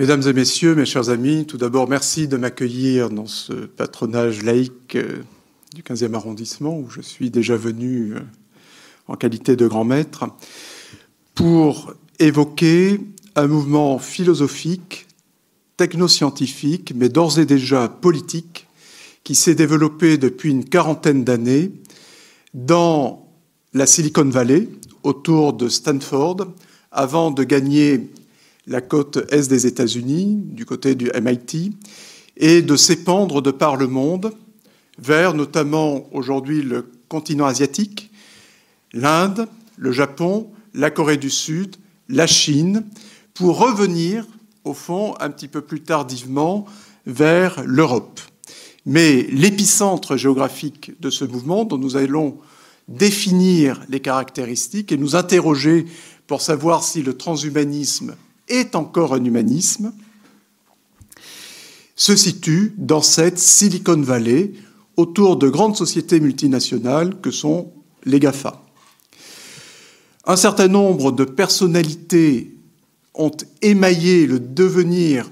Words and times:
Mesdames 0.00 0.22
et 0.26 0.32
messieurs, 0.32 0.74
mes 0.74 0.86
chers 0.86 1.10
amis, 1.10 1.44
tout 1.44 1.58
d'abord, 1.58 1.86
merci 1.86 2.26
de 2.26 2.38
m'accueillir 2.38 3.10
dans 3.10 3.26
ce 3.26 3.52
patronage 3.52 4.42
laïque 4.42 4.96
euh, 4.96 5.18
du 5.74 5.82
15e 5.82 6.14
arrondissement 6.14 6.74
où 6.78 6.88
je 6.88 7.02
suis 7.02 7.28
déjà 7.28 7.54
venu 7.54 8.14
euh, 8.14 8.20
en 9.08 9.16
qualité 9.16 9.56
de 9.56 9.68
grand 9.68 9.84
maître 9.84 10.24
pour 11.34 11.92
évoquer 12.18 12.98
un 13.36 13.46
mouvement 13.46 13.98
philosophique, 13.98 15.06
technoscientifique, 15.76 16.94
mais 16.96 17.10
d'ores 17.10 17.38
et 17.38 17.44
déjà 17.44 17.86
politique, 17.86 18.68
qui 19.22 19.34
s'est 19.34 19.54
développé 19.54 20.16
depuis 20.16 20.48
une 20.48 20.64
quarantaine 20.64 21.24
d'années 21.24 21.72
dans 22.54 23.28
la 23.74 23.84
Silicon 23.84 24.30
Valley, 24.30 24.66
autour 25.02 25.52
de 25.52 25.68
Stanford, 25.68 26.46
avant 26.90 27.30
de 27.30 27.44
gagner 27.44 28.08
la 28.70 28.80
côte 28.80 29.18
est 29.30 29.48
des 29.48 29.66
États-Unis, 29.66 30.38
du 30.44 30.64
côté 30.64 30.94
du 30.94 31.10
MIT, 31.20 31.72
et 32.36 32.62
de 32.62 32.76
s'épandre 32.76 33.42
de 33.42 33.50
par 33.50 33.76
le 33.76 33.88
monde 33.88 34.32
vers 34.96 35.34
notamment 35.34 36.06
aujourd'hui 36.12 36.62
le 36.62 36.88
continent 37.08 37.46
asiatique, 37.46 38.12
l'Inde, 38.92 39.48
le 39.76 39.90
Japon, 39.90 40.50
la 40.72 40.90
Corée 40.90 41.16
du 41.16 41.30
Sud, 41.30 41.76
la 42.08 42.28
Chine, 42.28 42.84
pour 43.34 43.58
revenir, 43.58 44.24
au 44.62 44.72
fond, 44.72 45.14
un 45.18 45.30
petit 45.30 45.48
peu 45.48 45.62
plus 45.62 45.82
tardivement, 45.82 46.64
vers 47.06 47.64
l'Europe. 47.64 48.20
Mais 48.86 49.22
l'épicentre 49.32 50.16
géographique 50.16 50.92
de 51.00 51.10
ce 51.10 51.24
mouvement, 51.24 51.64
dont 51.64 51.78
nous 51.78 51.96
allons 51.96 52.38
définir 52.86 53.80
les 53.88 54.00
caractéristiques 54.00 54.92
et 54.92 54.96
nous 54.96 55.16
interroger 55.16 55.86
pour 56.28 56.40
savoir 56.40 56.84
si 56.84 57.02
le 57.02 57.16
transhumanisme 57.16 58.14
est 58.50 58.74
encore 58.74 59.14
un 59.14 59.24
humanisme, 59.24 59.92
se 61.96 62.16
situe 62.16 62.74
dans 62.76 63.02
cette 63.02 63.38
Silicon 63.38 64.00
Valley 64.00 64.52
autour 64.96 65.36
de 65.36 65.48
grandes 65.48 65.76
sociétés 65.76 66.20
multinationales 66.20 67.20
que 67.20 67.30
sont 67.30 67.72
les 68.04 68.20
GAFA. 68.20 68.62
Un 70.26 70.36
certain 70.36 70.68
nombre 70.68 71.12
de 71.12 71.24
personnalités 71.24 72.54
ont 73.14 73.32
émaillé 73.62 74.26
le 74.26 74.38
devenir 74.38 75.30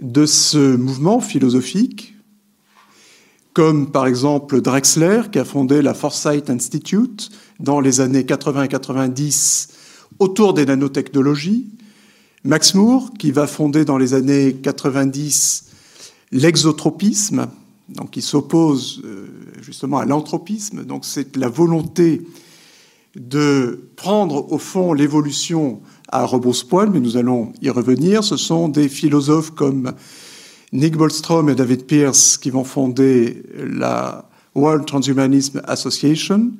de 0.00 0.26
ce 0.26 0.76
mouvement 0.76 1.20
philosophique, 1.20 2.14
comme 3.52 3.90
par 3.90 4.06
exemple 4.06 4.60
Drexler, 4.60 5.22
qui 5.30 5.38
a 5.38 5.44
fondé 5.44 5.82
la 5.82 5.94
Foresight 5.94 6.50
Institute 6.50 7.30
dans 7.60 7.80
les 7.80 8.00
années 8.00 8.24
80 8.24 8.64
et 8.64 8.68
90 8.68 9.68
autour 10.18 10.54
des 10.54 10.66
nanotechnologies, 10.66 11.66
Max 12.44 12.74
Moore, 12.74 13.10
qui 13.18 13.30
va 13.30 13.46
fonder 13.46 13.84
dans 13.84 13.98
les 13.98 14.14
années 14.14 14.54
90 14.54 15.64
l'exotropisme, 16.32 17.46
qui 18.10 18.22
s'oppose 18.22 19.02
euh, 19.04 19.26
justement 19.60 19.98
à 19.98 20.04
l'anthropisme. 20.04 20.84
Donc 20.84 21.04
c'est 21.04 21.36
la 21.36 21.48
volonté 21.48 22.22
de 23.16 23.90
prendre 23.96 24.50
au 24.50 24.58
fond 24.58 24.92
l'évolution 24.92 25.80
à 26.08 26.24
rebrousse-poil, 26.24 26.90
mais 26.90 27.00
nous 27.00 27.16
allons 27.16 27.52
y 27.60 27.70
revenir. 27.70 28.24
Ce 28.24 28.36
sont 28.36 28.68
des 28.68 28.88
philosophes 28.88 29.50
comme 29.50 29.92
Nick 30.72 30.96
Bostrom 30.96 31.48
et 31.48 31.54
David 31.54 31.84
Pierce 31.84 32.38
qui 32.38 32.50
vont 32.50 32.64
fonder 32.64 33.42
la 33.54 34.28
World 34.54 34.86
Transhumanism 34.86 35.60
Association, 35.64 36.50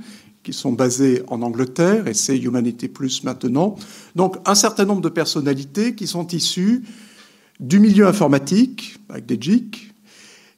qui 0.43 0.53
sont 0.53 0.73
basés 0.73 1.23
en 1.29 1.43
Angleterre, 1.43 2.09
et 2.09 2.15
c'est 2.15 2.37
Humanity 2.37 2.89
Plus 2.89 3.23
maintenant. 3.25 3.77
Donc 4.17 4.37
un 4.45 4.55
certain 4.55 4.85
nombre 4.85 5.01
de 5.01 5.09
personnalités 5.09 5.95
qui 5.95 6.07
sont 6.07 6.27
issues 6.29 6.83
du 7.61 7.79
milieu 7.79 8.07
informatique, 8.07 8.97
avec 9.09 9.27
des 9.27 9.39
GIC, 9.41 9.93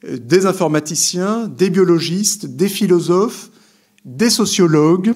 des 0.09 0.47
informaticiens, 0.47 1.49
des 1.49 1.71
biologistes, 1.71 2.47
des 2.47 2.69
philosophes, 2.69 3.51
des 4.05 4.31
sociologues, 4.31 5.13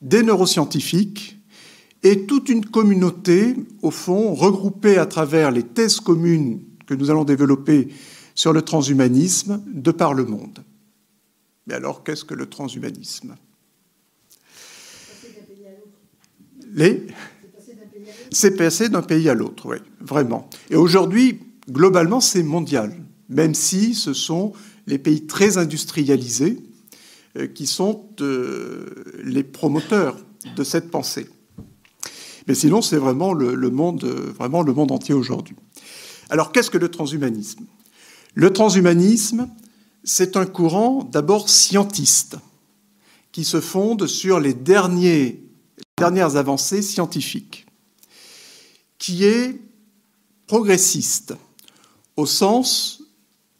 des 0.00 0.22
neuroscientifiques, 0.22 1.38
et 2.02 2.26
toute 2.26 2.48
une 2.48 2.64
communauté, 2.64 3.54
au 3.80 3.92
fond, 3.92 4.34
regroupée 4.34 4.98
à 4.98 5.06
travers 5.06 5.52
les 5.52 5.62
thèses 5.62 6.00
communes 6.00 6.60
que 6.86 6.94
nous 6.94 7.10
allons 7.10 7.24
développer 7.24 7.88
sur 8.34 8.52
le 8.52 8.62
transhumanisme 8.62 9.62
de 9.72 9.92
par 9.92 10.14
le 10.14 10.24
monde. 10.24 10.64
Mais 11.66 11.74
alors, 11.74 12.04
qu'est-ce 12.04 12.24
que 12.24 12.34
le 12.34 12.46
transhumanisme? 12.46 13.36
Les? 16.74 17.06
C'est 18.30 18.56
passé 18.56 18.88
d'un 18.88 19.02
pays 19.02 19.28
à 19.28 19.34
l'autre, 19.34 19.68
oui, 19.68 19.76
vraiment. 20.00 20.48
Et 20.70 20.76
aujourd'hui, 20.76 21.40
globalement, 21.70 22.20
c'est 22.20 22.42
mondial, 22.42 22.96
même 23.28 23.54
si 23.54 23.94
ce 23.94 24.14
sont 24.14 24.52
les 24.86 24.98
pays 24.98 25.26
très 25.26 25.58
industrialisés 25.58 26.58
euh, 27.36 27.46
qui 27.46 27.66
sont 27.66 28.06
euh, 28.20 28.86
les 29.22 29.42
promoteurs 29.42 30.16
de 30.56 30.64
cette 30.64 30.90
pensée. 30.90 31.28
Mais 32.48 32.54
sinon, 32.54 32.82
c'est 32.82 32.96
vraiment 32.96 33.32
le, 33.32 33.70
monde, 33.70 34.04
vraiment 34.04 34.62
le 34.62 34.72
monde 34.72 34.90
entier 34.90 35.14
aujourd'hui. 35.14 35.56
Alors, 36.30 36.52
qu'est-ce 36.52 36.70
que 36.70 36.78
le 36.78 36.90
transhumanisme? 36.90 37.64
Le 38.34 38.52
transhumanisme, 38.52 39.48
c'est 40.04 40.36
un 40.36 40.46
courant 40.46 41.04
d'abord 41.04 41.48
scientiste 41.48 42.36
qui 43.30 43.44
se 43.44 43.60
fonde 43.60 44.06
sur 44.06 44.40
les, 44.40 44.54
dernières 44.54 46.36
avancées 46.36 46.82
scientifiques, 46.82 47.66
qui 48.98 49.24
est 49.24 49.58
progressiste 50.46 51.34
au 52.16 52.26
sens 52.26 53.02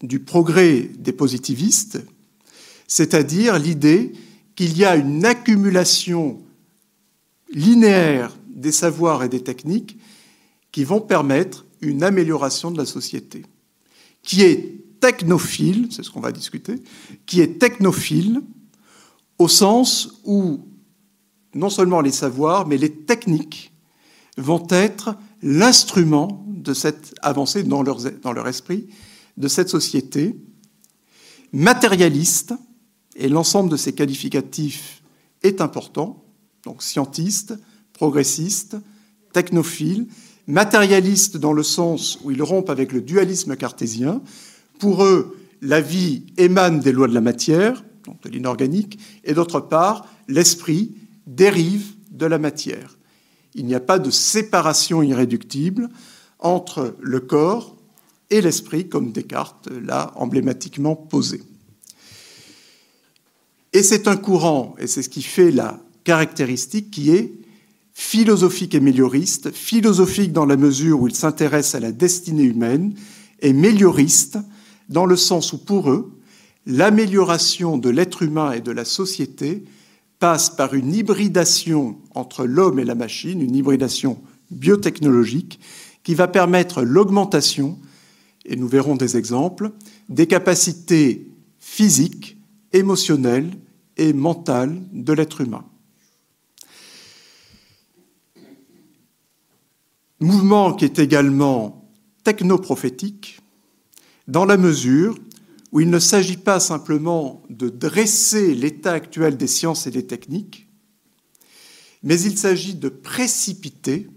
du 0.02 0.20
progrès 0.20 0.90
des 0.98 1.12
positivistes, 1.12 2.00
c'est-à-dire 2.86 3.58
l'idée 3.58 4.12
qu'il 4.56 4.76
y 4.76 4.84
a 4.84 4.96
une 4.96 5.24
accumulation 5.24 6.42
linéaire 7.50 8.36
des 8.48 8.72
savoirs 8.72 9.22
et 9.22 9.28
des 9.28 9.42
techniques 9.42 9.96
qui 10.70 10.84
vont 10.84 11.00
permettre 11.00 11.64
une 11.80 12.02
amélioration 12.02 12.70
de 12.70 12.78
la 12.78 12.86
société, 12.86 13.44
qui 14.22 14.42
est 14.42 14.81
technophile, 15.02 15.88
c'est 15.90 16.04
ce 16.04 16.10
qu'on 16.10 16.20
va 16.20 16.30
discuter, 16.30 16.76
qui 17.26 17.40
est 17.40 17.58
technophile 17.58 18.40
au 19.38 19.48
sens 19.48 20.20
où 20.24 20.60
non 21.54 21.70
seulement 21.70 22.00
les 22.00 22.12
savoirs, 22.12 22.68
mais 22.68 22.78
les 22.78 22.92
techniques 22.92 23.72
vont 24.38 24.64
être 24.70 25.16
l'instrument 25.42 26.46
de 26.46 26.72
cette 26.72 27.14
avancée 27.20 27.64
dans 27.64 27.82
leur, 27.82 28.46
esprit, 28.46 28.86
de 29.36 29.48
cette 29.48 29.68
société 29.68 30.36
matérialiste, 31.52 32.54
et 33.16 33.28
l'ensemble 33.28 33.70
de 33.70 33.76
ces 33.76 33.92
qualificatifs 33.94 35.02
est 35.42 35.60
important, 35.60 36.24
donc 36.64 36.80
scientiste, 36.80 37.54
progressiste, 37.92 38.76
technophile, 39.32 40.06
matérialiste 40.46 41.36
dans 41.36 41.52
le 41.52 41.64
sens 41.64 42.18
où 42.22 42.30
ils 42.30 42.42
rompent 42.42 42.70
avec 42.70 42.92
le 42.92 43.00
dualisme 43.00 43.56
cartésien, 43.56 44.22
pour 44.82 45.04
eux, 45.04 45.38
la 45.60 45.80
vie 45.80 46.24
émane 46.38 46.80
des 46.80 46.90
lois 46.90 47.06
de 47.06 47.14
la 47.14 47.20
matière, 47.20 47.84
donc 48.04 48.20
de 48.24 48.28
l'inorganique, 48.28 48.98
et 49.22 49.32
d'autre 49.32 49.60
part, 49.60 50.08
l'esprit 50.26 50.96
dérive 51.28 51.92
de 52.10 52.26
la 52.26 52.40
matière. 52.40 52.98
Il 53.54 53.66
n'y 53.66 53.76
a 53.76 53.80
pas 53.80 54.00
de 54.00 54.10
séparation 54.10 55.00
irréductible 55.00 55.88
entre 56.40 56.96
le 57.00 57.20
corps 57.20 57.76
et 58.28 58.40
l'esprit, 58.40 58.88
comme 58.88 59.12
Descartes 59.12 59.68
l'a 59.70 60.10
emblématiquement 60.16 60.96
posé. 60.96 61.44
Et 63.72 63.84
c'est 63.84 64.08
un 64.08 64.16
courant, 64.16 64.74
et 64.80 64.88
c'est 64.88 65.02
ce 65.02 65.08
qui 65.08 65.22
fait 65.22 65.52
la 65.52 65.78
caractéristique, 66.02 66.90
qui 66.90 67.10
est 67.10 67.32
philosophique 67.94 68.74
et 68.74 68.80
mélioriste, 68.80 69.52
philosophique 69.52 70.32
dans 70.32 70.46
la 70.46 70.56
mesure 70.56 71.02
où 71.02 71.06
il 71.06 71.14
s'intéresse 71.14 71.76
à 71.76 71.80
la 71.80 71.92
destinée 71.92 72.42
humaine, 72.42 72.96
et 73.42 73.52
mélioriste 73.52 74.38
dans 74.92 75.06
le 75.06 75.16
sens 75.16 75.52
où 75.52 75.58
pour 75.58 75.90
eux, 75.90 76.12
l'amélioration 76.66 77.78
de 77.78 77.88
l'être 77.88 78.22
humain 78.22 78.52
et 78.52 78.60
de 78.60 78.70
la 78.70 78.84
société 78.84 79.64
passe 80.20 80.50
par 80.50 80.74
une 80.74 80.94
hybridation 80.94 81.98
entre 82.14 82.44
l'homme 82.44 82.78
et 82.78 82.84
la 82.84 82.94
machine, 82.94 83.40
une 83.40 83.56
hybridation 83.56 84.22
biotechnologique 84.52 85.58
qui 86.04 86.14
va 86.14 86.28
permettre 86.28 86.82
l'augmentation, 86.82 87.78
et 88.44 88.54
nous 88.54 88.68
verrons 88.68 88.94
des 88.94 89.16
exemples, 89.16 89.72
des 90.08 90.26
capacités 90.26 91.28
physiques, 91.58 92.36
émotionnelles 92.72 93.50
et 93.96 94.12
mentales 94.12 94.80
de 94.92 95.12
l'être 95.12 95.40
humain. 95.40 95.64
Mouvement 100.20 100.72
qui 100.72 100.84
est 100.84 100.98
également 101.00 101.88
technoprophétique, 102.22 103.41
dans 104.28 104.44
la 104.44 104.56
mesure 104.56 105.18
où 105.72 105.80
il 105.80 105.90
ne 105.90 105.98
s'agit 105.98 106.36
pas 106.36 106.60
simplement 106.60 107.42
de 107.48 107.68
dresser 107.68 108.54
l'état 108.54 108.92
actuel 108.92 109.36
des 109.36 109.46
sciences 109.46 109.86
et 109.86 109.90
des 109.90 110.06
techniques, 110.06 110.68
mais 112.02 112.20
il 112.20 112.36
s'agit 112.36 112.74
de 112.74 112.88
précipiter 112.88 114.08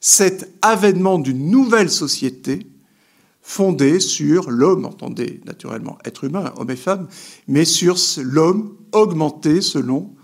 cet 0.00 0.52
avènement 0.62 1.18
d'une 1.18 1.50
nouvelle 1.50 1.90
société 1.90 2.66
fondée 3.40 4.00
sur 4.00 4.50
l'homme, 4.50 4.86
entendez 4.86 5.40
naturellement 5.44 5.98
être 6.04 6.24
humain, 6.24 6.52
homme 6.56 6.70
et 6.70 6.76
femme, 6.76 7.08
mais 7.46 7.64
sur 7.64 7.96
l'homme 8.18 8.76
augmenté 8.92 9.60
selon 9.60 10.14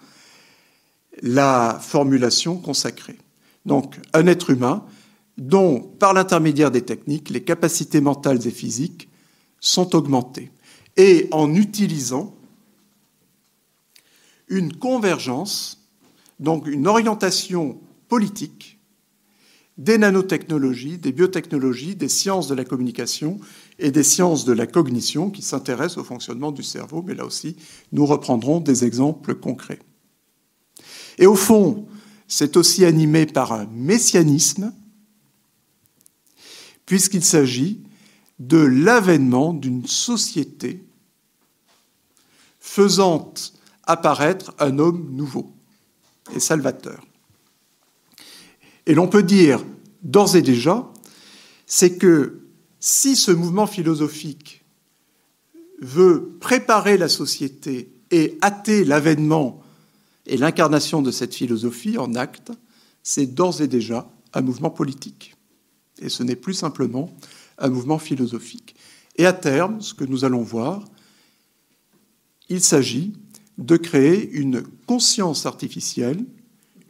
la 1.23 1.79
formulation 1.81 2.57
consacrée. 2.57 3.19
Donc 3.67 4.01
un 4.15 4.27
être 4.27 4.51
humain 4.51 4.85
dont, 5.39 5.81
par 5.81 6.13
l'intermédiaire 6.13 6.71
des 6.71 6.83
techniques, 6.83 7.31
les 7.31 7.43
capacités 7.43 8.01
mentales 8.01 8.47
et 8.47 8.51
physiques 8.51 9.09
sont 9.61 9.95
augmentées. 9.95 10.51
Et 10.97 11.29
en 11.31 11.55
utilisant 11.55 12.35
une 14.49 14.77
convergence, 14.77 15.87
donc 16.39 16.67
une 16.67 16.87
orientation 16.87 17.79
politique 18.09 18.81
des 19.81 19.97
nanotechnologies, 19.97 20.99
des 20.99 21.13
biotechnologies, 21.13 21.97
des 21.97 22.11
sciences 22.11 22.49
de 22.49 22.55
la 22.55 22.67
communication 22.67 23.41
et 23.79 23.91
des 23.91 24.03
sciences 24.03 24.45
de 24.45 24.53
la 24.53 24.67
cognition 24.67 25.31
qui 25.31 25.41
s'intéressent 25.41 25.97
au 25.99 26.05
fonctionnement 26.05 26.53
du 26.53 26.63
cerveau, 26.63 27.03
mais 27.03 27.15
là 27.15 27.25
aussi, 27.25 27.57
nous 27.93 28.05
reprendrons 28.05 28.61
des 28.61 28.85
exemples 28.85 29.35
concrets. 29.35 29.79
Et 31.17 31.27
au 31.27 31.35
fond, 31.35 31.87
c'est 32.29 32.59
aussi 32.59 32.85
animé 32.85 33.25
par 33.25 33.53
un 33.53 33.67
messianisme, 33.73 34.75
puisqu'il 36.91 37.25
s'agit 37.25 37.79
de 38.41 38.59
l'avènement 38.59 39.55
d'une 39.55 39.87
société 39.87 40.83
faisant 42.59 43.33
apparaître 43.85 44.53
un 44.59 44.81
homme 44.81 45.09
nouveau 45.13 45.53
et 46.35 46.41
salvateur. 46.41 47.07
Et 48.87 48.95
l'on 48.95 49.07
peut 49.07 49.23
dire 49.23 49.65
d'ores 50.03 50.35
et 50.35 50.43
déjà, 50.43 50.91
c'est 51.65 51.97
que 51.97 52.41
si 52.81 53.15
ce 53.15 53.31
mouvement 53.31 53.69
philosophique 53.69 54.65
veut 55.81 56.37
préparer 56.41 56.99
la 56.99 57.09
société 57.09 57.93
et 58.11 58.37
hâter 58.43 58.85
l'avènement 58.85 59.63
et 60.27 60.37
l'incarnation 60.37 61.03
de 61.03 61.13
cette 61.13 61.37
philosophie 61.37 61.99
en 61.99 62.17
acte, 62.17 62.51
c'est 63.05 63.27
d'ores 63.27 63.61
et 63.61 63.69
déjà 63.69 64.11
un 64.33 64.41
mouvement 64.41 64.71
politique. 64.71 65.37
Et 66.01 66.09
ce 66.09 66.23
n'est 66.23 66.37
plus 66.37 66.55
simplement 66.55 67.15
un 67.59 67.69
mouvement 67.69 67.99
philosophique. 67.99 68.75
Et 69.17 69.27
à 69.27 69.33
terme, 69.33 69.81
ce 69.81 69.95
que 69.95 70.05
nous 70.05 70.25
allons 70.25 70.43
voir, 70.43 70.85
il 72.49 72.61
s'agit 72.61 73.13
de 73.59 73.77
créer 73.77 74.31
une 74.31 74.63
conscience 74.87 75.47
artificielle, 75.47 76.25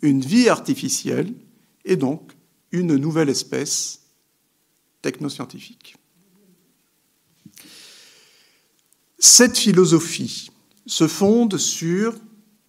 une 0.03 0.21
vie 0.21 0.49
artificielle, 0.49 1.35
et 1.85 1.97
donc 1.97 2.33
une 2.73 2.97
nouvelle 2.97 3.29
espèce 3.29 4.01
technoscientifique. 5.03 5.97
Cette 9.19 9.59
philosophie 9.59 10.51
se 10.87 11.07
fonde 11.07 11.59
sur 11.59 12.15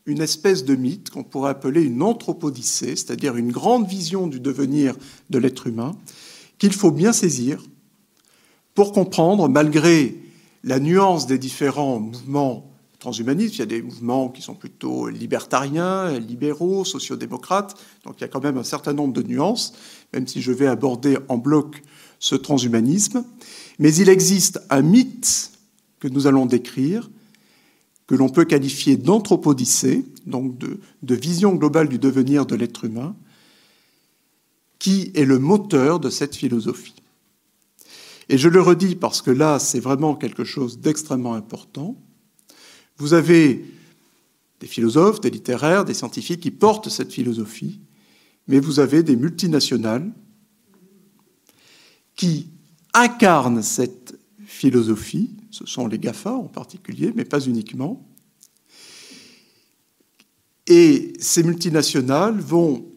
une 0.06 0.22
espèce 0.22 0.66
de 0.66 0.76
mythe 0.76 1.10
qu'on 1.10 1.24
pourrait 1.24 1.52
appeler 1.52 1.84
une 1.84 2.02
anthropodyssée, 2.02 2.96
c'est-à-dire 2.96 3.38
une 3.38 3.52
grande 3.52 3.88
vision 3.88 4.28
du 4.28 4.40
devenir 4.40 4.96
de 5.30 5.38
l'être 5.38 5.68
humain, 5.68 5.96
qu'il 6.62 6.74
faut 6.74 6.92
bien 6.92 7.12
saisir 7.12 7.64
pour 8.76 8.92
comprendre, 8.94 9.50
malgré 9.50 10.16
la 10.64 10.80
nuance 10.80 11.26
des 11.26 11.40
différents 11.40 12.00
mouvements 12.00 12.72
transhumanistes, 13.00 13.56
il 13.56 13.60
y 13.60 13.64
a 13.64 13.66
des 13.66 13.82
mouvements 13.82 14.30
qui 14.30 14.44
sont 14.44 14.54
plutôt 14.54 15.10
libertariens, 15.10 16.20
libéraux, 16.20 16.86
sociodémocrates, 16.86 17.74
donc 18.06 18.18
il 18.20 18.22
y 18.22 18.24
a 18.26 18.28
quand 18.28 18.44
même 18.44 18.60
un 18.60 18.64
certain 18.64 18.94
nombre 18.94 19.12
de 19.12 19.24
nuances, 19.24 19.74
même 20.14 20.28
si 20.28 20.40
je 20.40 20.52
vais 20.52 20.68
aborder 20.68 21.18
en 21.30 21.40
bloc 21.40 21.82
ce 22.20 22.36
transhumanisme. 22.36 23.26
Mais 23.80 23.96
il 23.96 24.08
existe 24.08 24.62
un 24.70 24.84
mythe 24.84 25.54
que 26.00 26.08
nous 26.08 26.28
allons 26.28 26.46
décrire, 26.46 27.10
que 28.06 28.14
l'on 28.14 28.30
peut 28.30 28.46
qualifier 28.46 28.98
d'anthropodyssée, 28.98 30.06
donc 30.28 30.60
de, 30.60 30.80
de 31.02 31.16
vision 31.16 31.56
globale 31.56 31.90
du 31.90 31.98
devenir 31.98 32.46
de 32.46 32.54
l'être 32.54 32.86
humain, 32.86 33.16
qui 34.82 35.12
est 35.14 35.26
le 35.26 35.38
moteur 35.38 36.00
de 36.00 36.10
cette 36.10 36.36
philosophie. 36.36 36.96
Et 38.30 38.40
je 38.40 38.50
le 38.50 38.60
redis 38.60 38.96
parce 38.96 39.22
que 39.22 39.30
là, 39.30 39.60
c'est 39.60 39.80
vraiment 39.80 40.16
quelque 40.16 40.44
chose 40.44 40.80
d'extrêmement 40.80 41.36
important. 41.36 41.96
Vous 42.98 43.14
avez 43.14 43.64
des 44.60 44.66
philosophes, 44.66 45.22
des 45.22 45.30
littéraires, 45.30 45.86
des 45.86 45.94
scientifiques 45.94 46.40
qui 46.40 46.50
portent 46.50 46.90
cette 46.90 47.14
philosophie, 47.14 47.80
mais 48.48 48.60
vous 48.60 48.80
avez 48.80 49.04
des 49.04 49.16
multinationales 49.16 50.12
qui 52.16 52.48
incarnent 52.96 53.62
cette 53.62 54.18
philosophie, 54.48 55.30
ce 55.52 55.68
sont 55.68 55.86
les 55.86 56.00
GAFA 56.00 56.34
en 56.34 56.48
particulier, 56.48 57.14
mais 57.16 57.26
pas 57.26 57.42
uniquement. 57.42 58.04
Et 60.66 61.14
ces 61.20 61.44
multinationales 61.44 62.40
vont 62.40 62.91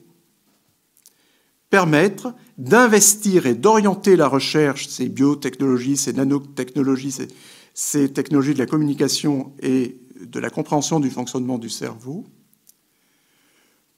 permettre 1.74 2.36
d'investir 2.56 3.46
et 3.46 3.56
d'orienter 3.56 4.14
la 4.14 4.28
recherche, 4.28 4.86
ces 4.86 5.08
biotechnologies, 5.08 5.96
ces 5.96 6.12
nanotechnologies, 6.12 7.26
ces, 7.74 8.12
technologies 8.12 8.54
de 8.54 8.60
la 8.60 8.66
communication 8.66 9.52
et 9.60 9.98
de 10.20 10.38
la 10.38 10.50
compréhension 10.50 11.00
du 11.00 11.10
fonctionnement 11.10 11.58
du 11.58 11.68
cerveau, 11.68 12.26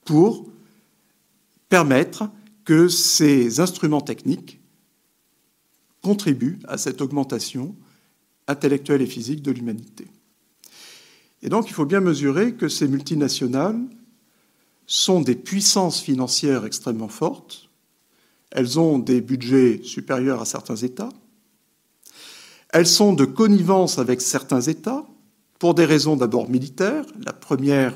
pour 0.07 0.49
permettre 1.69 2.31
que 2.65 2.89
ces 2.89 3.61
instruments 3.61 4.01
techniques 4.01 4.59
contribuent 6.01 6.61
à 6.69 6.79
cette 6.79 7.03
augmentation 7.03 7.77
intellectuelle 8.49 9.03
et 9.03 9.07
physique 9.07 9.43
de 9.43 9.51
l'humanité. 9.51 10.07
Et 11.43 11.51
donc 11.51 11.69
il 11.69 11.75
faut 11.75 11.85
bien 11.85 12.01
mesurer 12.01 12.55
que 12.55 12.71
ces 12.71 12.89
multinationales 12.89 13.79
sont 14.87 15.21
des 15.21 15.35
puissances 15.35 16.01
financières 16.01 16.65
extrêmement 16.65 17.09
fortes, 17.09 17.69
elles 18.51 18.79
ont 18.79 18.99
des 18.99 19.21
budgets 19.21 19.81
supérieurs 19.83 20.41
à 20.41 20.45
certains 20.45 20.77
États, 20.77 21.11
elles 22.71 22.87
sont 22.87 23.13
de 23.13 23.25
connivence 23.25 23.99
avec 23.99 24.21
certains 24.21 24.61
États, 24.61 25.05
pour 25.59 25.75
des 25.75 25.85
raisons 25.85 26.17
d'abord 26.17 26.51
militaires. 26.51 27.05
La 27.25 27.33
première 27.33 27.95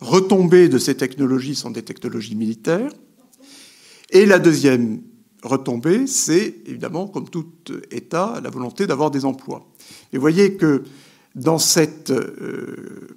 retombée 0.00 0.68
de 0.68 0.78
ces 0.78 0.96
technologies 0.96 1.54
sont 1.54 1.70
des 1.70 1.82
technologies 1.82 2.36
militaires. 2.36 2.90
Et 4.10 4.26
la 4.26 4.38
deuxième 4.38 5.00
retombée, 5.42 6.06
c'est 6.06 6.56
évidemment, 6.66 7.06
comme 7.06 7.28
tout 7.28 7.46
État, 7.90 8.40
la 8.42 8.50
volonté 8.50 8.86
d'avoir 8.86 9.10
des 9.10 9.24
emplois. 9.24 9.66
Et 10.12 10.16
vous 10.16 10.20
voyez 10.20 10.56
que 10.56 10.84
dans, 11.34 11.58
euh, 12.10 13.16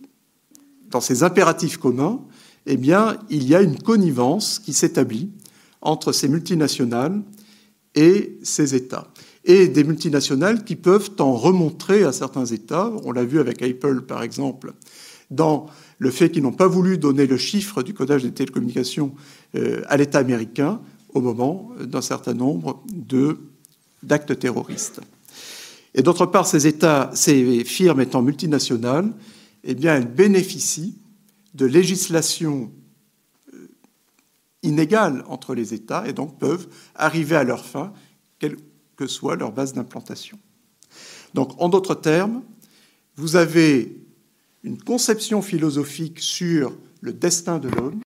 dans 0.89 1.01
ces 1.01 1.24
impératifs 1.24 1.77
communs, 1.77 2.21
eh 2.67 2.77
bien, 2.77 3.17
il 3.29 3.47
y 3.47 3.55
a 3.55 3.62
une 3.62 3.79
connivence 3.79 4.59
qui 4.59 4.74
s'établit 4.74 5.31
entre 5.81 6.12
ces 6.12 6.27
multinationales 6.27 7.21
et 7.95 8.38
ces 8.43 8.75
États. 8.75 9.07
Et 9.45 9.69
des 9.69 9.86
multinationales 9.86 10.65
qui 10.65 10.75
peuvent 10.75 11.12
en 11.19 11.33
remontrer 11.33 12.03
à 12.03 12.12
certains 12.12 12.45
États. 12.45 12.91
On 13.05 13.13
l'a 13.13 13.24
vu 13.24 13.39
avec 13.39 13.62
Apple, 13.62 14.01
par 14.01 14.21
exemple, 14.21 14.74
dans 15.31 15.67
le 15.97 16.12
fait 16.12 16.29
qu'ils 16.29 16.43
n'ont 16.43 16.51
pas 16.51 16.67
voulu 16.67 16.97
donner 16.97 17.25
le 17.25 17.38
chiffre 17.38 17.83
du 17.83 17.93
codage 17.93 18.24
des 18.24 18.31
télécommunications 18.31 19.13
euh, 19.55 19.81
à 19.88 19.95
l'État 19.95 20.19
américain 20.19 20.81
au 21.13 21.21
moment 21.21 21.71
d'un 21.81 22.01
certain 22.01 22.33
nombre 22.33 22.83
d'actes 24.03 24.38
terroristes. 24.38 25.00
Et 25.95 26.03
d'autre 26.03 26.25
part, 26.25 26.45
ces 26.45 26.67
États, 26.67 27.09
ces 27.13 27.63
firmes 27.63 28.01
étant 28.01 28.21
multinationales, 28.21 29.12
eh 29.63 29.74
bien, 29.74 29.95
elles 29.95 30.13
bénéficient 30.13 30.95
de 31.57 31.65
législations 31.65 32.71
inégales 34.61 35.23
entre 35.27 35.55
les 35.55 35.73
États 35.73 36.07
et 36.07 36.13
donc 36.13 36.37
peuvent 36.37 36.67
arriver 36.93 37.35
à 37.35 37.43
leur 37.43 37.65
fin, 37.65 37.93
quelle 38.37 38.57
que 38.95 39.07
soit 39.07 39.35
leur 39.35 39.51
base 39.51 39.73
d'implantation. 39.73 40.37
Donc, 41.33 41.59
en 41.59 41.69
d'autres 41.69 41.95
termes, 41.95 42.43
vous 43.15 43.35
avez 43.35 43.97
une 44.63 44.81
conception 44.81 45.41
philosophique 45.41 46.19
sur 46.19 46.77
le 47.01 47.13
destin 47.13 47.57
de 47.57 47.69
l'homme, 47.69 48.01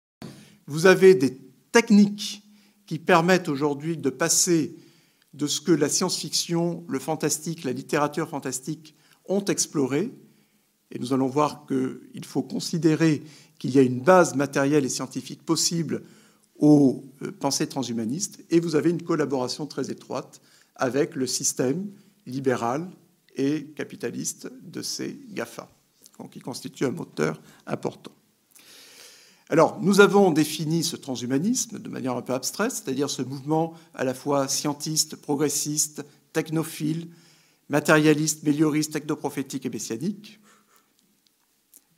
vous 0.66 0.86
avez 0.86 1.16
des 1.16 1.38
techniques 1.72 2.44
qui 2.86 3.00
permettent 3.00 3.48
aujourd'hui 3.48 3.96
de 3.96 4.10
passer 4.10 4.76
de 5.34 5.48
ce 5.48 5.62
que 5.62 5.72
la 5.72 5.88
science-fiction, 5.88 6.84
le 6.88 7.00
fantastique, 7.00 7.64
la 7.64 7.72
littérature 7.72 8.28
fantastique 8.28 8.96
ont 9.26 9.44
exploré, 9.46 10.12
et 10.92 11.00
nous 11.00 11.14
allons 11.14 11.28
voir 11.28 11.66
qu'il 11.68 12.26
faut 12.26 12.44
considérer 12.44 13.24
qu'il 13.60 13.72
y 13.72 13.80
a 13.80 13.82
une 13.82 14.00
base 14.00 14.36
matérielle 14.36 14.86
et 14.86 14.90
scientifique 14.90 15.44
possible 15.44 16.04
aux 16.58 17.04
euh, 17.22 17.32
pensées 17.32 17.68
transhumanistes, 17.68 18.44
et 18.50 18.60
vous 18.60 18.76
avez 18.76 18.90
une 18.90 19.04
collaboration 19.04 19.68
très 19.68 19.92
étroite 19.92 20.42
avec 20.76 21.16
le 21.16 21.28
système 21.28 21.88
libéral 22.26 22.90
et 23.36 23.66
capitaliste 23.76 24.52
de 24.64 24.82
ces 24.82 25.20
GAFA, 25.30 25.70
qui 26.32 26.40
constitue 26.40 26.86
un 26.86 26.92
moteur 26.92 27.40
important. 27.68 28.12
Alors, 29.50 29.80
nous 29.82 30.02
avons 30.02 30.32
défini 30.32 30.84
ce 30.84 30.98
transhumanisme 30.98 31.80
de 31.80 31.90
manière 31.90 32.18
un 32.18 32.22
peu 32.22 32.34
abstraite, 32.34 32.72
c'est-à-dire 32.72 33.10
ce 33.10 33.22
mouvement 33.22 33.76
à 33.94 34.04
la 34.04 34.14
fois 34.14 34.48
scientiste, 34.48 35.16
progressiste, 35.16 36.04
technophile, 36.34 37.08
matérialiste, 37.70 38.44
mélioriste, 38.44 38.94
technoprophétique 38.94 39.66
et 39.66 39.70
messianique. 39.70 40.40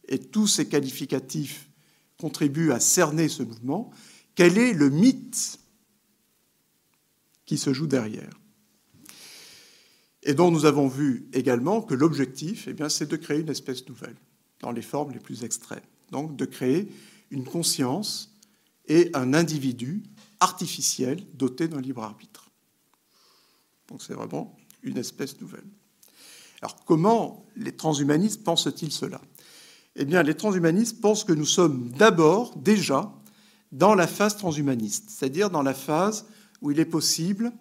Et 0.09 0.19
tous 0.19 0.47
ces 0.47 0.67
qualificatifs 0.67 1.69
contribuent 2.17 2.71
à 2.71 2.79
cerner 2.79 3.29
ce 3.29 3.43
mouvement. 3.43 3.91
Quel 4.35 4.57
est 4.57 4.73
le 4.73 4.89
mythe 4.89 5.59
qui 7.45 7.57
se 7.57 7.73
joue 7.73 7.87
derrière? 7.87 8.39
Et 10.23 10.33
dont 10.33 10.51
nous 10.51 10.65
avons 10.65 10.87
vu 10.87 11.29
également 11.31 11.81
que 11.81 11.93
l'objectif, 11.93 12.67
eh 12.67 12.89
c'est 12.89 13.07
de 13.07 13.15
créer 13.15 13.39
une 13.39 13.49
espèce 13.49 13.87
nouvelle, 13.87 14.17
dans 14.59 14.71
les 14.71 14.81
formes 14.81 15.11
les 15.11 15.19
plus 15.19 15.43
extrêmes. 15.43 15.79
Donc 16.11 16.35
de 16.35 16.45
créer 16.45 16.91
une 17.29 17.45
conscience 17.45 18.35
et 18.87 19.11
un 19.13 19.33
individu 19.33 20.03
artificiel 20.39 21.25
doté 21.35 21.67
d'un 21.67 21.81
libre 21.81 22.03
arbitre. 22.03 22.49
Donc 23.87 24.01
c'est 24.01 24.13
vraiment 24.13 24.57
une 24.81 24.97
espèce 24.97 25.39
nouvelle. 25.39 25.67
Alors 26.61 26.83
comment 26.83 27.45
les 27.55 27.75
transhumanistes 27.75 28.43
pensent-ils 28.43 28.91
cela? 28.91 29.21
Eh 30.01 30.05
bien, 30.05 30.23
les 30.23 30.33
transhumanistes 30.33 31.01
pensent 31.01 31.25
que 31.25 31.33
nous 31.33 31.45
sommes 31.45 31.89
d'abord 31.89 32.55
déjà 32.55 33.11
dans 33.73 33.95
la 33.95 34.07
phase 34.07 34.37
transhumaniste, 34.37 35.09
c'est-à-dire 35.09 35.49
dans 35.49 35.61
la 35.61 35.73
phase 35.73 36.25
où 36.61 36.71
il 36.71 36.79
est 36.79 36.85
possible 36.85 37.51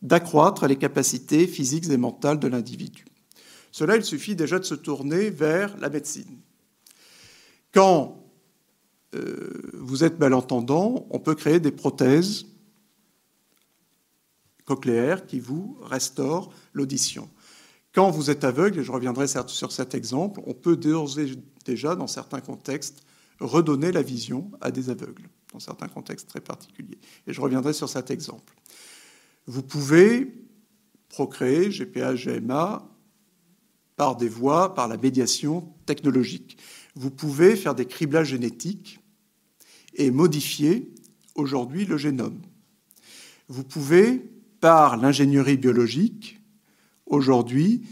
d'accroître 0.00 0.68
les 0.68 0.76
capacités 0.76 1.48
physiques 1.48 1.90
et 1.90 1.96
mentales 1.96 2.38
de 2.38 2.46
l'individu. 2.46 3.04
Cela, 3.72 3.96
il 3.96 4.04
suffit 4.04 4.36
déjà 4.36 4.60
de 4.60 4.64
se 4.64 4.76
tourner 4.76 5.28
vers 5.28 5.76
la 5.78 5.90
médecine. 5.90 6.38
Quand 7.74 8.24
euh, 9.16 9.72
vous 9.74 10.04
êtes 10.04 10.20
malentendant, 10.20 11.04
on 11.10 11.18
peut 11.18 11.34
créer 11.34 11.58
des 11.58 11.72
prothèses 11.72 12.46
cochléaires 14.66 15.26
qui 15.26 15.40
vous 15.40 15.76
restaurent 15.82 16.52
l'audition. 16.74 17.28
Quand 17.92 18.10
vous 18.10 18.30
êtes 18.30 18.44
aveugle, 18.44 18.78
et 18.78 18.84
je 18.84 18.92
reviendrai 18.92 19.26
sur 19.26 19.72
cet 19.72 19.96
exemple, 19.96 20.40
on 20.46 20.54
peut 20.54 20.76
déjà, 21.68 21.94
dans 21.94 22.06
certains 22.06 22.40
contextes, 22.40 23.04
redonner 23.40 23.92
la 23.92 24.02
vision 24.02 24.50
à 24.60 24.70
des 24.70 24.90
aveugles, 24.90 25.28
dans 25.52 25.60
certains 25.60 25.88
contextes 25.88 26.28
très 26.28 26.40
particuliers. 26.40 26.98
Et 27.26 27.32
je 27.32 27.40
reviendrai 27.40 27.74
sur 27.74 27.88
cet 27.88 28.10
exemple. 28.10 28.54
Vous 29.46 29.62
pouvez 29.62 30.32
procréer 31.10 31.68
GPA, 31.68 32.14
GMA 32.14 32.88
par 33.96 34.16
des 34.16 34.28
voies, 34.28 34.74
par 34.74 34.88
la 34.88 34.96
médiation 34.96 35.72
technologique. 35.84 36.56
Vous 36.94 37.10
pouvez 37.10 37.54
faire 37.54 37.74
des 37.74 37.86
criblages 37.86 38.28
génétiques 38.28 39.00
et 39.94 40.10
modifier 40.10 40.94
aujourd'hui 41.34 41.84
le 41.84 41.98
génome. 41.98 42.40
Vous 43.48 43.64
pouvez 43.64 44.22
par 44.60 44.96
l'ingénierie 44.96 45.56
biologique, 45.56 46.40
aujourd'hui, 47.06 47.82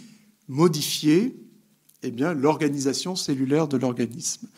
modifier 0.49 1.46
eh 2.07 2.11
bien, 2.11 2.35
l'organisation 2.35 3.17
cellulaire 3.17 3.69
de 3.69 3.77
l'organisme. 3.77 4.49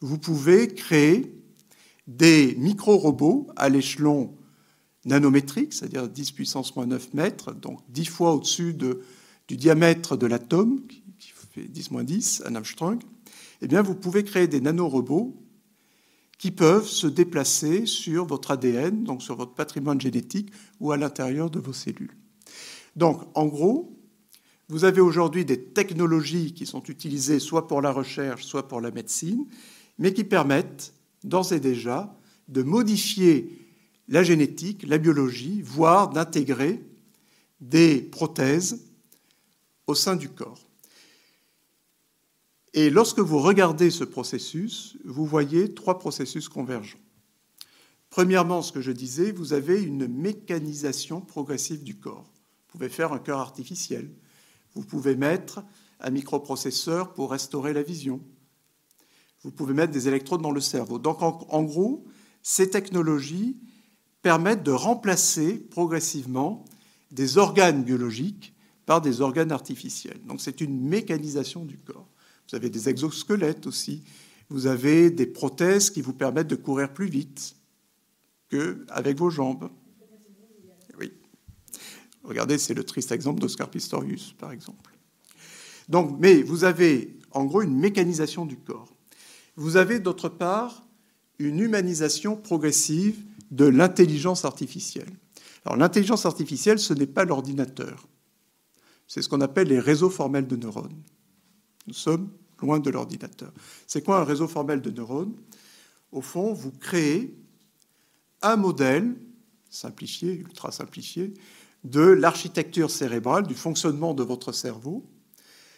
Vous 0.00 0.18
pouvez 0.18 0.68
créer 0.68 1.34
des 2.06 2.54
micro-robots 2.56 3.48
à 3.56 3.68
l'échelon 3.68 4.34
nanométrique, 5.04 5.72
c'est-à-dire 5.72 6.08
10 6.08 6.32
puissance 6.32 6.76
moins 6.76 6.86
9 6.86 7.14
mètres, 7.14 7.52
donc 7.52 7.80
10 7.88 8.04
fois 8.06 8.34
au-dessus 8.34 8.74
de, 8.74 9.00
du 9.48 9.56
diamètre 9.56 10.16
de 10.16 10.26
l'atome, 10.26 10.82
qui 11.18 11.32
fait 11.50 11.68
10 11.68 11.90
moins 11.90 12.04
10, 12.04 12.42
un 12.46 12.54
Armstrong. 12.54 13.00
Eh 13.62 13.68
bien, 13.68 13.82
vous 13.82 13.94
pouvez 13.94 14.22
créer 14.22 14.46
des 14.46 14.60
nanorobots 14.60 15.34
qui 16.38 16.50
peuvent 16.50 16.86
se 16.86 17.06
déplacer 17.06 17.86
sur 17.86 18.26
votre 18.26 18.52
ADN, 18.52 19.02
donc 19.02 19.22
sur 19.22 19.34
votre 19.34 19.54
patrimoine 19.54 20.00
génétique 20.00 20.52
ou 20.78 20.92
à 20.92 20.96
l'intérieur 20.96 21.50
de 21.50 21.58
vos 21.58 21.72
cellules. 21.72 22.16
Donc, 22.94 23.22
en 23.34 23.46
gros, 23.46 23.97
vous 24.68 24.84
avez 24.84 25.00
aujourd'hui 25.00 25.44
des 25.44 25.62
technologies 25.62 26.52
qui 26.52 26.66
sont 26.66 26.82
utilisées 26.84 27.38
soit 27.38 27.66
pour 27.66 27.80
la 27.80 27.90
recherche, 27.90 28.44
soit 28.44 28.68
pour 28.68 28.80
la 28.80 28.90
médecine, 28.90 29.46
mais 29.98 30.12
qui 30.12 30.24
permettent 30.24 30.92
d'ores 31.24 31.52
et 31.52 31.60
déjà 31.60 32.14
de 32.48 32.62
modifier 32.62 33.66
la 34.08 34.22
génétique, 34.22 34.86
la 34.86 34.98
biologie, 34.98 35.62
voire 35.62 36.10
d'intégrer 36.10 36.82
des 37.60 38.00
prothèses 38.00 38.84
au 39.86 39.94
sein 39.94 40.16
du 40.16 40.28
corps. 40.28 40.68
Et 42.74 42.90
lorsque 42.90 43.18
vous 43.20 43.40
regardez 43.40 43.90
ce 43.90 44.04
processus, 44.04 44.96
vous 45.04 45.26
voyez 45.26 45.74
trois 45.74 45.98
processus 45.98 46.48
convergents. 46.48 46.98
Premièrement, 48.10 48.62
ce 48.62 48.72
que 48.72 48.80
je 48.80 48.92
disais, 48.92 49.32
vous 49.32 49.52
avez 49.52 49.82
une 49.82 50.06
mécanisation 50.06 51.20
progressive 51.20 51.82
du 51.82 51.96
corps. 51.96 52.24
Vous 52.24 52.72
pouvez 52.78 52.88
faire 52.88 53.12
un 53.12 53.18
cœur 53.18 53.38
artificiel. 53.38 54.10
Vous 54.78 54.84
pouvez 54.84 55.16
mettre 55.16 55.64
un 55.98 56.10
microprocesseur 56.10 57.12
pour 57.12 57.32
restaurer 57.32 57.72
la 57.72 57.82
vision. 57.82 58.20
Vous 59.42 59.50
pouvez 59.50 59.74
mettre 59.74 59.92
des 59.92 60.06
électrodes 60.06 60.40
dans 60.40 60.52
le 60.52 60.60
cerveau. 60.60 61.00
Donc, 61.00 61.20
en, 61.20 61.62
gros, 61.64 62.04
ces 62.44 62.70
technologies 62.70 63.56
permettent 64.22 64.62
de 64.62 64.70
remplacer 64.70 65.54
progressivement 65.54 66.64
des 67.10 67.38
organes 67.38 67.82
biologiques 67.82 68.54
par 68.86 69.00
des 69.00 69.20
organes 69.20 69.50
artificiels. 69.50 70.24
Donc, 70.26 70.40
c'est 70.40 70.60
une 70.60 70.80
mécanisation 70.80 71.64
du 71.64 71.78
corps. 71.78 72.08
Vous 72.48 72.54
avez 72.54 72.70
des 72.70 72.88
exosquelettes 72.88 73.66
aussi. 73.66 74.04
Vous 74.48 74.68
avez 74.68 75.10
des 75.10 75.26
prothèses 75.26 75.90
qui 75.90 76.02
vous 76.02 76.14
permettent 76.14 76.46
de 76.46 76.54
courir 76.54 76.94
plus 76.94 77.08
vite 77.08 77.56
qu'avec 78.48 79.18
vos 79.18 79.30
jambes. 79.30 79.70
Regardez, 82.24 82.58
c'est 82.58 82.74
le 82.74 82.84
triste 82.84 83.12
exemple 83.12 83.40
d'Oscar 83.40 83.70
Pistorius, 83.70 84.34
par 84.38 84.52
exemple. 84.52 84.96
Mais 86.18 86.42
vous 86.42 86.64
avez 86.64 87.16
en 87.30 87.44
gros 87.44 87.62
une 87.62 87.76
mécanisation 87.76 88.44
du 88.46 88.56
corps. 88.56 88.92
Vous 89.56 89.76
avez 89.76 89.98
d'autre 90.00 90.28
part 90.28 90.84
une 91.38 91.60
humanisation 91.60 92.36
progressive 92.36 93.24
de 93.50 93.64
l'intelligence 93.64 94.44
artificielle. 94.44 95.08
Alors 95.64 95.76
l'intelligence 95.76 96.26
artificielle, 96.26 96.78
ce 96.78 96.94
n'est 96.94 97.06
pas 97.06 97.24
l'ordinateur. 97.24 98.06
C'est 99.06 99.22
ce 99.22 99.28
qu'on 99.28 99.40
appelle 99.40 99.68
les 99.68 99.80
réseaux 99.80 100.10
formels 100.10 100.46
de 100.46 100.56
neurones. 100.56 101.02
Nous 101.86 101.94
sommes 101.94 102.30
loin 102.60 102.78
de 102.78 102.90
l'ordinateur. 102.90 103.52
C'est 103.86 104.04
quoi 104.04 104.20
un 104.20 104.24
réseau 104.24 104.48
formel 104.48 104.82
de 104.82 104.90
neurones? 104.90 105.34
Au 106.12 106.20
fond, 106.20 106.52
vous 106.52 106.72
créez 106.72 107.34
un 108.42 108.56
modèle 108.56 109.16
simplifié, 109.70 110.34
ultra 110.34 110.72
simplifié, 110.72 111.34
de 111.84 112.00
l'architecture 112.00 112.90
cérébrale, 112.90 113.46
du 113.46 113.54
fonctionnement 113.54 114.14
de 114.14 114.22
votre 114.22 114.52
cerveau. 114.52 115.08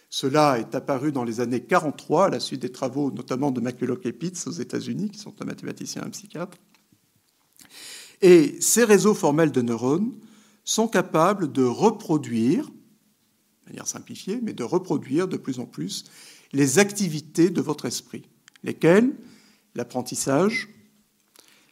Cela 0.08 0.58
est 0.58 0.74
apparu 0.74 1.12
dans 1.12 1.24
les 1.24 1.40
années 1.40 1.62
43, 1.62 2.26
à 2.26 2.30
la 2.30 2.40
suite 2.40 2.62
des 2.62 2.72
travaux 2.72 3.10
notamment 3.10 3.50
de 3.50 3.60
McCulloch 3.60 4.04
et 4.06 4.12
Pitts 4.12 4.46
aux 4.46 4.52
États-Unis, 4.52 5.10
qui 5.10 5.18
sont 5.18 5.34
un 5.40 5.44
mathématicien 5.44 6.02
et 6.02 6.06
un 6.06 6.10
psychiatre. 6.10 6.58
Et 8.22 8.60
ces 8.60 8.84
réseaux 8.84 9.14
formels 9.14 9.52
de 9.52 9.62
neurones 9.62 10.12
sont 10.64 10.88
capables 10.88 11.52
de 11.52 11.62
reproduire 11.62 12.70
manière 13.70 13.86
simplifiée, 13.86 14.40
mais 14.42 14.52
de 14.52 14.64
reproduire 14.64 15.28
de 15.28 15.36
plus 15.36 15.58
en 15.58 15.66
plus 15.66 16.04
les 16.52 16.78
activités 16.78 17.50
de 17.50 17.60
votre 17.60 17.86
esprit, 17.86 18.24
lesquelles 18.62 19.14
l'apprentissage, 19.74 20.68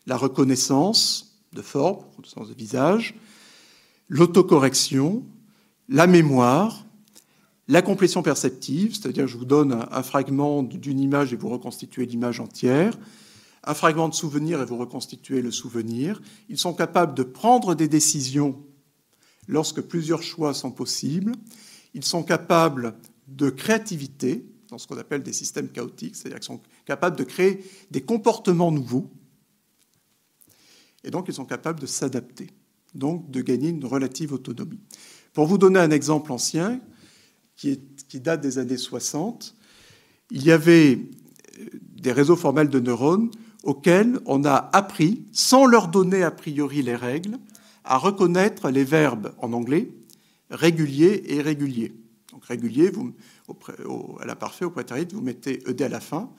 la 0.06 0.16
reconnaissance 0.16 1.42
de 1.52 1.62
forme, 1.62 2.04
reconnaissance 2.11 2.49
de 2.49 2.54
visage, 2.54 3.14
l'autocorrection, 4.08 5.24
la 5.88 6.06
mémoire, 6.06 6.84
la 7.68 7.82
complétion 7.82 8.22
perceptive, 8.22 8.94
c'est-à-dire 8.94 9.26
je 9.26 9.36
vous 9.36 9.44
donne 9.44 9.86
un, 9.90 10.02
fragment 10.02 10.62
d'une 10.62 11.00
image 11.00 11.32
et 11.32 11.36
vous 11.36 11.48
reconstituez 11.48 12.06
l'image 12.06 12.40
entière, 12.40 12.98
un 13.64 13.74
fragment 13.74 14.08
de 14.08 14.14
souvenir 14.14 14.62
et 14.62 14.64
vous 14.64 14.78
reconstituez 14.78 15.42
le 15.42 15.50
souvenir. 15.50 16.22
Ils 16.48 16.58
sont 16.58 16.72
capables 16.72 17.14
de 17.14 17.22
prendre 17.22 17.74
des 17.74 17.88
décisions 17.88 18.62
lorsque 19.46 19.82
plusieurs 19.82 20.22
choix 20.22 20.54
sont 20.54 20.70
possibles. 20.70 21.32
Ils 21.92 22.04
sont 22.04 22.22
capables 22.22 22.94
de 23.26 23.50
créativité, 23.50 24.46
dans 24.70 24.78
ce 24.78 24.86
qu'on 24.86 24.98
appelle 24.98 25.22
des 25.22 25.32
systèmes 25.32 25.68
chaotiques, 25.68 26.16
c'est-à-dire 26.16 26.38
qu'ils 26.38 26.46
sont 26.46 26.60
capables 26.86 27.16
de 27.16 27.24
créer 27.24 27.64
des 27.90 28.02
comportements 28.02 28.72
nouveaux, 28.72 29.10
et 31.04 31.10
donc 31.10 31.26
ils 31.28 31.34
sont 31.34 31.44
capables 31.44 31.80
de 31.80 31.86
s'adapter, 31.86 32.50
donc 32.95 33.30
de 33.30 33.40
gagner 33.40 33.68
une 33.68 33.85
relative 33.85 34.33
autonomie. 34.33 34.80
Pour 35.33 35.47
vous 35.47 35.59
donner 35.59 35.78
un 35.78 35.90
exemple 35.90 36.33
ancien, 36.33 36.80
qui, 37.57 37.80
date 38.14 38.40
des 38.40 38.59
années 38.59 38.76
60, 38.76 39.54
il 40.30 40.45
y 40.45 40.52
avait 40.52 41.00
euh, 41.59 41.64
des 41.97 42.12
réseaux 42.12 42.37
formels 42.37 42.68
de 42.68 42.78
neurones 42.78 43.30
auxquels 43.64 44.21
on 44.26 44.45
a 44.45 44.71
appris, 44.73 45.25
sans 45.33 45.66
leur 45.66 45.88
donner 45.88 46.23
a 46.23 46.30
priori 46.30 46.83
les 46.83 46.95
règles, 46.95 47.37
à 47.85 47.99
reconnaître 47.99 48.71
les 48.71 48.85
verbes 48.85 49.33
en 49.38 49.52
anglais 49.52 49.90
régulier 50.50 51.23
et 51.26 51.37
irrégulier. 51.37 51.92
Donc 52.33 52.45
régulier, 52.45 52.90
vous, 52.90 53.12
à 54.21 54.26
l'imparfait, 54.26 54.64
au 54.64 54.71
prétérit, 54.71 55.07
vous 55.12 55.21
mettez 55.21 55.62
ed 55.68 55.83
à 55.83 55.88
la 55.88 56.00
fin. 56.00 56.30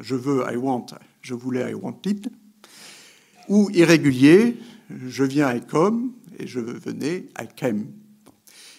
je 0.00 0.14
veux, 0.14 0.44
I 0.50 0.56
want, 0.56 0.86
je 1.20 1.34
voulais, 1.34 1.70
I 1.70 1.74
wanted, 1.74 2.28
ou 3.48 3.70
irrégulier, 3.70 4.56
je 5.06 5.24
viens, 5.24 5.54
I 5.54 5.60
come, 5.60 6.12
et 6.38 6.46
je 6.46 6.60
venais, 6.60 7.28
I 7.40 7.46
came. 7.54 7.86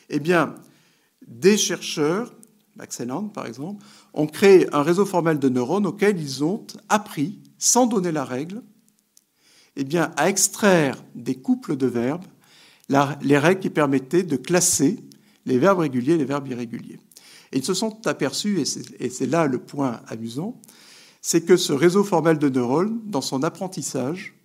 Eh 0.10 0.20
bien, 0.20 0.55
des 1.27 1.58
chercheurs, 1.58 2.34
Maxeland 2.75 3.29
par 3.29 3.46
exemple, 3.46 3.84
ont 4.13 4.27
créé 4.27 4.74
un 4.74 4.82
réseau 4.82 5.05
formel 5.05 5.39
de 5.39 5.50
neurones 5.50 5.88
auquel 5.88 6.20
ils 6.20 6.43
ont 6.43 6.65
appris, 6.89 7.39
sans 7.58 7.88
donner 7.88 8.12
la 8.12 8.25
règle, 8.25 8.62
eh 9.75 9.84
bien, 9.84 10.12
à 10.17 10.29
extraire 10.29 11.03
des 11.15 11.36
couples 11.36 11.77
de 11.77 11.88
verbes 11.88 12.25
les 13.22 13.38
règles 13.38 13.62
qui 13.62 13.70
permettaient 13.70 14.24
de 14.24 14.36
classer 14.36 15.00
les 15.46 15.58
verbes 15.58 15.79
réguliers 15.79 16.13
et 16.13 16.17
les 16.17 16.25
verbes 16.25 16.48
irréguliers. 16.48 17.00
Ils 17.51 17.63
se 17.63 17.74
sont 17.74 18.05
aperçus, 18.08 18.62
et 19.00 19.10
c'est 19.10 19.25
là 19.25 19.48
le 19.48 19.60
point 19.60 20.01
amusant, 20.08 20.60
c'est 21.22 21.46
que 21.46 21.55
ce 21.55 21.72
réseau 21.72 22.03
formel 22.03 22.38
de 22.38 22.50
neurones, 22.50 23.00
dans 23.05 23.22
son 23.22 23.43
apprentissage, 23.43 24.36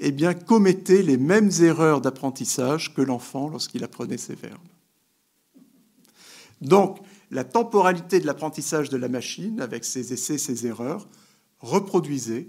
eh 0.00 0.34
commettait 0.46 1.02
les 1.02 1.16
mêmes 1.16 1.50
erreurs 1.60 2.00
d'apprentissage 2.00 2.94
que 2.94 3.02
l'enfant 3.02 3.48
lorsqu'il 3.48 3.84
apprenait 3.84 4.18
ses 4.18 4.34
verbes. 4.34 4.58
Donc, 6.60 6.98
la 7.30 7.44
temporalité 7.44 8.18
de 8.18 8.26
l'apprentissage 8.26 8.88
de 8.88 8.96
la 8.96 9.08
machine, 9.08 9.60
avec 9.60 9.84
ses 9.84 10.12
essais, 10.12 10.38
ses 10.38 10.66
erreurs, 10.66 11.08
reproduisait 11.60 12.48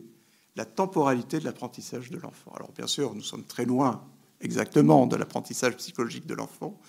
la 0.55 0.65
temporalité 0.65 1.39
de 1.39 1.45
l'apprentissage 1.45 2.09
de 2.09 2.17
l'enfant. 2.17 2.51
Alors, 2.55 2.71
bien 2.75 2.87
sûr, 2.87 3.13
nous 3.13 3.21
sommes 3.21 3.43
très 3.43 3.65
loin 3.65 4.03
exactement 4.41 5.05
de 5.05 5.15
l'apprentissage 5.15 5.77
psychologique 5.77 6.25
de 6.25 6.33
l'enfant, 6.33 6.79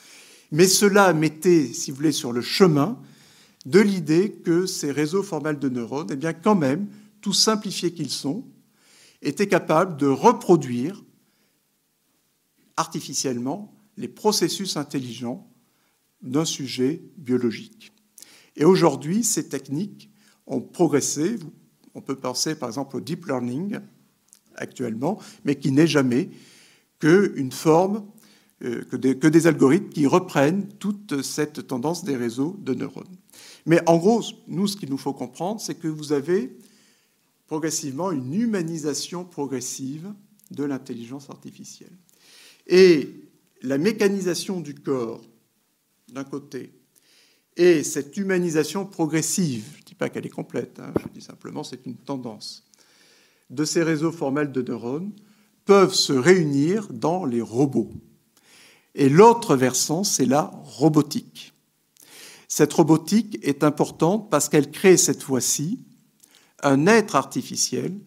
mais 0.51 0.67
cela 0.67 1.13
mettait, 1.13 1.67
si 1.67 1.91
vous 1.91 1.99
voulez, 1.99 2.13
sur 2.13 2.33
le 2.33 2.41
chemin 2.41 2.99
de 3.67 3.81
l'idée 3.81 4.33
que 4.33 4.67
ces 4.67 4.91
réseaux 4.91 5.23
formels 5.23 5.59
de 5.59 5.69
neurones, 5.69 6.09
eh 6.11 6.17
bien, 6.17 6.33
quand 6.33 6.55
même, 6.55 6.89
tout 7.21 7.33
simplifiés 7.33 7.93
qu'ils 7.93 8.11
sont, 8.11 8.45
étaient 9.23 9.49
capables 9.49 9.97
de 9.97 10.07
reproduire 10.07 11.03
artificiellement 12.77 13.73
les 13.97 14.09
processus 14.09 14.77
intelligents 14.77 15.49
d'un 16.23 16.45
sujet 16.45 17.03
biologique. 17.17 17.93
Et 18.57 18.65
aujourd'hui, 18.65 19.25
ces 19.25 19.49
techniques 19.49 20.11
ont 20.47 20.61
progressé. 20.61 21.37
On 21.95 22.01
peut 22.01 22.17
penser 22.17 22.55
par 22.55 22.69
exemple 22.69 22.97
au 22.97 23.01
deep 23.01 23.27
learning 23.27 23.79
actuellement, 24.57 25.19
mais 25.45 25.57
qui 25.57 25.73
n'est 25.73 25.87
jamais 25.87 26.31
qu'une 26.99 27.53
forme, 27.53 28.05
euh, 28.63 28.83
que 28.85 28.97
des, 28.97 29.19
que 29.19 29.27
des 29.27 29.47
algorithmes 29.47 29.89
qui 29.89 30.07
reprennent 30.07 30.69
toute 30.79 31.23
cette 31.23 31.67
tendance 31.67 32.05
des 32.05 32.17
réseaux 32.17 32.57
de 32.61 32.75
neurones. 32.75 33.17
Mais 33.67 33.81
en 33.89 33.97
gros, 33.97 34.23
nous, 34.47 34.67
ce 34.67 34.77
qu'il 34.77 34.91
nous 34.91 34.99
faut 34.99 35.15
comprendre, 35.15 35.61
c'est 35.61 35.75
que 35.75 35.89
vous 35.89 36.13
avez 36.13 36.57
progressivement 37.53 38.11
une 38.13 38.33
humanisation 38.33 39.27
progressive 39.27 40.15
de 40.53 40.65
l'intelligence 40.65 41.29
artificielle. 41.29 41.93
Et 42.67 43.11
la 43.61 43.77
mécanisation 43.77 44.63
du 44.63 44.75
corps, 44.75 45.21
d'un 46.11 46.25
côté, 46.25 46.73
et 47.59 47.85
cette 47.85 48.17
humanisation 48.17 48.87
progressive, 48.87 49.67
je 49.75 49.81
ne 49.81 49.85
dis 49.85 49.95
pas 49.95 50.09
qu'elle 50.09 50.25
est 50.25 50.31
complète, 50.31 50.81
hein, 50.81 50.95
je 50.99 51.13
dis 51.13 51.21
simplement 51.21 51.63
c'est 51.63 51.85
une 51.85 51.97
tendance, 51.97 52.65
de 53.51 53.67
ces 53.67 53.83
réseaux 53.83 54.13
formels 54.13 54.51
de 54.51 54.63
neurones 54.63 55.13
peuvent 55.67 55.93
se 55.93 56.15
réunir 56.15 56.91
dans 56.91 57.27
les 57.27 57.43
robots. 57.43 57.93
Et 58.95 59.11
l'autre 59.11 59.57
versant, 59.57 60.05
c'est 60.05 60.25
la 60.25 60.45
robotique. 60.65 61.53
Cette 62.49 62.73
robotique 62.73 63.39
est 63.43 63.63
importante 63.63 64.31
parce 64.31 64.49
qu'elle 64.49 64.71
crée 64.71 64.97
cette 64.97 65.23
fois-ci 65.23 65.85
un 66.63 66.87
être 66.87 67.17
artificiel 67.17 67.99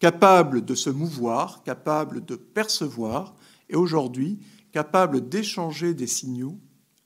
capable 0.00 0.64
de 0.64 0.74
se 0.74 0.90
mouvoir, 0.90 1.62
capable 1.62 2.24
de 2.24 2.36
percevoir, 2.36 3.34
et 3.68 3.76
aujourd'hui 3.76 4.38
capable 4.72 5.28
d'échanger 5.28 5.94
des 5.94 6.06
signaux 6.06 6.58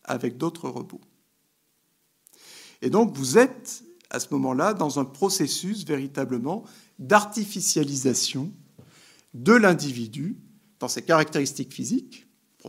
avec 0.04 0.36
d'autres 0.36 0.68
robots. 0.68 1.00
Et 2.82 2.90
donc 2.90 3.16
vous 3.16 3.38
êtes 3.38 3.84
à 4.10 4.18
ce 4.18 4.28
moment-là 4.32 4.74
dans 4.74 4.98
un 4.98 5.04
processus 5.04 5.84
véritablement 5.84 6.64
d'artificialisation 6.98 8.52
de 9.34 9.52
l'individu 9.52 10.36
dans 10.80 10.88
ses 10.88 11.02
caractéristiques 11.02 11.72
physiques, 11.72 12.26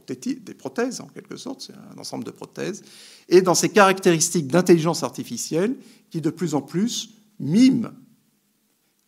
des 0.08 0.54
prothèses 0.54 1.02
en 1.02 1.08
quelque 1.08 1.36
sorte, 1.36 1.62
c'est 1.62 1.74
un 1.74 1.98
ensemble 1.98 2.24
de 2.24 2.32
prothèses, 2.32 2.84
et 3.28 3.42
dans 3.42 3.56
ses 3.56 3.70
caractéristiques 3.70 4.48
d'intelligence 4.48 5.04
artificielle 5.04 5.76
qui 6.10 6.22
de 6.22 6.30
plus 6.30 6.54
en 6.54 6.62
plus 6.62 7.10
miment 7.40 7.92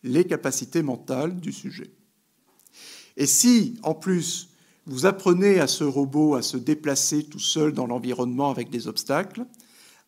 les 0.04 0.24
capacités 0.24 0.82
mentales 0.82 1.40
du 1.40 1.50
sujet. 1.50 1.90
Et 3.16 3.26
si, 3.26 3.78
en 3.82 3.94
plus, 3.94 4.50
vous 4.86 5.06
apprenez 5.06 5.58
à 5.60 5.66
ce 5.66 5.82
robot 5.82 6.34
à 6.34 6.42
se 6.42 6.56
déplacer 6.56 7.24
tout 7.24 7.38
seul 7.38 7.72
dans 7.72 7.86
l'environnement 7.86 8.50
avec 8.50 8.70
des 8.70 8.86
obstacles, 8.86 9.46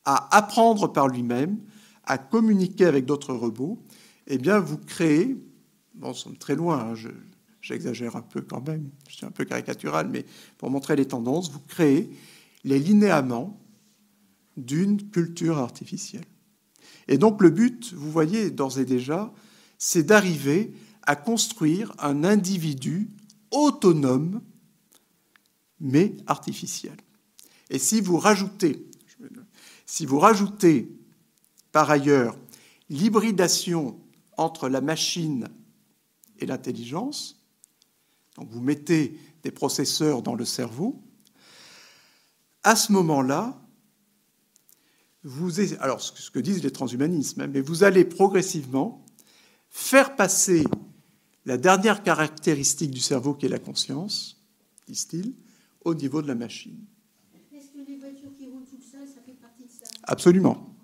à 0.04 0.36
apprendre 0.36 0.92
par 0.92 1.08
lui-même, 1.08 1.58
à 2.04 2.18
communiquer 2.18 2.84
avec 2.84 3.06
d'autres 3.06 3.34
robots, 3.34 3.82
eh 4.26 4.38
bien, 4.38 4.60
vous 4.60 4.78
créez, 4.78 5.36
bon, 5.94 6.08
nous 6.08 6.14
sommes 6.14 6.36
très 6.36 6.54
loin, 6.54 6.92
hein, 6.92 7.10
j'exagère 7.62 8.16
un 8.16 8.22
peu 8.22 8.42
quand 8.42 8.66
même, 8.66 8.90
je 9.08 9.16
suis 9.16 9.26
un 9.26 9.30
peu 9.30 9.44
caricatural, 9.44 10.08
mais 10.08 10.26
pour 10.58 10.70
montrer 10.70 10.94
les 10.94 11.06
tendances, 11.06 11.50
vous 11.50 11.60
créez 11.60 12.10
les 12.64 12.78
linéaments 12.78 13.58
d'une 14.56 15.10
culture 15.10 15.58
artificielle. 15.58 16.24
Et 17.08 17.18
donc 17.18 17.40
le 17.40 17.50
but, 17.50 17.92
vous 17.94 18.10
voyez 18.10 18.50
d'ores 18.50 18.78
et 18.78 18.84
déjà, 18.84 19.32
c'est 19.78 20.04
d'arriver 20.04 20.72
à 21.02 21.16
construire 21.16 21.94
un 21.98 22.24
individu 22.24 23.10
autonome, 23.50 24.42
mais 25.80 26.16
artificiel. 26.26 26.96
Et 27.70 27.78
si 27.78 28.00
vous 28.00 28.18
rajoutez, 28.18 28.88
si 29.84 30.06
vous 30.06 30.18
rajoutez 30.18 30.90
par 31.72 31.90
ailleurs 31.90 32.36
l'hybridation 32.88 33.98
entre 34.36 34.68
la 34.68 34.80
machine 34.80 35.48
et 36.38 36.46
l'intelligence, 36.46 37.40
donc 38.36 38.50
vous 38.50 38.60
mettez 38.60 39.18
des 39.42 39.50
processeurs 39.50 40.22
dans 40.22 40.34
le 40.34 40.44
cerveau, 40.44 41.00
à 42.62 42.74
ce 42.74 42.92
moment-là, 42.92 43.60
alors 45.80 46.00
ce 46.00 46.30
que 46.30 46.38
disent 46.38 46.62
les 46.62 46.72
transhumanismes, 46.72 47.42
hein, 47.42 47.46
mais 47.46 47.60
vous 47.60 47.84
allez 47.84 48.04
progressivement 48.04 49.05
faire 49.76 50.16
passer 50.16 50.64
la 51.44 51.58
dernière 51.58 52.02
caractéristique 52.02 52.90
du 52.90 52.98
cerveau 52.98 53.34
qui 53.34 53.44
est 53.44 53.50
la 53.50 53.58
conscience, 53.58 54.42
disent-ils, 54.88 55.34
au 55.84 55.94
niveau 55.94 56.22
de 56.22 56.28
la 56.28 56.34
machine. 56.34 56.82
Est-ce 57.54 57.68
que 57.68 57.86
les 57.86 57.98
voitures 57.98 58.34
qui 58.36 58.46
roulent 58.48 58.64
seules, 58.64 59.06
ça 59.06 59.20
fait 59.20 59.34
partie 59.34 59.64
de 59.64 59.70
ça? 59.70 59.84
Absolument. 60.04 60.74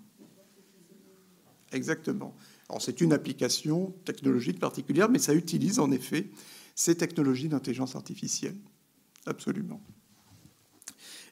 Exactement. 1.72 2.35
Alors 2.68 2.83
c'est 2.83 3.00
une 3.00 3.14
application 3.14 3.94
technologique 4.05 4.61
particulière, 4.61 5.09
mais 5.09 5.18
ça 5.18 5.33
utilise 5.33 5.78
en 5.78 5.90
effet 5.90 6.31
ces 6.74 6.94
technologies 6.94 7.48
d'intelligence 7.48 7.96
artificielle. 7.96 8.57
Absolument. 9.24 9.81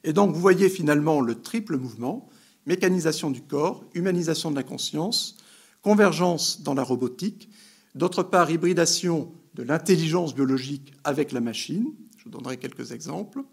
Et 0.03 0.13
donc 0.13 0.33
vous 0.33 0.41
voyez 0.41 0.67
finalement 0.67 1.21
le 1.21 1.39
triple 1.39 1.77
mouvement, 1.77 2.27
mécanisation 2.65 3.29
du 3.29 3.43
corps, 3.43 3.85
humanisation 3.93 4.49
de 4.49 4.55
la 4.55 4.63
conscience, 4.63 5.37
convergence 5.81 6.61
dans 6.61 6.73
la 6.73 6.83
robotique, 6.83 7.49
d'autre 7.95 8.23
part 8.23 8.49
hybridation 8.51 9.31
de 9.53 9.63
l'intelligence 9.63 10.33
biologique 10.33 10.93
avec 11.03 11.31
la 11.31 11.41
machine, 11.41 11.93
je 12.17 12.25
vous 12.25 12.29
donnerai 12.29 12.57
quelques 12.57 12.91
exemples, 12.91 13.43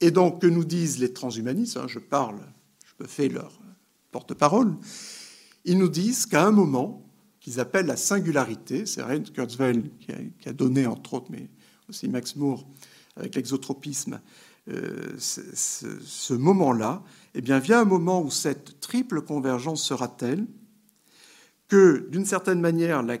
et 0.00 0.10
donc 0.10 0.40
que 0.40 0.46
nous 0.46 0.64
disent 0.64 0.98
les 0.98 1.12
transhumanistes, 1.12 1.76
hein, 1.76 1.86
je 1.88 1.98
parle, 1.98 2.40
je 2.84 3.02
me 3.02 3.08
fais 3.08 3.28
leur 3.28 3.60
porte-parole, 4.12 4.74
ils 5.64 5.78
nous 5.78 5.88
disent 5.88 6.26
qu'à 6.26 6.46
un 6.46 6.52
moment, 6.52 7.02
qu'ils 7.40 7.60
appellent 7.60 7.86
la 7.86 7.96
singularité, 7.96 8.86
c'est 8.86 9.02
Ray 9.02 9.22
Kurzweil 9.22 9.90
qui 10.00 10.48
a, 10.48 10.52
donné, 10.52 10.86
entre 10.86 11.14
autres, 11.14 11.30
mais 11.30 11.48
aussi 11.88 12.08
Max 12.08 12.36
Moore 12.36 12.66
avec 13.16 13.34
l'exotropisme, 13.34 14.20
euh, 14.68 15.14
ce, 15.18 16.34
moment-là, 16.34 17.04
eh 17.34 17.40
bien, 17.40 17.60
vient 17.60 17.80
un 17.80 17.84
moment 17.84 18.20
où 18.20 18.30
cette 18.30 18.80
triple 18.80 19.22
convergence 19.22 19.84
sera 19.84 20.08
telle 20.08 20.46
que, 21.68 22.08
d'une 22.10 22.24
certaine 22.24 22.60
manière, 22.60 23.02
la, 23.02 23.18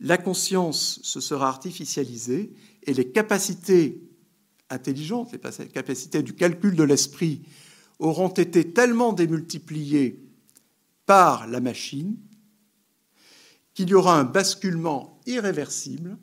la, 0.00 0.18
conscience 0.18 1.00
se 1.02 1.20
sera 1.20 1.48
artificialisée 1.48 2.52
et 2.82 2.92
les 2.92 3.10
capacités 3.10 4.02
intelligentes, 4.68 5.32
les 5.32 5.68
capacités 5.68 6.22
du 6.22 6.34
calcul 6.34 6.76
de 6.76 6.82
l'esprit 6.82 7.42
auront 7.98 8.28
été 8.28 8.72
tellement 8.72 9.14
démultipliées 9.14 10.22
par 11.06 11.46
la 11.46 11.60
machine 11.60 12.18
qu'il 13.72 13.88
y 13.88 13.94
aura 13.94 14.18
un 14.18 14.24
basculement 14.24 15.20
irréversible 15.26 16.18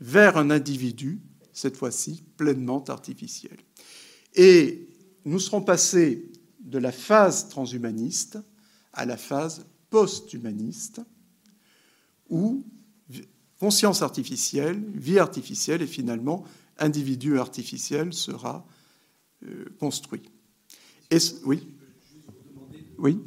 vers 0.00 0.36
un 0.36 0.50
individu 0.50 1.20
cette 1.60 1.76
fois-ci 1.76 2.22
pleinement 2.36 2.82
artificielle. 2.84 3.58
Et 4.34 4.88
nous 5.24 5.38
serons 5.38 5.62
passés 5.62 6.30
de 6.60 6.78
la 6.78 6.92
phase 6.92 7.48
transhumaniste 7.48 8.38
à 8.92 9.04
la 9.04 9.16
phase 9.16 9.66
post-humaniste 9.90 11.00
où 12.28 12.64
conscience 13.58 14.02
artificielle, 14.02 14.82
vie 14.94 15.18
artificielle 15.18 15.82
et 15.82 15.86
finalement 15.86 16.44
individu 16.78 17.38
artificiel 17.38 18.14
sera 18.14 18.66
euh, 19.44 19.64
construit. 19.78 20.22
Et, 21.10 21.18
oui 21.44 21.66
Oui 22.98 23.18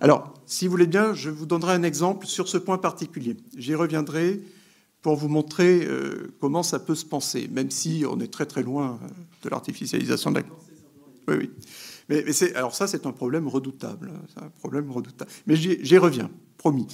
Alors, 0.00 0.33
si 0.54 0.66
vous 0.66 0.70
voulez 0.70 0.86
bien, 0.86 1.14
je 1.14 1.30
vous 1.30 1.46
donnerai 1.46 1.72
un 1.72 1.82
exemple 1.82 2.26
sur 2.26 2.46
ce 2.46 2.58
point 2.58 2.78
particulier. 2.78 3.36
J'y 3.56 3.74
reviendrai 3.74 4.40
pour 5.02 5.16
vous 5.16 5.26
montrer 5.26 5.84
euh, 5.84 6.32
comment 6.40 6.62
ça 6.62 6.78
peut 6.78 6.94
se 6.94 7.04
penser, 7.04 7.48
même 7.50 7.72
si 7.72 8.04
on 8.08 8.20
est 8.20 8.32
très 8.32 8.46
très 8.46 8.62
loin 8.62 9.00
euh, 9.02 9.08
de 9.42 9.48
l'artificialisation 9.48 10.30
de 10.30 10.38
la... 10.38 10.44
Oui, 11.26 11.34
oui. 11.38 11.50
Mais, 12.08 12.24
alors 12.54 12.72
ça, 12.72 12.86
c'est 12.86 13.04
un 13.04 13.10
problème 13.10 13.48
redoutable. 13.48 14.12
Hein, 14.14 14.42
un 14.44 14.48
problème 14.48 14.92
redoutable. 14.92 15.28
Mais 15.48 15.56
j'y, 15.56 15.98
reviens, 15.98 16.30
promis. 16.56 16.86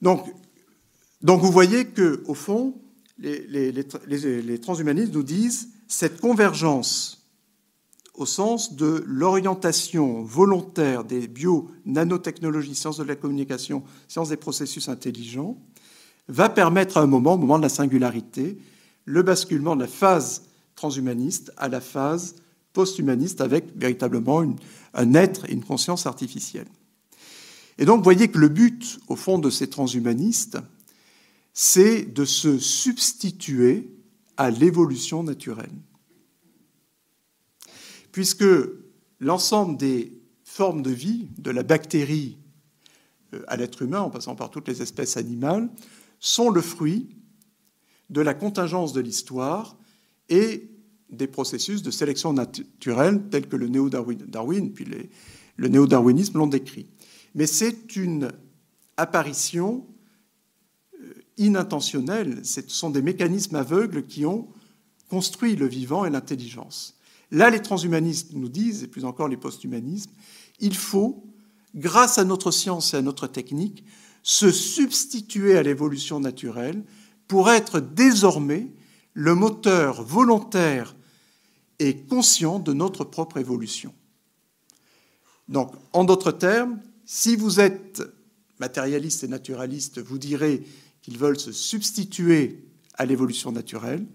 Donc, 0.00 0.24
donc 1.22 1.40
vous 1.40 1.50
voyez 1.50 1.86
que 1.86 2.22
au 2.26 2.34
fond, 2.34 2.80
les, 3.18 3.44
les, 3.48 3.72
les, 3.72 4.60
transhumanistes 4.60 5.12
nous 5.12 5.24
disent 5.24 5.70
cette 5.88 6.20
convergence 6.20 7.15
au 8.16 8.26
sens 8.26 8.74
de 8.74 9.04
l'orientation 9.06 10.22
volontaire 10.22 11.04
des 11.04 11.28
bio-nanotechnologies, 11.28 12.74
sciences 12.74 12.96
de 12.96 13.04
la 13.04 13.14
communication, 13.14 13.82
sciences 14.08 14.30
des 14.30 14.36
processus 14.36 14.88
intelligents, 14.88 15.58
va 16.28 16.48
permettre 16.48 16.96
à 16.96 17.02
un 17.02 17.06
moment, 17.06 17.34
au 17.34 17.38
moment 17.38 17.58
de 17.58 17.62
la 17.62 17.68
singularité, 17.68 18.58
le 19.04 19.22
basculement 19.22 19.76
de 19.76 19.82
la 19.82 19.88
phase 19.88 20.42
transhumaniste 20.74 21.52
à 21.56 21.68
la 21.68 21.80
phase 21.80 22.36
post-humaniste 22.72 23.40
avec 23.40 23.76
véritablement 23.76 24.44
un 24.94 25.14
être 25.14 25.48
et 25.48 25.52
une 25.52 25.64
conscience 25.64 26.06
artificielle. 26.06 26.66
Et 27.78 27.84
donc, 27.84 27.98
vous 27.98 28.04
voyez 28.04 28.28
que 28.28 28.38
le 28.38 28.48
but, 28.48 28.98
au 29.08 29.16
fond, 29.16 29.38
de 29.38 29.50
ces 29.50 29.68
transhumanistes, 29.68 30.58
c'est 31.52 32.02
de 32.02 32.24
se 32.24 32.58
substituer 32.58 33.90
à 34.36 34.50
l'évolution 34.50 35.22
naturelle. 35.22 35.72
Puisque 38.16 38.46
l'ensemble 39.20 39.76
des 39.76 40.10
formes 40.42 40.80
de 40.80 40.90
vie, 40.90 41.28
de 41.36 41.50
la 41.50 41.62
bactérie 41.62 42.38
euh, 43.34 43.42
à 43.46 43.58
l'être 43.58 43.82
humain, 43.82 44.00
en 44.00 44.08
passant 44.08 44.34
par 44.34 44.50
toutes 44.50 44.68
les 44.68 44.80
espèces 44.80 45.18
animales, 45.18 45.68
sont 46.18 46.48
le 46.48 46.62
fruit 46.62 47.10
de 48.08 48.22
la 48.22 48.32
contingence 48.32 48.94
de 48.94 49.02
l'histoire 49.02 49.76
et 50.30 50.70
des 51.10 51.26
processus 51.26 51.82
de 51.82 51.90
sélection 51.90 52.32
naturelle 52.32 53.28
tels 53.28 53.48
que 53.48 53.56
le 53.56 53.68
néo-darwin, 53.68 54.72
puis 54.72 54.86
le 55.56 55.68
néo-darwinisme 55.68 56.38
l'ont 56.38 56.46
décrit. 56.46 56.86
Mais 57.34 57.46
c'est 57.46 57.96
une 57.96 58.32
apparition 58.96 59.86
euh, 61.02 61.12
inintentionnelle, 61.36 62.46
ce 62.46 62.62
sont 62.66 62.88
des 62.88 63.02
mécanismes 63.02 63.56
aveugles 63.56 64.06
qui 64.06 64.24
ont 64.24 64.48
construit 65.10 65.54
le 65.54 65.66
vivant 65.66 66.06
et 66.06 66.10
l'intelligence. 66.10 66.95
Là, 67.36 67.50
les 67.50 67.60
transhumanistes 67.60 68.32
nous 68.32 68.48
disent, 68.48 68.82
et 68.82 68.86
plus 68.86 69.04
encore 69.04 69.28
les 69.28 69.36
post-humanismes, 69.36 70.10
il 70.58 70.74
faut, 70.74 71.22
grâce 71.74 72.16
à 72.16 72.24
notre 72.24 72.50
science 72.50 72.94
et 72.94 72.96
à 72.96 73.02
notre 73.02 73.26
technique, 73.26 73.84
se 74.22 74.50
substituer 74.50 75.58
à 75.58 75.62
l'évolution 75.62 76.18
naturelle 76.18 76.82
pour 77.28 77.50
être 77.50 77.78
désormais 77.78 78.72
le 79.12 79.34
moteur 79.34 80.02
volontaire 80.02 80.96
et 81.78 81.98
conscient 81.98 82.58
de 82.58 82.72
notre 82.72 83.04
propre 83.04 83.36
évolution. 83.36 83.92
Donc, 85.46 85.74
en 85.92 86.04
d'autres 86.04 86.32
termes, 86.32 86.80
si 87.04 87.36
vous 87.36 87.60
êtes 87.60 88.02
matérialiste 88.60 89.24
et 89.24 89.28
naturaliste, 89.28 89.98
vous 89.98 90.16
direz 90.16 90.66
qu'ils 91.02 91.18
veulent 91.18 91.38
se 91.38 91.52
substituer 91.52 92.64
à 92.94 93.04
l'évolution 93.04 93.52
naturelle. 93.52 94.06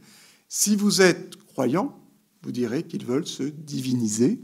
Si 0.50 0.76
vous 0.76 1.04
êtes 1.04 1.36
croyant, 1.46 2.01
vous 2.44 2.52
direz 2.52 2.84
qu'ils 2.84 3.06
veulent 3.06 3.28
se 3.28 3.44
diviniser 3.44 4.42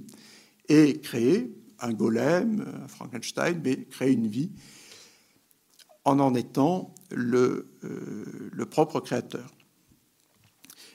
et 0.69 0.99
créer 0.99 1.53
un 1.79 1.93
golem, 1.93 2.65
un 2.83 2.87
Frankenstein, 2.87 3.61
mais 3.63 3.85
créer 3.85 4.13
une 4.13 4.27
vie 4.27 4.51
en 6.05 6.19
en 6.19 6.33
étant 6.35 6.93
le, 7.11 7.67
euh, 7.83 8.49
le 8.51 8.65
propre 8.65 8.99
créateur. 8.99 9.53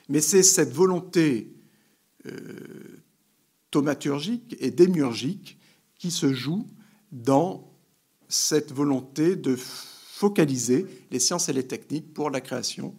Mais 0.09 0.21
c'est 0.21 0.43
cette 0.43 0.71
volonté 0.71 1.53
euh, 2.25 3.03
thaumaturgique 3.71 4.55
et 4.59 4.71
démiurgique 4.71 5.57
qui 5.97 6.11
se 6.11 6.33
joue 6.33 6.67
dans 7.11 7.71
cette 8.27 8.71
volonté 8.71 9.35
de 9.35 9.55
focaliser 9.55 10.85
les 11.11 11.19
sciences 11.19 11.49
et 11.49 11.53
les 11.53 11.67
techniques 11.67 12.13
pour 12.13 12.29
la 12.29 12.41
création 12.41 12.95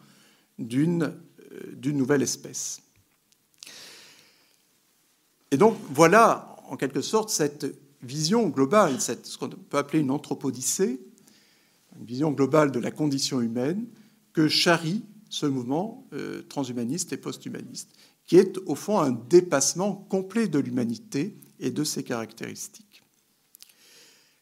d'une 0.59 1.15
euh, 1.53 1.93
nouvelle 1.93 2.23
espèce. 2.23 2.84
Et 5.55 5.57
donc 5.57 5.77
voilà 5.93 6.57
en 6.69 6.77
quelque 6.77 7.01
sorte 7.01 7.31
cette 7.31 7.79
vision 8.03 8.49
globale, 8.49 9.01
cette, 9.01 9.25
ce 9.25 9.39
qu'on 9.39 9.49
peut 9.49 9.79
appeler 9.79 10.01
une 10.01 10.11
anthropodicée, 10.11 11.01
une 11.97 12.05
vision 12.05 12.33
globale 12.33 12.73
de 12.73 12.81
la 12.81 12.91
condition 12.91 13.41
humaine 13.41 13.87
que 14.33 14.49
charrie 14.49 15.05
ce 15.31 15.47
mouvement 15.47 16.09
euh, 16.13 16.43
transhumaniste 16.49 17.13
et 17.13 17.17
posthumaniste, 17.17 17.89
qui 18.27 18.37
est 18.37 18.59
au 18.67 18.75
fond 18.75 18.99
un 18.99 19.13
dépassement 19.13 19.95
complet 19.95 20.49
de 20.49 20.59
l'humanité 20.59 21.37
et 21.61 21.71
de 21.71 21.85
ses 21.85 22.03
caractéristiques, 22.03 23.05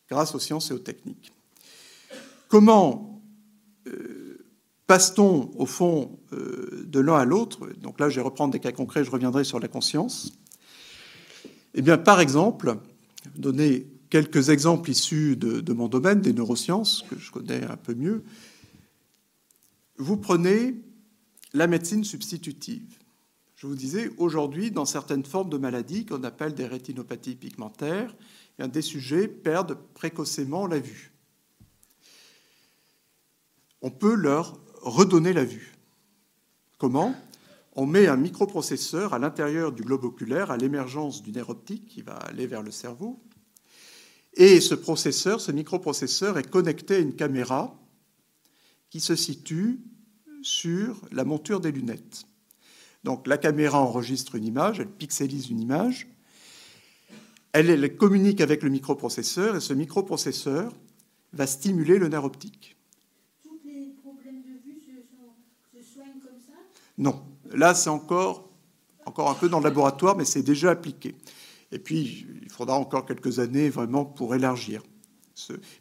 grâce 0.08 0.34
aux 0.34 0.40
sciences 0.40 0.70
et 0.70 0.72
aux 0.74 0.78
techniques. 0.78 1.30
Comment 2.48 3.22
euh, 3.86 4.46
passe-t-on 4.86 5.50
au 5.58 5.66
fond 5.66 6.18
euh, 6.32 6.86
de 6.86 7.00
l'un 7.00 7.18
à 7.18 7.26
l'autre? 7.26 7.68
Donc 7.82 8.00
là, 8.00 8.08
je 8.08 8.16
vais 8.16 8.22
reprendre 8.22 8.54
des 8.54 8.60
cas 8.60 8.72
concrets, 8.72 9.04
je 9.04 9.10
reviendrai 9.10 9.44
sur 9.44 9.60
la 9.60 9.68
conscience. 9.68 10.32
Eh 11.74 11.82
bien, 11.82 11.98
par 11.98 12.20
exemple, 12.20 12.78
donner 13.36 13.86
quelques 14.10 14.50
exemples 14.50 14.90
issus 14.90 15.36
de 15.36 15.72
mon 15.72 15.88
domaine, 15.88 16.20
des 16.20 16.32
neurosciences, 16.32 17.04
que 17.08 17.18
je 17.18 17.30
connais 17.30 17.64
un 17.64 17.76
peu 17.76 17.94
mieux. 17.94 18.22
Vous 19.96 20.16
prenez 20.16 20.74
la 21.54 21.66
médecine 21.66 22.04
substitutive. 22.04 22.98
Je 23.56 23.66
vous 23.66 23.74
disais, 23.74 24.10
aujourd'hui, 24.18 24.70
dans 24.70 24.84
certaines 24.84 25.24
formes 25.24 25.48
de 25.48 25.56
maladies 25.56 26.04
qu'on 26.04 26.24
appelle 26.24 26.54
des 26.54 26.66
rétinopathies 26.66 27.36
pigmentaires, 27.36 28.14
des 28.58 28.82
sujets 28.82 29.28
perdent 29.28 29.78
précocement 29.94 30.66
la 30.66 30.78
vue. 30.78 31.12
On 33.80 33.90
peut 33.90 34.14
leur 34.14 34.58
redonner 34.82 35.32
la 35.32 35.44
vue. 35.44 35.74
Comment? 36.78 37.14
On 37.74 37.86
met 37.86 38.06
un 38.06 38.16
microprocesseur 38.16 39.14
à 39.14 39.18
l'intérieur 39.18 39.72
du 39.72 39.82
globe 39.82 40.04
oculaire 40.04 40.50
à 40.50 40.58
l'émergence 40.58 41.22
du 41.22 41.32
nerf 41.32 41.48
optique 41.48 41.86
qui 41.86 42.02
va 42.02 42.14
aller 42.14 42.46
vers 42.46 42.62
le 42.62 42.70
cerveau. 42.70 43.18
Et 44.34 44.60
ce 44.60 44.74
processeur, 44.74 45.40
ce 45.40 45.52
microprocesseur 45.52 46.38
est 46.38 46.48
connecté 46.48 46.96
à 46.96 46.98
une 46.98 47.14
caméra 47.14 47.78
qui 48.90 49.00
se 49.00 49.16
situe 49.16 49.80
sur 50.42 51.00
la 51.12 51.24
monture 51.24 51.60
des 51.60 51.72
lunettes. 51.72 52.24
Donc 53.04 53.26
la 53.26 53.38
caméra 53.38 53.80
enregistre 53.80 54.34
une 54.34 54.44
image, 54.44 54.80
elle 54.80 54.90
pixelise 54.90 55.50
une 55.50 55.60
image, 55.60 56.08
elle, 57.52 57.96
communique 57.96 58.40
avec 58.40 58.62
le 58.62 58.70
microprocesseur 58.70 59.56
et 59.56 59.60
ce 59.60 59.72
microprocesseur 59.72 60.72
va 61.32 61.46
stimuler 61.46 61.98
le 61.98 62.08
nerf 62.08 62.24
optique. 62.24 62.76
Tous 63.42 63.60
les 63.64 63.88
problèmes 64.02 64.42
de 64.42 64.62
vue 64.64 64.80
se, 64.80 65.92
soignent 65.94 66.20
comme 66.20 66.38
ça? 66.38 66.54
Non. 66.98 67.22
Là, 67.52 67.74
c'est 67.74 67.90
encore, 67.90 68.48
encore 69.06 69.30
un 69.30 69.34
peu 69.34 69.48
dans 69.48 69.58
le 69.58 69.64
laboratoire, 69.64 70.16
mais 70.16 70.24
c'est 70.24 70.42
déjà 70.42 70.70
appliqué. 70.70 71.14
Et 71.70 71.78
puis, 71.78 72.26
il 72.42 72.50
faudra 72.50 72.76
encore 72.76 73.06
quelques 73.06 73.38
années 73.38 73.70
vraiment 73.70 74.04
pour 74.04 74.34
élargir. 74.34 74.82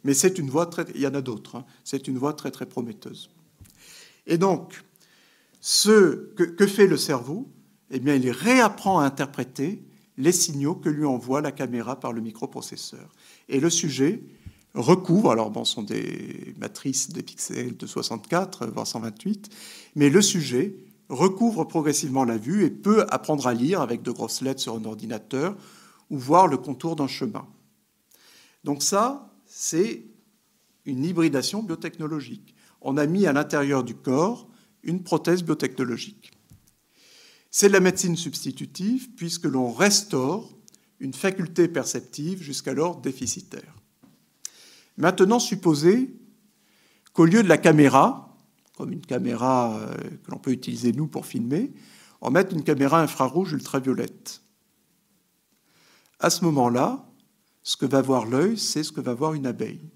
Mais 0.04 0.14
c'est 0.14 0.38
une 0.38 0.50
voie 0.50 0.66
très... 0.66 0.84
Il 0.94 1.00
y 1.00 1.06
en 1.06 1.14
a 1.14 1.20
d'autres. 1.20 1.56
Hein. 1.56 1.64
C'est 1.84 2.08
une 2.08 2.18
voie 2.18 2.32
très, 2.32 2.50
très 2.50 2.66
prometteuse. 2.66 3.30
Et 4.26 4.38
donc, 4.38 4.82
ce 5.60 6.32
que, 6.34 6.66
fait 6.66 6.86
le 6.86 6.96
cerveau? 6.96 7.48
Eh 7.90 8.00
bien, 8.00 8.14
il 8.14 8.30
réapprend 8.30 9.00
à 9.00 9.04
interpréter 9.04 9.82
les 10.16 10.32
signaux 10.32 10.74
que 10.74 10.88
lui 10.88 11.04
envoie 11.04 11.40
la 11.40 11.52
caméra 11.52 12.00
par 12.00 12.12
le 12.12 12.20
microprocesseur. 12.20 13.12
Et 13.48 13.60
le 13.60 13.70
sujet 13.70 14.22
recouvre, 14.74 15.30
alors 15.30 15.50
bon, 15.50 15.64
ce 15.64 15.74
sont 15.74 15.82
des 15.82 16.54
matrices 16.58 17.10
des 17.10 17.22
pixels 17.22 17.76
de 17.76 17.86
64, 17.86 18.66
voire 18.66 18.86
128, 18.86 19.50
mais 19.96 20.08
le 20.08 20.22
sujet 20.22 20.74
recouvre 21.12 21.64
progressivement 21.64 22.24
la 22.24 22.38
vue 22.38 22.64
et 22.64 22.70
peut 22.70 23.04
apprendre 23.10 23.46
à 23.46 23.52
lire 23.52 23.82
avec 23.82 24.02
de 24.02 24.10
grosses 24.10 24.40
lettres 24.40 24.62
sur 24.62 24.74
un 24.74 24.84
ordinateur 24.84 25.54
ou 26.08 26.18
voir 26.18 26.48
le 26.48 26.56
contour 26.56 26.96
d'un 26.96 27.06
chemin. 27.06 27.46
Donc 28.64 28.82
ça, 28.82 29.30
c'est 29.44 30.06
une 30.86 31.04
hybridation 31.04 31.62
biotechnologique. 31.62 32.54
On 32.80 32.96
a 32.96 33.06
mis 33.06 33.26
à 33.26 33.32
l'intérieur 33.32 33.84
du 33.84 33.94
corps 33.94 34.48
une 34.82 35.02
prothèse 35.02 35.42
biotechnologique. 35.44 36.32
C'est 37.50 37.68
la 37.68 37.80
médecine 37.80 38.16
substitutive 38.16 39.10
puisque 39.14 39.44
l'on 39.44 39.70
restaure 39.70 40.50
une 40.98 41.12
faculté 41.12 41.68
perceptive 41.68 42.42
jusqu'alors 42.42 43.00
déficitaire. 43.00 43.74
Maintenant, 44.96 45.38
supposez 45.38 46.16
qu'au 47.12 47.26
lieu 47.26 47.42
de 47.42 47.48
la 47.48 47.58
caméra, 47.58 48.31
comme 48.76 48.92
une 48.92 49.04
caméra 49.04 49.78
euh, 49.78 49.94
que 50.24 50.30
l'on 50.30 50.38
peut 50.38 50.52
utiliser 50.52 50.92
nous 50.92 51.06
pour 51.06 51.26
filmer, 51.26 51.72
on 52.20 52.30
mette 52.30 52.52
une 52.52 52.64
caméra 52.64 53.00
infrarouge 53.00 53.52
ultraviolette. 53.52 54.42
À 56.18 56.30
ce 56.30 56.44
moment-là, 56.44 57.04
ce 57.62 57.76
que 57.76 57.86
va 57.86 58.00
voir 58.00 58.26
l'œil, 58.26 58.58
c'est 58.58 58.82
ce 58.82 58.92
que 58.92 59.00
va 59.00 59.14
voir 59.14 59.34
une 59.34 59.46
abeille. 59.46 59.90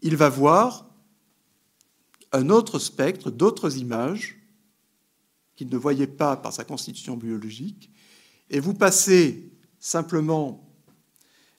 Il 0.00 0.16
va 0.16 0.28
voir 0.28 0.86
un 2.32 2.50
autre 2.50 2.78
spectre, 2.78 3.30
d'autres 3.30 3.78
images 3.78 4.38
qu'il 5.56 5.68
ne 5.70 5.76
voyait 5.76 6.06
pas 6.06 6.36
par 6.36 6.52
sa 6.52 6.64
constitution 6.64 7.16
biologique, 7.16 7.90
et 8.50 8.60
vous 8.60 8.74
passez 8.74 9.50
simplement 9.80 10.68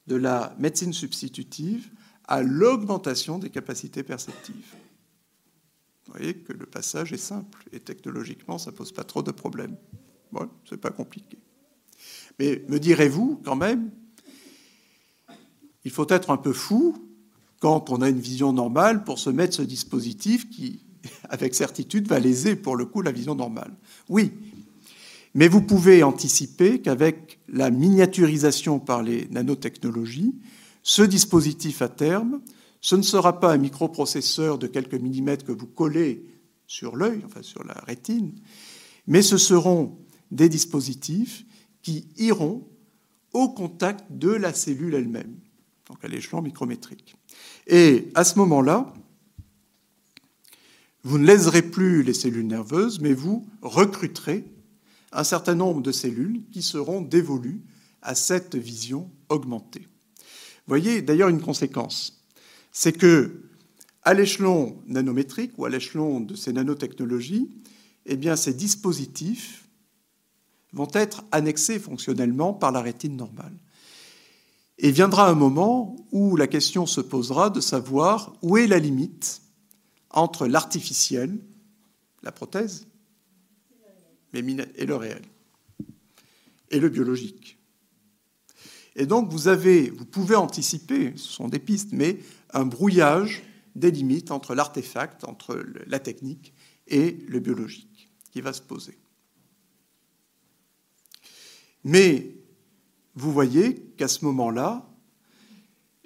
de 0.07 0.15
la 0.15 0.55
médecine 0.57 0.93
substitutive 0.93 1.89
à 2.25 2.41
l'augmentation 2.41 3.39
des 3.39 3.49
capacités 3.49 4.03
perceptives. 4.03 4.75
Vous 6.09 6.17
voyez 6.17 6.33
que 6.33 6.53
le 6.53 6.65
passage 6.65 7.13
est 7.13 7.17
simple 7.17 7.63
et 7.71 7.79
technologiquement, 7.79 8.57
ça 8.57 8.71
ne 8.71 8.75
pose 8.75 8.91
pas 8.91 9.03
trop 9.03 9.21
de 9.21 9.29
problèmes. 9.29 9.75
Bon, 10.31 10.49
ce 10.65 10.73
n'est 10.73 10.81
pas 10.81 10.89
compliqué. 10.89 11.37
Mais 12.39 12.63
me 12.67 12.79
direz-vous 12.79 13.39
quand 13.45 13.55
même, 13.55 13.91
il 15.85 15.91
faut 15.91 16.07
être 16.09 16.31
un 16.31 16.37
peu 16.37 16.51
fou 16.51 16.97
quand 17.59 17.91
on 17.91 18.01
a 18.01 18.09
une 18.09 18.19
vision 18.19 18.53
normale 18.53 19.03
pour 19.03 19.19
se 19.19 19.29
mettre 19.29 19.53
ce 19.55 19.61
dispositif 19.61 20.49
qui, 20.49 20.81
avec 21.29 21.53
certitude, 21.53 22.07
va 22.07 22.19
léser 22.19 22.55
pour 22.55 22.75
le 22.75 22.85
coup 22.85 23.03
la 23.03 23.11
vision 23.11 23.35
normale. 23.35 23.75
Oui, 24.07 24.31
mais 25.35 25.47
vous 25.47 25.61
pouvez 25.61 26.01
anticiper 26.01 26.81
qu'avec 26.81 27.39
la 27.47 27.69
miniaturisation 27.69 28.79
par 28.79 29.03
les 29.03 29.27
nanotechnologies, 29.29 30.33
ce 30.81 31.03
dispositif 31.03 31.83
à 31.83 31.87
terme, 31.87 32.41
ce 32.81 32.95
ne 32.95 33.01
sera 33.01 33.39
pas 33.39 33.53
un 33.53 33.57
microprocesseur 33.57 34.57
de 34.57 34.67
quelques 34.67 34.95
millimètres 34.95 35.45
que 35.45 35.51
vous 35.51 35.67
collez 35.67 36.25
sur 36.67 36.95
l'œil, 36.95 37.21
enfin 37.25 37.41
sur 37.41 37.63
la 37.63 37.73
rétine, 37.73 38.33
mais 39.07 39.21
ce 39.21 39.37
seront 39.37 39.97
des 40.31 40.49
dispositifs 40.49 41.45
qui 41.81 42.07
iront 42.17 42.67
au 43.33 43.49
contact 43.49 44.05
de 44.11 44.29
la 44.29 44.53
cellule 44.53 44.93
elle-même, 44.95 45.35
donc 45.87 46.03
à 46.03 46.07
l'échelon 46.07 46.41
micrométrique. 46.41 47.15
Et 47.67 48.09
à 48.15 48.23
ce 48.23 48.37
moment-là, 48.39 48.93
vous 51.03 51.17
ne 51.17 51.25
léserez 51.25 51.61
plus 51.61 52.03
les 52.03 52.13
cellules 52.13 52.47
nerveuses, 52.47 52.99
mais 52.99 53.13
vous 53.13 53.47
recruterez 53.61 54.45
un 55.11 55.23
certain 55.23 55.55
nombre 55.55 55.81
de 55.81 55.91
cellules 55.91 56.41
qui 56.51 56.61
seront 56.61 57.01
dévolues 57.01 57.63
à 58.01 58.15
cette 58.15 58.55
vision 58.55 59.09
augmentée. 59.29 59.87
Voyez 60.67 61.01
d'ailleurs 61.01 61.29
une 61.29 61.41
conséquence, 61.41 62.18
c'est 62.71 62.93
que 62.93 63.43
à 64.03 64.13
l'échelon 64.13 64.81
nanométrique 64.87 65.51
ou 65.57 65.65
à 65.65 65.69
l'échelon 65.69 66.19
de 66.19 66.35
ces 66.35 66.53
nanotechnologies, 66.53 67.49
eh 68.05 68.35
ces 68.35 68.53
dispositifs 68.53 69.67
vont 70.73 70.87
être 70.93 71.23
annexés 71.31 71.79
fonctionnellement 71.79 72.53
par 72.53 72.71
la 72.71 72.81
rétine 72.81 73.15
normale. 73.15 73.53
Et 74.77 74.91
viendra 74.91 75.29
un 75.29 75.35
moment 75.35 75.95
où 76.11 76.35
la 76.37 76.47
question 76.47 76.85
se 76.85 77.01
posera 77.01 77.49
de 77.49 77.59
savoir 77.59 78.33
où 78.41 78.57
est 78.57 78.67
la 78.67 78.79
limite 78.79 79.41
entre 80.09 80.47
l'artificiel, 80.47 81.37
la 82.23 82.31
prothèse, 82.31 82.87
et 84.33 84.85
le 84.85 84.95
réel, 84.95 85.21
et 86.71 86.79
le 86.79 86.89
biologique. 86.89 87.58
Et 88.99 89.05
donc 89.05 89.31
vous, 89.31 89.47
avez, 89.47 89.89
vous 89.89 90.05
pouvez 90.05 90.35
anticiper, 90.35 91.13
ce 91.15 91.29
sont 91.29 91.47
des 91.47 91.57
pistes, 91.57 91.93
mais 91.93 92.19
un 92.53 92.65
brouillage 92.65 93.43
des 93.73 93.91
limites 93.91 94.29
entre 94.29 94.53
l'artefact, 94.53 95.23
entre 95.23 95.65
la 95.87 95.99
technique 95.99 96.53
et 96.85 97.17
le 97.29 97.39
biologique 97.39 98.11
qui 98.29 98.41
va 98.41 98.51
se 98.51 98.61
poser. 98.61 98.97
Mais 101.85 102.35
vous 103.15 103.31
voyez 103.31 103.75
qu'à 103.95 104.09
ce 104.09 104.25
moment-là, 104.25 104.85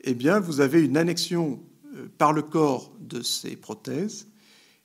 eh 0.03 0.13
bien, 0.13 0.39
vous 0.39 0.61
avez 0.61 0.83
une 0.83 0.95
annexion 0.95 1.63
euh, 1.95 2.07
par 2.19 2.31
le 2.31 2.43
corps 2.43 2.95
de 2.99 3.23
ces 3.23 3.55
prothèses 3.55 4.27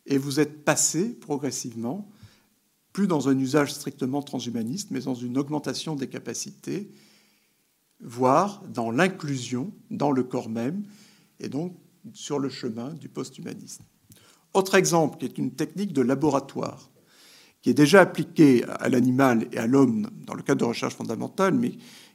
et 0.06 0.16
vous 0.16 0.40
êtes 0.40 0.64
passé 0.64 1.10
progressivement 1.10 2.10
plus 2.94 3.06
dans 3.06 3.28
un 3.28 3.38
usage 3.38 3.74
strictement 3.74 4.22
transhumaniste, 4.22 4.92
mais 4.92 5.00
dans 5.00 5.14
une 5.14 5.36
augmentation 5.36 5.94
des 5.94 6.08
capacités, 6.08 6.90
voire 8.00 8.62
dans 8.68 8.90
l'inclusion 8.90 9.72
dans 9.90 10.12
le 10.12 10.22
corps 10.22 10.48
même, 10.48 10.84
et 11.40 11.48
donc 11.48 11.76
sur 12.12 12.38
le 12.38 12.48
chemin 12.48 12.94
du 12.94 13.08
post-humanisme. 13.08 13.84
Autre 14.54 14.74
exemple, 14.74 15.18
qui 15.18 15.26
est 15.26 15.38
une 15.38 15.52
technique 15.52 15.92
de 15.92 16.02
laboratoire, 16.02 16.90
qui 17.60 17.70
est 17.70 17.74
déjà 17.74 18.00
appliquée 18.00 18.64
à 18.64 18.88
l'animal 18.88 19.48
et 19.52 19.58
à 19.58 19.66
l'homme 19.66 20.08
dans 20.26 20.34
le 20.34 20.42
cadre 20.42 20.60
de 20.60 20.64
recherche 20.64 20.94
fondamentale, 20.94 21.54
mais 21.54 21.72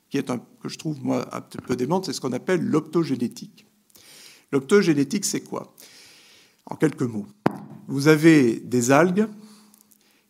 qui 0.09 0.17
est 0.17 0.29
un, 0.29 0.37
que 0.37 0.69
je 0.69 0.77
trouve 0.77 1.03
moi 1.03 1.27
un 1.35 1.41
peu 1.41 1.75
démente, 1.75 2.05
c'est 2.05 2.13
ce 2.13 2.21
qu'on 2.21 2.33
appelle 2.33 2.61
l'optogénétique. 2.61 3.67
L'optogénétique, 4.51 5.25
c'est 5.25 5.41
quoi? 5.41 5.75
En 6.65 6.75
quelques 6.75 7.01
mots, 7.01 7.27
vous 7.87 8.07
avez 8.07 8.59
des 8.59 8.91
algues 8.91 9.27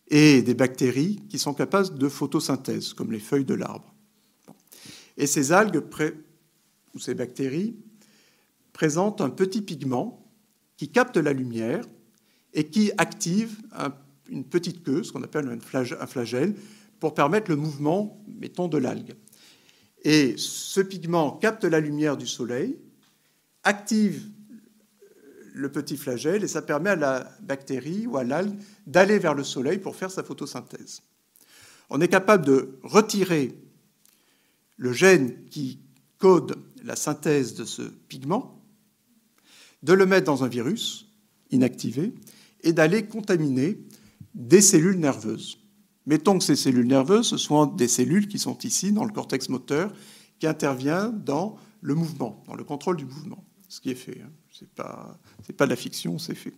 et 0.07 0.41
des 0.41 0.53
bactéries 0.53 1.21
qui 1.29 1.37
sont 1.37 1.53
capables 1.53 1.97
de 1.97 2.09
photosynthèse, 2.09 2.93
comme 2.93 3.11
les 3.11 3.19
feuilles 3.19 3.45
de 3.45 3.53
l'arbre. 3.53 3.92
Et 5.17 5.27
ces 5.27 5.51
algues, 5.51 5.81
ou 6.93 6.99
ces 6.99 7.13
bactéries, 7.13 7.75
présentent 8.71 9.21
un 9.21 9.29
petit 9.29 9.61
pigment 9.61 10.25
qui 10.77 10.89
capte 10.89 11.17
la 11.17 11.33
lumière 11.33 11.85
et 12.53 12.67
qui 12.67 12.91
active 12.97 13.57
une 14.29 14.43
petite 14.43 14.83
queue, 14.83 15.03
ce 15.03 15.11
qu'on 15.11 15.23
appelle 15.23 15.47
un 15.47 16.07
flagelle, 16.07 16.55
pour 16.99 17.13
permettre 17.13 17.51
le 17.51 17.57
mouvement, 17.57 18.23
mettons, 18.27 18.67
de 18.67 18.77
l'algue. 18.77 19.13
Et 20.03 20.35
ce 20.37 20.81
pigment 20.81 21.31
capte 21.31 21.63
la 21.63 21.79
lumière 21.79 22.17
du 22.17 22.27
soleil, 22.27 22.77
active 23.63 24.23
le 25.53 25.71
petit 25.71 25.97
flagelle 25.97 26.43
et 26.43 26.47
ça 26.47 26.61
permet 26.61 26.89
à 26.91 26.95
la 26.95 27.31
bactérie 27.41 28.07
ou 28.07 28.17
à 28.17 28.23
l'algue 28.23 28.55
d'aller 28.87 29.19
vers 29.19 29.35
le 29.35 29.43
soleil 29.43 29.77
pour 29.77 29.95
faire 29.95 30.11
sa 30.11 30.23
photosynthèse. 30.23 31.03
On 31.89 32.01
est 32.01 32.07
capable 32.07 32.45
de 32.45 32.79
retirer 32.81 33.55
le 34.77 34.93
gène 34.93 35.45
qui 35.45 35.79
code 36.17 36.57
la 36.83 36.95
synthèse 36.95 37.53
de 37.55 37.65
ce 37.65 37.81
pigment, 37.81 38.61
de 39.83 39.93
le 39.93 40.05
mettre 40.05 40.25
dans 40.25 40.43
un 40.43 40.47
virus 40.47 41.07
inactivé 41.51 42.13
et 42.61 42.73
d'aller 42.73 43.05
contaminer 43.05 43.77
des 44.33 44.61
cellules 44.61 44.99
nerveuses. 44.99 45.59
Mettons 46.05 46.37
que 46.37 46.43
ces 46.43 46.55
cellules 46.55 46.87
nerveuses, 46.87 47.27
ce 47.27 47.37
sont 47.37 47.65
des 47.65 47.87
cellules 47.87 48.27
qui 48.27 48.39
sont 48.39 48.57
ici 48.59 48.91
dans 48.91 49.05
le 49.05 49.11
cortex 49.11 49.49
moteur, 49.49 49.93
qui 50.39 50.47
intervient 50.47 51.09
dans 51.09 51.57
le 51.81 51.95
mouvement, 51.95 52.43
dans 52.47 52.55
le 52.55 52.63
contrôle 52.63 52.97
du 52.97 53.05
mouvement, 53.05 53.43
ce 53.69 53.79
qui 53.79 53.91
est 53.91 53.95
fait. 53.95 54.21
Hein. 54.21 54.31
Ce 54.51 54.63
n'est 54.63 54.69
pas, 54.75 55.17
pas 55.57 55.65
de 55.65 55.69
la 55.69 55.75
fiction, 55.75 56.17
c'est 56.17 56.35
fait. 56.35 56.53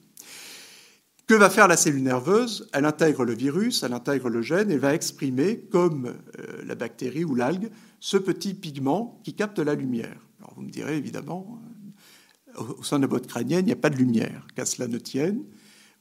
Que 1.28 1.34
va 1.34 1.49
faire 1.49 1.67
la 1.67 1.78
cellule 1.78 2.04
nerveuse? 2.04 2.69
Elle 2.71 2.86
intègre 2.86 3.25
le 3.25 3.34
virus, 3.34 3.82
elle 3.82 3.93
intègre 3.93 4.30
le 4.30 4.43
gène 4.43 4.69
et 4.69 4.78
va 4.78 4.93
exprimer, 4.93 5.60
comme 5.71 6.13
euh, 6.39 6.63
la 6.65 6.75
bactérie 6.75 7.25
ou 7.25 7.34
l'algue, 7.34 7.71
ce 8.06 8.18
petit 8.18 8.54
pigment 8.54 9.20
qui 9.24 9.34
capte 9.34 9.58
la 9.58 9.74
lumière. 9.74 10.28
Alors 10.38 10.54
vous 10.54 10.62
me 10.62 10.70
direz 10.70 10.96
évidemment, 10.96 11.60
euh, 12.56 12.74
au 12.78 12.84
sein 12.84 12.98
de 12.98 13.02
la 13.02 13.08
boîte 13.08 13.26
crânienne, 13.26 13.62
il 13.62 13.65
n'y 13.65 13.72
a 13.72 13.76
pas 13.76 13.89
de 13.89 13.96
lumière, 13.96 14.46
qu'à 14.56 14.68
cela 14.68 14.88
ne 14.88 15.00
tienne. 15.00 15.44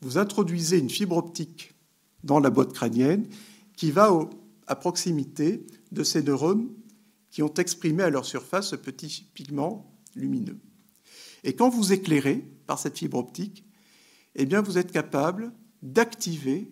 Vous 0.02 0.18
introduisez 0.18 0.78
une 0.78 0.90
fibre 0.90 1.16
optique 1.16 1.72
dans 2.22 2.40
la 2.40 2.50
boîte 2.50 2.74
crânienne 2.74 3.26
qui 3.74 3.90
va 3.90 4.12
à 4.66 4.76
proximité 4.76 5.66
de 5.92 6.04
ces 6.04 6.22
neurones 6.22 6.68
qui 7.30 7.42
ont 7.42 7.54
exprimé 7.54 8.02
à 8.02 8.10
leur 8.10 8.26
surface 8.26 8.68
ce 8.68 8.76
petit 8.76 9.26
pigment 9.32 9.90
lumineux. 10.14 10.58
Et 11.42 11.54
quand 11.54 11.70
vous 11.70 11.94
éclairez 11.94 12.46
par 12.66 12.78
cette 12.78 12.98
fibre 12.98 13.16
optique, 13.16 13.64
eh 14.34 14.44
bien, 14.44 14.60
vous 14.60 14.76
êtes 14.76 14.92
capable 14.92 15.54
d'activer 15.80 16.70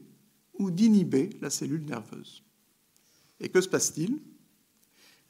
ou 0.58 0.70
d'inhiber 0.70 1.30
la 1.40 1.48
cellule 1.48 1.86
nerveuse. 1.86 2.44
Et 3.40 3.48
que 3.48 3.62
se 3.62 3.68
passe-t-il? 3.70 4.20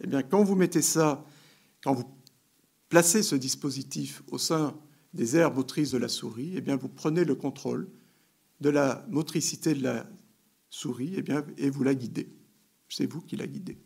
Eh 0.03 0.07
bien, 0.07 0.23
quand 0.23 0.43
vous 0.43 0.57
mettez 0.57 0.83
ça, 0.83 1.25
quand 1.83 1.95
vous 1.95 2.05
placez 2.88 3.23
ce 3.23 3.37
dispositif 3.37 4.23
au 4.31 4.38
sein 4.38 4.77
des 5.15 5.37
aires 5.37 5.55
motrices 5.55 5.93
de 5.93 5.99
la 5.99 6.09
souris, 6.09 6.53
eh 6.57 6.61
bien, 6.61 6.77
vous 6.77 6.88
prenez 6.88 7.25
le 7.25 7.35
contrôle 7.35 7.88
de 8.61 8.71
la 8.71 9.07
motricité 9.09 9.75
de 9.75 9.83
la 9.83 10.07
souris 10.71 11.15
eh 11.17 11.23
bien, 11.23 11.45
et 11.57 11.71
vous 11.71 11.85
la 11.85 11.95
guidez. 11.95 12.29
C'est 12.88 13.07
vous 13.07 13.21
qui 13.21 13.37
la 13.37 13.47
guidez. 13.47 13.79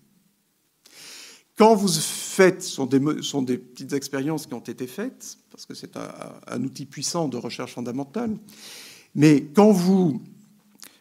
Quand 1.57 1.75
vous 1.75 1.89
faites, 1.89 2.63
ce 2.63 2.71
sont 2.71 2.87
des, 2.87 3.23
sont 3.23 3.43
des 3.43 3.59
petites 3.59 3.93
expériences 3.93 4.47
qui 4.47 4.55
ont 4.55 4.61
été 4.61 4.87
faites, 4.87 5.39
parce 5.51 5.65
que 5.65 5.75
c'est 5.75 5.97
un, 5.97 6.63
outil 6.63 6.85
puissant 6.87 7.29
de 7.29 7.37
recherche 7.37 7.75
fondamentale, 7.75 8.37
mais 9.15 9.47
quand 9.55 9.71
vous, 9.71 10.23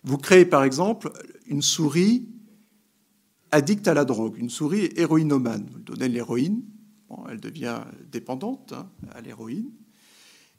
vous 0.03 0.17
créez 0.17 0.45
par 0.45 0.63
exemple 0.63 1.11
une 1.47 1.61
souris 1.61 2.29
addicte 3.55 3.87
à 3.87 3.93
la 3.93 4.03
drogue, 4.03 4.37
une 4.37 4.49
souris 4.49 4.89
héroïnomane. 4.97 5.69
Vous 5.71 5.79
donnez 5.79 6.09
l'héroïne, 6.09 6.61
elle 7.29 7.39
devient 7.39 7.79
dépendante 8.11 8.73
hein, 8.73 8.89
à 9.13 9.21
l'héroïne. 9.21 9.71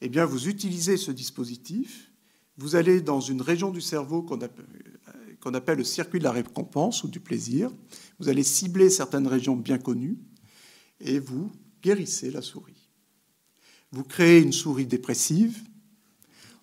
Eh 0.01 0.09
bien, 0.09 0.25
vous 0.25 0.49
utilisez 0.49 0.97
ce 0.97 1.11
dispositif, 1.11 2.11
vous 2.57 2.75
allez 2.75 3.03
dans 3.03 3.21
une 3.21 3.43
région 3.43 3.71
du 3.71 3.83
cerveau 3.83 4.23
qu'on 4.23 4.41
appelle, 4.41 5.79
le 5.79 5.85
circuit 5.85 6.19
de 6.19 6.25
la 6.25 6.33
récompense 6.33 7.05
ou 7.05 7.09
du 7.09 7.21
plaisir, 7.21 7.71
vous 8.19 8.31
allez 8.31 8.43
cibler 8.43 8.89
certaines 8.89 9.27
régions 9.27 9.57
bien 9.57 9.79
connues 9.79 10.19
et 11.01 11.19
vous 11.19 11.53
guérissez 11.83 12.31
la 12.31 12.41
souris. 12.41 12.89
Vous 13.93 14.05
créez 14.05 14.41
une 14.41 14.53
souris 14.53 14.87
dépressive. 14.87 15.63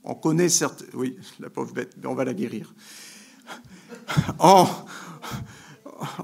On 0.04 0.16
connaît 0.16 0.50
certes, 0.50 0.84
oui, 0.96 1.16
la 1.40 1.52
pauvre 1.52 1.74
bête, 1.74 1.96
mais 1.98 2.08
on 2.08 2.16
va 2.16 2.26
la 2.26 2.34
guérir. 2.34 2.74
On, 4.40 4.68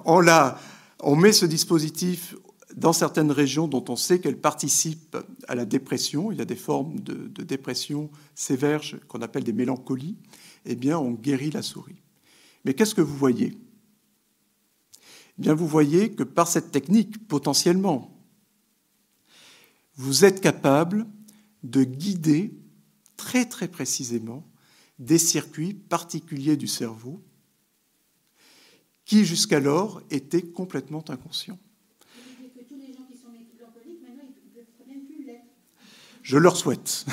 on, 0.05 1.15
met 1.15 1.31
ce 1.31 1.45
dispositif 1.45 2.35
dans 2.75 2.93
certaines 2.93 3.31
régions 3.31 3.67
dont 3.67 3.83
on 3.89 3.95
sait 3.95 4.19
qu'elles 4.19 4.39
participent 4.39 5.17
à 5.47 5.55
la 5.55 5.65
dépression. 5.65 6.31
Il 6.31 6.37
y 6.37 6.41
a 6.41 6.45
des 6.45 6.55
formes 6.55 6.99
de, 6.99 7.27
de 7.27 7.43
dépression 7.43 8.09
sévères 8.35 8.83
qu'on 9.07 9.21
appelle 9.21 9.43
des 9.43 9.53
mélancolies. 9.53 10.17
Eh 10.65 10.75
bien, 10.75 10.97
on 10.97 11.11
guérit 11.11 11.51
la 11.51 11.61
souris. 11.61 12.01
Mais 12.65 12.73
qu'est-ce 12.73 12.95
que 12.95 13.01
vous 13.01 13.17
voyez? 13.17 13.57
Eh 14.97 15.41
Bien, 15.41 15.53
vous 15.53 15.67
voyez 15.67 16.11
que 16.11 16.23
par 16.23 16.47
cette 16.47 16.71
technique, 16.71 17.27
potentiellement, 17.27 18.13
vous 19.95 20.25
êtes 20.25 20.41
capable 20.41 21.07
de 21.63 21.83
guider 21.83 22.53
très 23.17 23.45
très 23.45 23.67
précisément 23.67 24.45
des 24.97 25.17
circuits 25.17 25.73
particuliers 25.73 26.57
du 26.57 26.67
cerveau 26.67 27.21
qui 29.09 29.25
jusqu'alors 29.25 30.03
étaient 30.11 30.43
complètement 30.43 31.03
inconscients. 31.09 31.57
Je 36.21 36.37
leur 36.37 36.55
souhaite. 36.55 37.07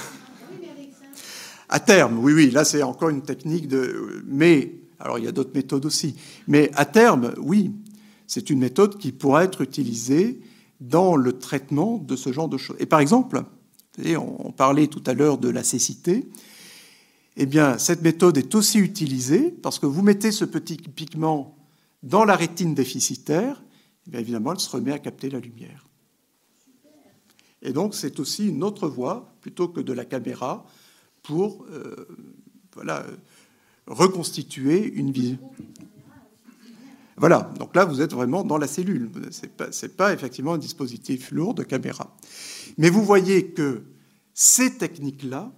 À 1.71 1.81
terme, 1.81 2.19
oui, 2.19 2.35
oui, 2.35 2.51
là 2.51 2.67
c'est 2.67 2.83
encore 2.83 3.09
une 3.09 3.23
technique 3.23 3.67
de. 3.67 4.23
Mais, 4.27 4.75
alors 5.01 5.19
il 5.19 5.25
y 5.25 5.29
a 5.29 5.33
d'autres 5.33 5.55
méthodes 5.55 5.87
aussi. 5.87 6.17
Mais 6.47 6.71
à 6.75 6.85
terme, 6.85 7.33
oui, 7.39 7.73
c'est 8.27 8.51
une 8.51 8.59
méthode 8.59 8.99
qui 8.99 9.11
pourra 9.11 9.45
être 9.45 9.63
utilisée 9.63 10.39
dans 10.81 11.17
le 11.17 11.39
traitement 11.39 11.97
de 11.97 12.15
ce 12.15 12.31
genre 12.31 12.51
de 12.51 12.59
choses. 12.59 12.77
Et 12.79 12.85
par 12.85 13.01
exemple, 13.01 13.43
on 14.19 14.53
parlait 14.53 14.89
tout 14.89 15.03
à 15.07 15.15
l'heure 15.15 15.39
de 15.39 15.49
la 15.49 15.65
cécité, 15.65 16.29
eh 17.39 17.47
bien, 17.47 17.79
cette 17.79 18.03
méthode 18.03 18.37
est 18.37 18.55
aussi 18.55 18.79
utilisée 18.81 19.51
parce 19.63 19.79
que 19.79 19.87
vous 19.87 20.03
mettez 20.03 20.31
ce 20.31 20.45
petit 20.45 20.77
pigment 20.77 21.56
dans 22.07 22.25
la 22.25 22.37
rétine 22.37 22.73
déficitaire, 22.73 23.63
eh 24.13 24.17
évidemment, 24.17 24.53
elle 24.53 24.61
se 24.61 24.71
remet 24.71 24.93
à 24.93 25.01
capter 25.01 25.29
la 25.29 25.41
lumière. 25.41 25.85
Et 27.63 27.73
donc, 27.73 27.97
c'est 27.97 28.21
aussi 28.21 28.49
une 28.49 28.63
autre 28.63 28.89
voie, 28.89 29.35
plutôt 29.41 29.67
que 29.67 29.81
de 29.81 29.93
la 29.93 30.05
caméra, 30.05 30.65
pour 31.25 31.67
euh, 31.73 32.07
voilà, 32.75 33.05
reconstituer 33.89 34.93
une 34.93 35.11
vision. 35.11 35.39
Voilà, 37.17 37.53
donc 37.59 37.75
là, 37.75 37.85
vous 37.85 38.01
êtes 38.01 38.13
vraiment 38.13 38.45
dans 38.45 38.59
la 38.59 38.69
cellule. 38.69 39.11
Ce 39.33 39.43
n'est 39.87 39.93
pas, 39.93 40.13
effectivement 40.13 40.53
un 40.53 40.59
dispositif 40.59 41.33
lourd 41.33 41.55
de 41.55 41.65
caméra. 41.65 42.17
Mais 42.79 42.89
vous 42.89 43.03
voyez 43.03 43.49
que 43.49 43.83
ces 44.33 44.77
techniques-là 44.79 45.53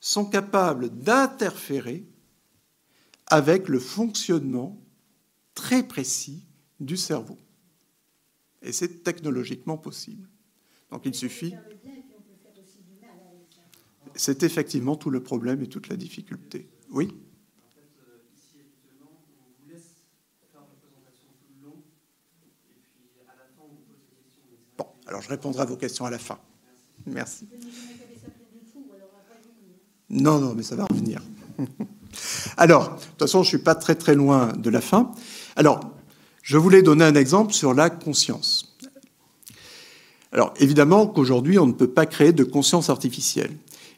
sont 0.00 0.24
capables 0.24 0.88
d'interférer 0.88 2.04
avec 3.28 3.68
le 3.68 3.78
fonctionnement 3.78 4.81
très 5.54 5.82
précis 5.82 6.44
du 6.80 6.96
cerveau. 6.96 7.38
Et 8.62 8.72
c'est 8.72 9.02
technologiquement 9.02 9.76
possible. 9.76 10.28
Donc 10.90 11.02
il 11.04 11.14
suffit. 11.14 11.54
C'est 14.14 14.42
effectivement 14.42 14.96
tout 14.96 15.10
le 15.10 15.22
problème 15.22 15.62
et 15.62 15.68
toute 15.68 15.88
la 15.88 15.96
difficulté. 15.96 16.68
Oui? 16.90 17.14
Alors 25.06 25.20
je 25.20 25.28
répondrai 25.28 25.62
à 25.62 25.64
vos 25.66 25.76
questions 25.76 26.06
à 26.06 26.10
la 26.10 26.18
fin. 26.18 26.38
Merci. 27.06 27.46
Non, 30.08 30.38
non, 30.38 30.54
mais 30.54 30.62
ça 30.62 30.76
va 30.76 30.84
revenir. 30.84 31.22
Alors, 32.56 32.96
de 32.96 33.00
toute 33.00 33.18
façon, 33.18 33.42
je 33.42 33.48
ne 33.48 33.48
suis 33.48 33.64
pas 33.64 33.74
très 33.74 33.94
très 33.94 34.14
loin 34.14 34.52
de 34.52 34.70
la 34.70 34.80
fin. 34.80 35.12
Alors, 35.56 35.80
je 36.42 36.56
voulais 36.56 36.82
donner 36.82 37.04
un 37.04 37.14
exemple 37.14 37.52
sur 37.52 37.74
la 37.74 37.90
conscience. 37.90 38.76
Alors, 40.32 40.54
évidemment 40.58 41.06
qu'aujourd'hui, 41.06 41.58
on 41.58 41.66
ne 41.66 41.72
peut 41.72 41.90
pas 41.90 42.06
créer 42.06 42.32
de 42.32 42.44
conscience 42.44 42.90
artificielle. 42.90 43.52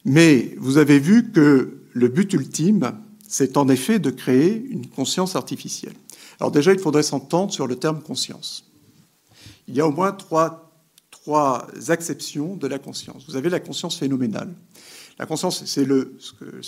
Mais 0.05 0.55
vous 0.59 0.79
avez 0.79 0.99
vu 0.99 1.31
que 1.31 1.79
le 1.93 2.09
but 2.09 2.33
ultime, 2.33 2.93
c'est 3.27 3.57
en 3.57 3.69
effet 3.69 3.99
de 3.99 4.11
créer 4.11 4.65
une 4.69 4.87
conscience 4.87 5.37
artificielle. 5.37 5.95
Alors 6.41 6.51
déjà, 6.51 6.73
il 6.73 6.79
faudrait 6.79 7.03
s'entendre 7.03 7.53
sur 7.53 7.67
le 7.67 7.77
terme 7.77 8.03
conscience. 8.03 8.71
Il 9.69 9.75
y 9.75 9.81
a 9.81 9.87
au 9.87 9.93
moins 9.93 10.13
trois 10.13 10.65
trois 11.25 11.69
acceptions 11.89 12.55
de 12.55 12.67
la 12.67 12.79
conscience. 12.79 13.25
Vous 13.27 13.37
avez 13.37 13.49
la 13.49 13.61
conscience 13.61 13.97
phénoménale. 13.97 14.53
La 15.19 15.25
conscience, 15.25 15.65
c'est 15.65 15.85
le, 15.87 16.19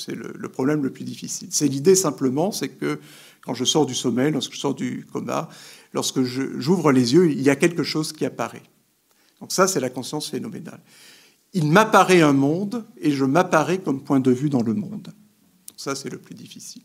le, 0.08 0.48
problème 0.48 0.82
le 0.82 0.90
plus 0.90 1.04
difficile. 1.04 1.48
C'est 1.50 1.68
l'idée 1.68 1.94
simplement, 1.94 2.52
c'est 2.52 2.68
que 2.68 2.98
quand 3.46 3.54
je 3.54 3.64
sors 3.64 3.86
du 3.86 3.94
sommeil, 3.94 4.32
lorsque 4.32 4.52
je 4.52 4.58
sors 4.58 4.74
du 4.74 5.06
coma, 5.12 5.48
lorsque 5.94 6.22
j'ouvre 6.22 6.90
les 6.90 7.14
yeux, 7.14 7.30
il 7.30 7.40
y 7.40 7.48
a 7.48 7.56
quelque 7.56 7.84
chose 7.84 8.12
qui 8.12 8.24
apparaît. 8.26 8.64
Donc 9.40 9.52
ça, 9.52 9.68
c'est 9.68 9.80
la 9.80 9.88
conscience 9.88 10.28
phénoménale. 10.28 10.80
Il 11.54 11.70
m'apparaît 11.70 12.22
un 12.22 12.32
monde 12.32 12.84
et 13.00 13.12
je 13.12 13.24
m'apparais 13.24 13.78
comme 13.78 14.02
point 14.02 14.20
de 14.20 14.32
vue 14.32 14.50
dans 14.50 14.62
le 14.62 14.74
monde. 14.74 15.14
Ça, 15.76 15.94
c'est 15.94 16.10
le 16.10 16.18
plus 16.18 16.34
difficile. 16.34 16.82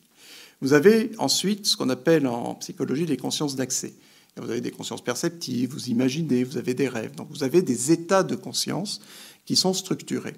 Vous 0.61 0.73
avez 0.73 1.11
ensuite 1.17 1.65
ce 1.65 1.75
qu'on 1.75 1.89
appelle 1.89 2.27
en 2.27 2.53
psychologie 2.55 3.07
les 3.07 3.17
consciences 3.17 3.55
d'accès. 3.55 3.95
Vous 4.37 4.49
avez 4.49 4.61
des 4.61 4.71
consciences 4.71 5.03
perceptives, 5.03 5.73
vous 5.73 5.89
imaginez, 5.89 6.43
vous 6.43 6.57
avez 6.57 6.73
des 6.73 6.87
rêves. 6.87 7.15
Donc 7.15 7.27
vous 7.31 7.43
avez 7.43 7.61
des 7.61 7.91
états 7.91 8.23
de 8.23 8.35
conscience 8.35 9.01
qui 9.45 9.55
sont 9.55 9.73
structurés. 9.73 10.35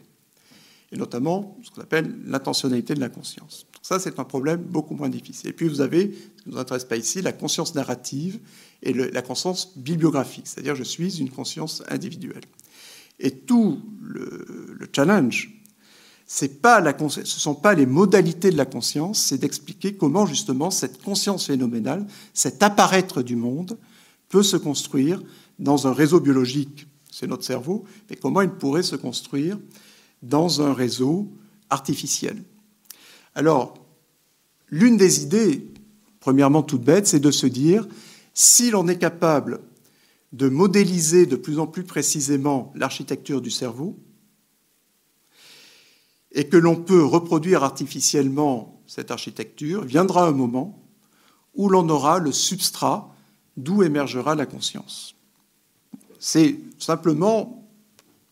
Et 0.91 0.97
notamment 0.97 1.57
ce 1.63 1.69
qu'on 1.71 1.81
appelle 1.81 2.15
l'intentionnalité 2.25 2.93
de 2.93 3.01
la 3.01 3.09
conscience. 3.09 3.67
Ça, 3.83 3.99
c'est 3.99 4.17
un 4.17 4.23
problème 4.23 4.63
beaucoup 4.63 4.95
moins 4.95 5.09
difficile. 5.09 5.49
Et 5.49 5.53
puis 5.53 5.67
vous 5.67 5.81
avez, 5.81 6.11
ce 6.37 6.43
qui 6.43 6.49
ne 6.49 6.53
nous 6.53 6.59
intéresse 6.59 6.85
pas 6.85 6.97
ici, 6.97 7.21
la 7.21 7.33
conscience 7.33 7.75
narrative 7.75 8.39
et 8.81 8.93
la 8.93 9.21
conscience 9.21 9.77
bibliographique, 9.77 10.47
c'est-à-dire 10.47 10.73
je 10.73 10.83
suis 10.83 11.19
une 11.19 11.29
conscience 11.29 11.83
individuelle. 11.89 12.43
Et 13.19 13.31
tout 13.31 13.79
le, 14.01 14.73
le 14.79 14.89
challenge 14.91 15.63
ce 16.25 16.45
ne 16.45 17.25
sont 17.25 17.55
pas 17.55 17.73
les 17.73 17.85
modalités 17.85 18.49
de 18.49 18.57
la 18.57 18.65
conscience, 18.65 19.21
c'est 19.21 19.37
d'expliquer 19.37 19.95
comment 19.95 20.25
justement 20.25 20.71
cette 20.71 21.01
conscience 21.01 21.45
phénoménale, 21.45 22.07
cet 22.33 22.63
apparaître 22.63 23.21
du 23.21 23.35
monde, 23.35 23.77
peut 24.29 24.43
se 24.43 24.57
construire 24.57 25.21
dans 25.59 25.85
un 25.85 25.93
réseau 25.93 26.19
biologique, 26.19 26.87
c'est 27.11 27.27
notre 27.27 27.43
cerveau, 27.43 27.83
mais 28.09 28.15
comment 28.15 28.41
il 28.41 28.49
pourrait 28.49 28.83
se 28.83 28.95
construire 28.95 29.59
dans 30.23 30.61
un 30.61 30.73
réseau 30.73 31.31
artificiel. 31.69 32.41
Alors, 33.35 33.75
l'une 34.69 34.97
des 34.97 35.23
idées, 35.23 35.67
premièrement 36.19 36.63
toute 36.63 36.83
bête, 36.83 37.07
c'est 37.07 37.19
de 37.19 37.31
se 37.31 37.47
dire, 37.47 37.87
si 38.33 38.71
l'on 38.71 38.87
est 38.87 38.97
capable 38.97 39.61
de 40.31 40.49
modéliser 40.49 41.25
de 41.25 41.35
plus 41.35 41.59
en 41.59 41.67
plus 41.67 41.83
précisément 41.83 42.71
l'architecture 42.75 43.41
du 43.41 43.51
cerveau, 43.51 43.97
et 46.33 46.49
que 46.49 46.57
l'on 46.57 46.75
peut 46.75 47.03
reproduire 47.03 47.63
artificiellement 47.63 48.81
cette 48.87 49.11
architecture, 49.11 49.83
viendra 49.85 50.27
un 50.27 50.31
moment 50.31 50.83
où 51.53 51.69
l'on 51.69 51.87
aura 51.89 52.17
le 52.17 52.31
substrat 52.31 53.13
d'où 53.55 53.83
émergera 53.83 54.33
la 54.33 54.47
conscience. 54.47 55.15
C'est 56.19 56.59
simplement 56.79 57.67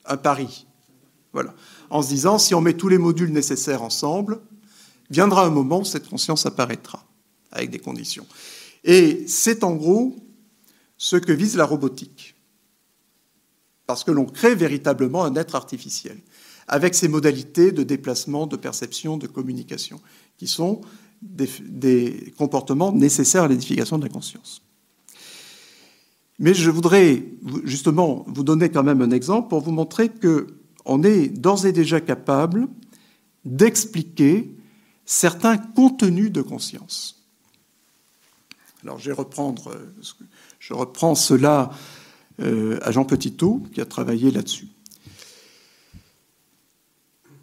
un 0.06 0.18
pari. 0.18 0.66
Voilà. 1.34 1.54
En 1.92 2.02
se 2.02 2.10
disant, 2.10 2.40
si 2.40 2.56
on 2.56 2.62
met 2.62 2.74
tous 2.74 2.88
les 2.88 2.98
modules 2.98 3.32
nécessaires 3.32 3.84
ensemble, 3.84 4.42
viendra 5.12 5.46
un 5.46 5.50
moment 5.50 5.82
où 5.82 5.86
cette 5.86 6.08
conscience 6.08 6.46
apparaîtra, 6.46 7.06
avec 7.52 7.70
des 7.70 7.80
conditions. 7.80 8.26
Et 8.84 9.26
c'est 9.28 9.64
en 9.64 9.76
gros 9.76 10.16
ce 10.98 11.18
que 11.18 11.34
vise 11.34 11.56
la 11.56 11.66
robotique. 11.66 12.36
Parce 13.86 14.04
que 14.04 14.12
l'on 14.12 14.26
crée 14.26 14.56
véritablement 14.56 15.26
un 15.26 15.36
être 15.36 15.56
artificiel 15.56 16.18
avec 16.68 16.96
ces 16.96 17.10
modalités 17.10 17.74
de 17.74 17.84
déplacement, 17.84 18.48
de 18.48 18.56
perception, 18.56 19.18
de 19.18 19.28
communication, 19.28 20.00
qui 20.38 20.48
sont 20.48 20.80
des, 21.22 22.34
comportements 22.38 22.94
nécessaires 22.94 23.44
à 23.44 23.48
l'édification 23.50 23.98
de 23.98 24.04
la 24.04 24.10
conscience. 24.10 24.62
Mais 26.40 26.54
je 26.54 26.70
voudrais 26.70 27.26
justement 27.66 28.26
vous 28.28 28.44
donner 28.44 28.70
quand 28.70 28.84
même 28.84 29.02
un 29.02 29.12
exemple 29.12 29.50
pour 29.50 29.60
vous 29.60 29.72
montrer 29.72 30.10
qu'on 30.10 31.04
est 31.04 31.28
d'ores 31.28 31.66
et 31.66 31.74
déjà 31.74 32.00
capable 32.00 32.70
d'expliquer 33.44 34.56
certains 35.06 35.58
contenus 35.58 36.32
de 36.32 36.42
conscience. 36.42 37.22
Alors 38.84 38.98
je 38.98 39.08
vais 39.08 39.16
reprendre, 39.16 39.70
euh, 39.70 39.94
je 40.60 40.74
reprends 40.74 41.16
cela 41.16 41.72
euh, 42.42 42.80
à 42.82 42.92
Jean 42.92 43.06
Petitot, 43.06 43.62
qui 43.74 43.82
a 43.82 43.86
travaillé 43.86 44.32
là-dessus. 44.32 44.68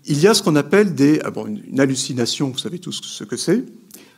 Il 0.07 0.19
y 0.19 0.27
a 0.27 0.35
ce 0.35 0.43
qu'on 0.43 0.57
appelle 0.57 0.95
des, 0.95 1.21
ah 1.23 1.31
une 1.47 1.81
hallucination, 1.81 2.49
vous 2.49 2.59
savez 2.59 2.79
tous 2.79 3.03
ce 3.03 3.25
que 3.25 3.37
c'est. 3.37 3.65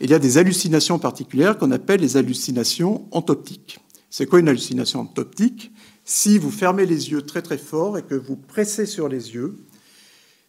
Il 0.00 0.08
y 0.08 0.14
a 0.14 0.18
des 0.18 0.38
hallucinations 0.38 0.98
particulières 0.98 1.58
qu'on 1.58 1.72
appelle 1.72 2.00
les 2.00 2.16
hallucinations 2.16 3.06
entoptiques. 3.10 3.80
C'est 4.08 4.26
quoi 4.26 4.38
une 4.38 4.48
hallucination 4.48 5.00
entoptique? 5.00 5.72
Si 6.04 6.38
vous 6.38 6.50
fermez 6.50 6.86
les 6.86 7.10
yeux 7.10 7.22
très 7.22 7.42
très 7.42 7.58
fort 7.58 7.98
et 7.98 8.02
que 8.02 8.14
vous 8.14 8.36
pressez 8.36 8.86
sur 8.86 9.08
les 9.08 9.34
yeux, 9.34 9.56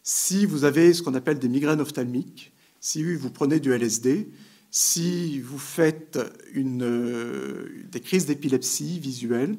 si 0.03 0.45
vous 0.45 0.63
avez 0.63 0.93
ce 0.93 1.01
qu'on 1.01 1.15
appelle 1.15 1.39
des 1.39 1.49
migraines 1.49 1.81
ophtalmiques, 1.81 2.50
si 2.81 3.15
vous 3.15 3.29
prenez 3.29 3.59
du 3.59 3.71
LSD, 3.71 4.31
si 4.71 5.39
vous 5.39 5.59
faites 5.59 6.17
euh, 6.57 7.65
des 7.89 7.99
crises 8.01 8.25
d'épilepsie 8.25 8.99
visuelle, 8.99 9.57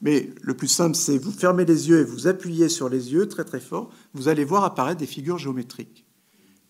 mais 0.00 0.30
le 0.40 0.54
plus 0.54 0.68
simple, 0.68 0.94
c'est 0.94 1.18
vous 1.18 1.32
fermez 1.32 1.64
les 1.64 1.88
yeux 1.88 2.00
et 2.00 2.04
vous 2.04 2.28
appuyez 2.28 2.68
sur 2.68 2.88
les 2.88 3.12
yeux 3.12 3.26
très 3.26 3.44
très 3.44 3.58
fort, 3.58 3.90
vous 4.14 4.28
allez 4.28 4.44
voir 4.44 4.62
apparaître 4.62 5.00
des 5.00 5.06
figures 5.06 5.38
géométriques. 5.38 6.06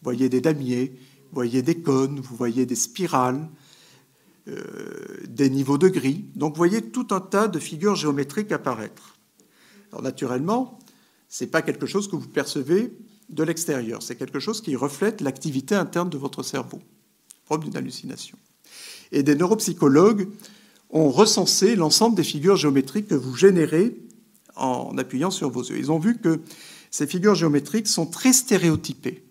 Vous 0.01 0.05
voyez 0.05 0.31
des 0.31 0.41
damiers, 0.41 0.95
vous 1.25 1.35
voyez 1.35 1.61
des 1.61 1.83
cônes, 1.83 2.21
vous 2.21 2.37
voyez 2.37 2.65
des 2.65 2.75
spirales, 2.75 3.51
euh, 4.49 4.63
des 5.29 5.51
niveaux 5.51 5.77
de 5.77 5.89
gris. 5.89 6.25
Donc 6.35 6.55
vous 6.55 6.59
voyez 6.59 6.81
tout 6.81 7.09
un 7.11 7.21
tas 7.21 7.49
de 7.49 7.59
figures 7.59 7.97
géométriques 7.97 8.53
apparaître. 8.53 9.19
Alors 9.93 10.03
naturellement, 10.03 10.79
ce 11.29 11.45
n'est 11.45 11.51
pas 11.51 11.61
quelque 11.61 11.85
chose 11.85 12.09
que 12.09 12.17
vous 12.17 12.29
percevez 12.29 12.97
de 13.29 13.43
l'extérieur, 13.43 14.03
c'est 14.03 14.17
quelque 14.17 14.41
chose 14.41 14.61
qui 14.61 14.77
reflète 14.77 15.21
l'activité 15.21 15.75
interne 15.75 16.09
de 16.09 16.19
votre 16.19 16.43
cerveau, 16.43 16.81
propre 17.45 17.65
d'une 17.65 17.77
hallucination. 17.77 18.39
Et 19.13 19.23
des 19.23 19.35
neuropsychologues 19.35 20.29
ont 20.91 21.11
recensé 21.11 21.77
l'ensemble 21.77 22.17
des 22.17 22.25
figures 22.25 22.57
géométriques 22.57 23.09
que 23.09 23.15
vous 23.15 23.37
générez 23.37 23.97
en 24.57 24.97
appuyant 24.99 25.31
sur 25.31 25.51
vos 25.51 25.63
yeux. 25.63 25.79
Ils 25.79 25.93
ont 25.93 25.99
vu 25.99 26.19
que 26.19 26.41
ces 26.91 27.07
figures 27.07 27.35
géométriques 27.35 27.87
sont 27.87 28.07
très 28.07 28.33
stéréotypées. 28.33 29.25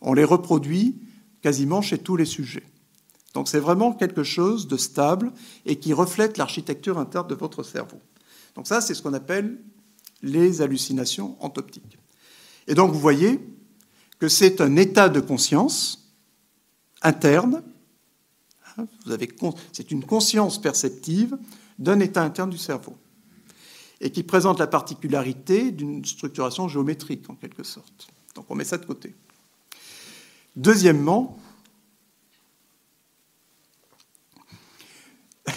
On 0.00 0.12
les 0.12 0.24
reproduit 0.24 0.96
quasiment 1.40 1.82
chez 1.82 1.98
tous 1.98 2.16
les 2.16 2.24
sujets. 2.24 2.64
Donc 3.32 3.48
c'est 3.48 3.60
vraiment 3.60 3.92
quelque 3.92 4.22
chose 4.22 4.68
de 4.68 4.76
stable 4.76 5.32
et 5.66 5.76
qui 5.76 5.92
reflète 5.92 6.38
l'architecture 6.38 6.98
interne 6.98 7.26
de 7.26 7.34
votre 7.34 7.62
cerveau. 7.62 8.00
Donc 8.54 8.66
ça, 8.66 8.80
c'est 8.80 8.94
ce 8.94 9.02
qu'on 9.02 9.14
appelle 9.14 9.58
les 10.22 10.62
hallucinations 10.62 11.36
entoptiques. 11.40 11.98
Et 12.66 12.74
donc 12.74 12.92
vous 12.92 13.00
voyez 13.00 13.40
que 14.18 14.28
c'est 14.28 14.60
un 14.60 14.76
état 14.76 15.08
de 15.08 15.20
conscience 15.20 16.12
interne 17.02 17.62
c'est 19.72 19.90
une 19.90 20.04
conscience 20.04 20.60
perceptive 20.60 21.38
d'un 21.78 22.00
état 22.00 22.22
interne 22.22 22.50
du 22.50 22.58
cerveau 22.58 22.96
et 24.00 24.10
qui 24.10 24.22
présente 24.22 24.58
la 24.58 24.66
particularité 24.66 25.70
d'une 25.70 26.04
structuration 26.04 26.68
géométrique 26.68 27.30
en 27.30 27.36
quelque 27.36 27.62
sorte. 27.62 28.08
Donc 28.34 28.46
on 28.50 28.54
met 28.54 28.64
ça 28.64 28.76
de 28.78 28.84
côté. 28.84 29.14
Deuxièmement, 30.56 31.38
vous 35.46 35.52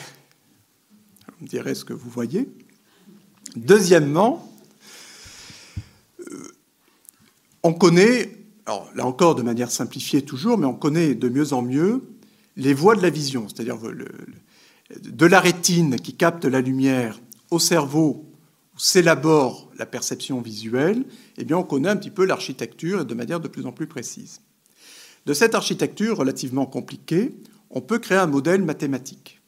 me 1.42 1.48
direz 1.48 1.76
ce 1.76 1.86
que 1.86 1.94
vous 1.94 2.10
voyez. 2.10 2.50
Deuxièmement, 3.56 4.52
euh, 6.20 6.52
on 7.68 7.74
connaît, 7.74 8.32
là 8.66 9.06
encore 9.06 9.36
de 9.36 9.44
manière 9.44 9.72
simplifiée 9.72 10.22
toujours, 10.22 10.58
mais 10.58 10.66
on 10.66 10.74
connaît 10.74 11.16
de 11.16 11.28
mieux 11.28 11.52
en 11.52 11.62
mieux 11.62 12.02
les 12.56 12.74
voies 12.74 12.96
de 12.96 13.02
la 13.02 13.10
vision, 13.10 13.48
c'est-à-dire 13.50 13.78
de 15.02 15.26
la 15.26 15.40
rétine 15.42 15.98
qui 15.98 16.16
capte 16.16 16.46
la 16.46 16.62
lumière 16.62 17.20
au 17.52 17.60
cerveau 17.60 18.26
où 18.74 18.80
s'élabore 18.80 19.70
la 19.78 19.86
perception 19.86 20.40
visuelle, 20.42 21.04
eh 21.38 21.44
bien 21.44 21.58
on 21.58 21.64
connaît 21.64 21.90
un 21.90 21.98
petit 21.98 22.10
peu 22.10 22.26
l'architecture 22.26 23.06
de 23.06 23.14
manière 23.14 23.42
de 23.42 23.50
plus 23.50 23.66
en 23.66 23.74
plus 23.74 23.88
précise. 23.88 24.40
De 25.26 25.34
cette 25.34 25.54
architecture 25.54 26.18
relativement 26.18 26.66
compliquée, 26.66 27.36
on 27.70 27.82
peut 27.82 28.00
créer 28.00 28.18
un 28.18 28.28
modèle 28.28 28.64
mathématique. 28.64 29.42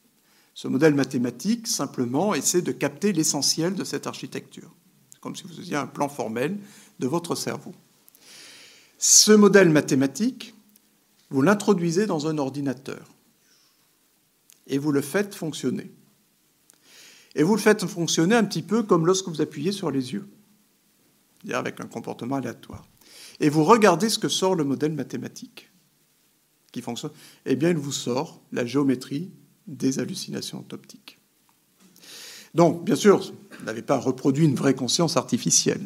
Ce 0.52 0.68
modèle 0.68 0.94
mathématique, 0.94 1.66
simplement, 1.66 2.34
essaie 2.34 2.60
de 2.60 2.72
capter 2.72 3.14
l'essentiel 3.14 3.74
de 3.74 3.84
cette 3.84 4.06
architecture. 4.06 4.74
Comme 5.22 5.34
si 5.34 5.44
vous 5.44 5.54
faisiez 5.54 5.76
un 5.76 5.86
plan 5.86 6.10
formel 6.10 6.58
de 6.98 7.06
votre 7.06 7.34
cerveau. 7.34 7.72
Ce 9.02 9.32
modèle 9.32 9.70
mathématique, 9.70 10.54
vous 11.30 11.40
l'introduisez 11.40 12.04
dans 12.04 12.26
un 12.26 12.36
ordinateur 12.36 13.08
et 14.66 14.76
vous 14.76 14.92
le 14.92 15.00
faites 15.00 15.34
fonctionner. 15.34 15.90
Et 17.34 17.42
vous 17.42 17.54
le 17.54 17.62
faites 17.62 17.86
fonctionner 17.86 18.34
un 18.34 18.44
petit 18.44 18.60
peu 18.60 18.82
comme 18.82 19.06
lorsque 19.06 19.28
vous 19.28 19.40
appuyez 19.40 19.72
sur 19.72 19.90
les 19.90 20.12
yeux, 20.12 20.28
c'est-à-dire 21.38 21.56
avec 21.56 21.80
un 21.80 21.86
comportement 21.86 22.36
aléatoire. 22.36 22.86
Et 23.40 23.48
vous 23.48 23.64
regardez 23.64 24.10
ce 24.10 24.18
que 24.18 24.28
sort 24.28 24.54
le 24.54 24.64
modèle 24.64 24.92
mathématique 24.92 25.70
qui 26.70 26.82
fonctionne. 26.82 27.12
Eh 27.46 27.56
bien, 27.56 27.70
il 27.70 27.78
vous 27.78 27.92
sort 27.92 28.42
la 28.52 28.66
géométrie 28.66 29.30
des 29.66 29.98
hallucinations 29.98 30.62
optiques. 30.72 31.18
Donc, 32.54 32.84
bien 32.84 32.96
sûr, 32.96 33.20
vous 33.20 33.64
n'avez 33.64 33.80
pas 33.80 33.96
reproduit 33.96 34.44
une 34.44 34.56
vraie 34.56 34.74
conscience 34.74 35.16
artificielle, 35.16 35.80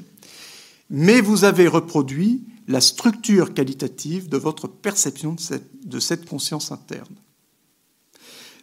mais 0.90 1.20
vous 1.20 1.44
avez 1.44 1.68
reproduit 1.68 2.42
la 2.66 2.80
structure 2.80 3.52
qualitative 3.52 4.28
de 4.28 4.36
votre 4.36 4.68
perception 4.68 5.36
de 5.84 6.00
cette, 6.00 6.26
conscience 6.26 6.72
interne. 6.72 7.14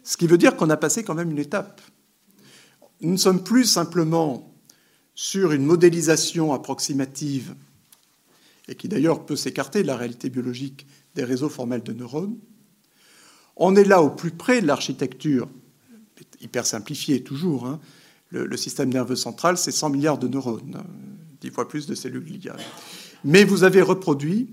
Ce 0.02 0.16
qui 0.16 0.26
veut 0.26 0.38
dire 0.38 0.56
qu'on 0.56 0.70
a 0.70 0.76
passé 0.76 1.04
quand 1.04 1.14
même 1.14 1.30
une 1.30 1.38
étape. 1.38 1.80
Nous 3.00 3.12
ne 3.12 3.16
sommes 3.16 3.44
plus 3.44 3.64
simplement 3.64 4.52
sur 5.14 5.52
une 5.52 5.64
modélisation 5.64 6.52
approximative, 6.52 7.54
et 8.68 8.74
qui 8.74 8.88
d'ailleurs 8.88 9.26
peut 9.26 9.36
s'écarter 9.36 9.82
de 9.82 9.86
la 9.86 9.96
réalité 9.96 10.30
biologique 10.30 10.86
des 11.14 11.24
réseaux 11.24 11.48
formels 11.48 11.82
de 11.82 11.92
neurones. 11.92 12.38
On 13.56 13.76
est 13.76 13.84
là 13.84 14.02
au 14.02 14.10
plus 14.10 14.30
près 14.30 14.62
de 14.62 14.66
l'architecture, 14.66 15.48
hyper 16.40 16.64
simplifiée 16.64 17.22
toujours. 17.22 17.66
Hein. 17.66 17.80
Le, 18.30 18.56
système 18.56 18.88
nerveux 18.88 19.16
central, 19.16 19.58
c'est 19.58 19.72
100 19.72 19.90
milliards 19.90 20.18
de 20.18 20.26
neurones, 20.26 20.76
hein, 20.76 20.86
dix 21.40 21.50
fois 21.50 21.68
plus 21.68 21.86
de 21.86 21.94
cellules 21.94 22.24
gliales 22.24 22.58
mais 23.24 23.44
vous 23.44 23.64
avez 23.64 23.82
reproduit 23.82 24.48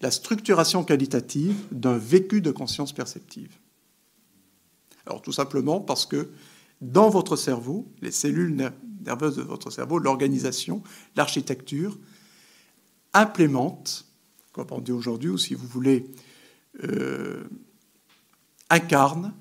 la 0.00 0.10
structuration 0.10 0.84
qualitative 0.84 1.56
d'un 1.72 1.96
vécu 1.96 2.40
de 2.40 2.50
conscience 2.50 2.92
perceptive. 2.92 3.56
Alors 5.06 5.22
tout 5.22 5.32
simplement 5.32 5.80
parce 5.80 6.06
que 6.06 6.30
dans 6.80 7.08
votre 7.08 7.36
cerveau, 7.36 7.86
les 8.02 8.10
cellules 8.10 8.72
nerveuses 9.04 9.36
de 9.36 9.42
votre 9.42 9.70
cerveau, 9.70 9.98
l'organisation, 9.98 10.82
l'architecture, 11.16 11.98
implémentent, 13.12 14.06
comme 14.52 14.66
on 14.70 14.80
dit 14.80 14.92
aujourd'hui, 14.92 15.30
ou 15.30 15.38
si 15.38 15.54
vous 15.54 15.66
voulez, 15.66 16.06
euh, 16.82 17.44
incarnent 18.70 19.32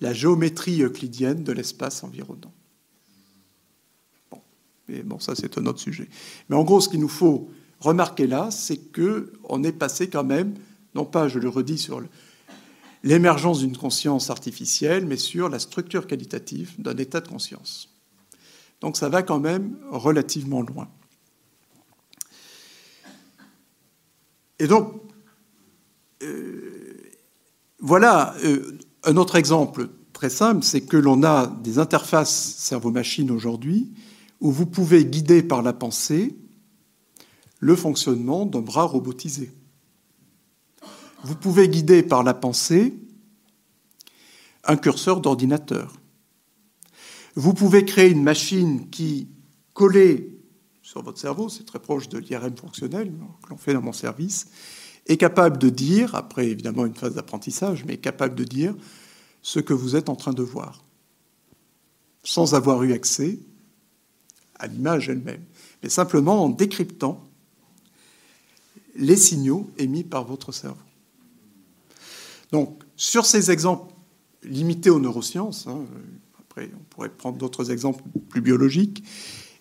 la 0.00 0.12
géométrie 0.12 0.82
euclidienne 0.82 1.44
de 1.44 1.52
l'espace 1.52 2.02
environnant. 2.04 2.52
Bon, 4.30 4.40
mais 4.88 5.02
bon, 5.02 5.18
ça 5.18 5.34
c'est 5.34 5.58
un 5.58 5.66
autre 5.66 5.80
sujet. 5.80 6.08
Mais 6.48 6.56
en 6.56 6.64
gros, 6.64 6.80
ce 6.80 6.88
qu'il 6.88 7.00
nous 7.00 7.08
faut 7.08 7.50
remarquez 7.82 8.26
là, 8.26 8.50
c'est 8.50 8.78
qu'on 8.92 9.64
est 9.64 9.72
passé 9.72 10.08
quand 10.08 10.24
même, 10.24 10.54
non 10.94 11.04
pas, 11.04 11.28
je 11.28 11.38
le 11.38 11.48
redis, 11.48 11.78
sur 11.78 12.02
l'émergence 13.02 13.58
d'une 13.58 13.76
conscience 13.76 14.30
artificielle, 14.30 15.06
mais 15.06 15.16
sur 15.16 15.48
la 15.48 15.58
structure 15.58 16.06
qualitative 16.06 16.80
d'un 16.80 16.96
état 16.96 17.20
de 17.20 17.28
conscience. 17.28 17.88
Donc 18.80 18.96
ça 18.96 19.08
va 19.08 19.22
quand 19.22 19.40
même 19.40 19.76
relativement 19.90 20.62
loin. 20.62 20.88
Et 24.58 24.68
donc, 24.68 24.92
euh, 26.22 26.96
voilà 27.80 28.34
euh, 28.44 28.78
un 29.02 29.16
autre 29.16 29.34
exemple 29.34 29.88
très 30.12 30.30
simple, 30.30 30.62
c'est 30.62 30.82
que 30.82 30.96
l'on 30.96 31.24
a 31.24 31.48
des 31.48 31.80
interfaces 31.80 32.54
cerveau-machine 32.58 33.32
aujourd'hui 33.32 33.92
où 34.40 34.52
vous 34.52 34.66
pouvez 34.66 35.04
guider 35.04 35.42
par 35.42 35.62
la 35.62 35.72
pensée 35.72 36.36
le 37.62 37.76
fonctionnement 37.76 38.44
d'un 38.44 38.60
bras 38.60 38.82
robotisé. 38.82 39.52
Vous 41.22 41.36
pouvez 41.36 41.68
guider 41.68 42.02
par 42.02 42.24
la 42.24 42.34
pensée 42.34 42.92
un 44.64 44.76
curseur 44.76 45.20
d'ordinateur. 45.20 45.94
Vous 47.36 47.54
pouvez 47.54 47.84
créer 47.84 48.10
une 48.10 48.24
machine 48.24 48.90
qui, 48.90 49.28
collée 49.74 50.40
sur 50.82 51.04
votre 51.04 51.20
cerveau, 51.20 51.48
c'est 51.48 51.62
très 51.62 51.78
proche 51.78 52.08
de 52.08 52.18
l'IRM 52.18 52.56
fonctionnel 52.56 53.12
que 53.44 53.50
l'on 53.50 53.56
fait 53.56 53.74
dans 53.74 53.80
mon 53.80 53.92
service, 53.92 54.48
est 55.06 55.16
capable 55.16 55.56
de 55.58 55.68
dire, 55.68 56.16
après 56.16 56.48
évidemment 56.48 56.84
une 56.84 56.96
phase 56.96 57.14
d'apprentissage, 57.14 57.84
mais 57.84 57.96
capable 57.96 58.34
de 58.34 58.44
dire 58.44 58.74
ce 59.40 59.60
que 59.60 59.72
vous 59.72 59.94
êtes 59.94 60.08
en 60.08 60.16
train 60.16 60.32
de 60.32 60.42
voir, 60.42 60.82
sans 62.24 62.56
avoir 62.56 62.82
eu 62.82 62.92
accès 62.92 63.38
à 64.56 64.66
l'image 64.66 65.08
elle-même, 65.08 65.44
mais 65.84 65.88
simplement 65.88 66.44
en 66.44 66.48
décryptant 66.48 67.28
les 68.94 69.16
signaux 69.16 69.70
émis 69.78 70.04
par 70.04 70.24
votre 70.24 70.52
cerveau. 70.52 70.80
Donc, 72.50 72.82
sur 72.96 73.26
ces 73.26 73.50
exemples 73.50 73.92
limité 74.42 74.90
aux 74.90 75.00
neurosciences, 75.00 75.66
hein, 75.66 75.84
après 76.38 76.70
on 76.74 76.84
pourrait 76.90 77.08
prendre 77.08 77.38
d'autres 77.38 77.70
exemples 77.70 78.02
plus 78.28 78.40
biologiques, 78.40 79.02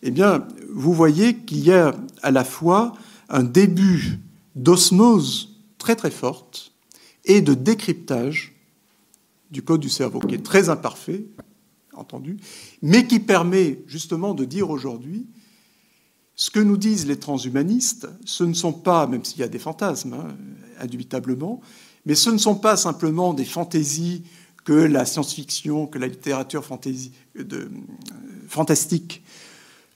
eh 0.04 0.12
bien, 0.12 0.48
vous 0.70 0.94
voyez 0.94 1.38
qu'il 1.38 1.64
y 1.64 1.72
a 1.72 1.96
à 2.22 2.32
la 2.32 2.44
fois 2.44 2.94
un 3.30 3.44
début 3.44 4.20
d'osmose 4.56 5.56
très 5.78 5.96
très 5.96 6.12
forte 6.12 6.74
et 7.26 7.42
de 7.42 7.54
décryptage 7.54 8.56
du 9.52 9.62
code 9.62 9.82
du 9.82 9.90
cerveau, 9.90 10.20
qui 10.20 10.36
est 10.36 10.44
très 10.44 10.70
imparfait, 10.70 11.26
entendu, 11.94 12.38
mais 12.82 13.06
qui 13.06 13.20
permet 13.20 13.84
justement 13.86 14.34
de 14.34 14.46
dire 14.46 14.70
aujourd'hui 14.70 15.28
ce 16.36 16.50
que 16.50 16.60
nous 16.60 16.78
disent 16.78 17.06
les 17.06 17.20
transhumanistes, 17.20 18.08
ce 18.26 18.44
ne 18.44 18.54
sont 18.54 18.74
pas, 18.74 19.08
même 19.08 19.24
s'il 19.24 19.40
y 19.40 19.44
a 19.44 19.48
des 19.48 19.60
fantasmes, 19.60 20.14
hein, 20.14 20.36
indubitablement, 20.80 21.62
mais 22.06 22.16
ce 22.16 22.30
ne 22.30 22.38
sont 22.38 22.56
pas 22.56 22.78
simplement 22.78 23.34
des 23.34 23.46
fantaisies 23.46 24.24
que 24.64 24.74
la 24.74 25.06
science-fiction, 25.06 25.88
que 25.88 26.00
la 26.00 26.08
littérature 26.08 26.64
de, 27.36 27.72
fantastique 28.48 29.24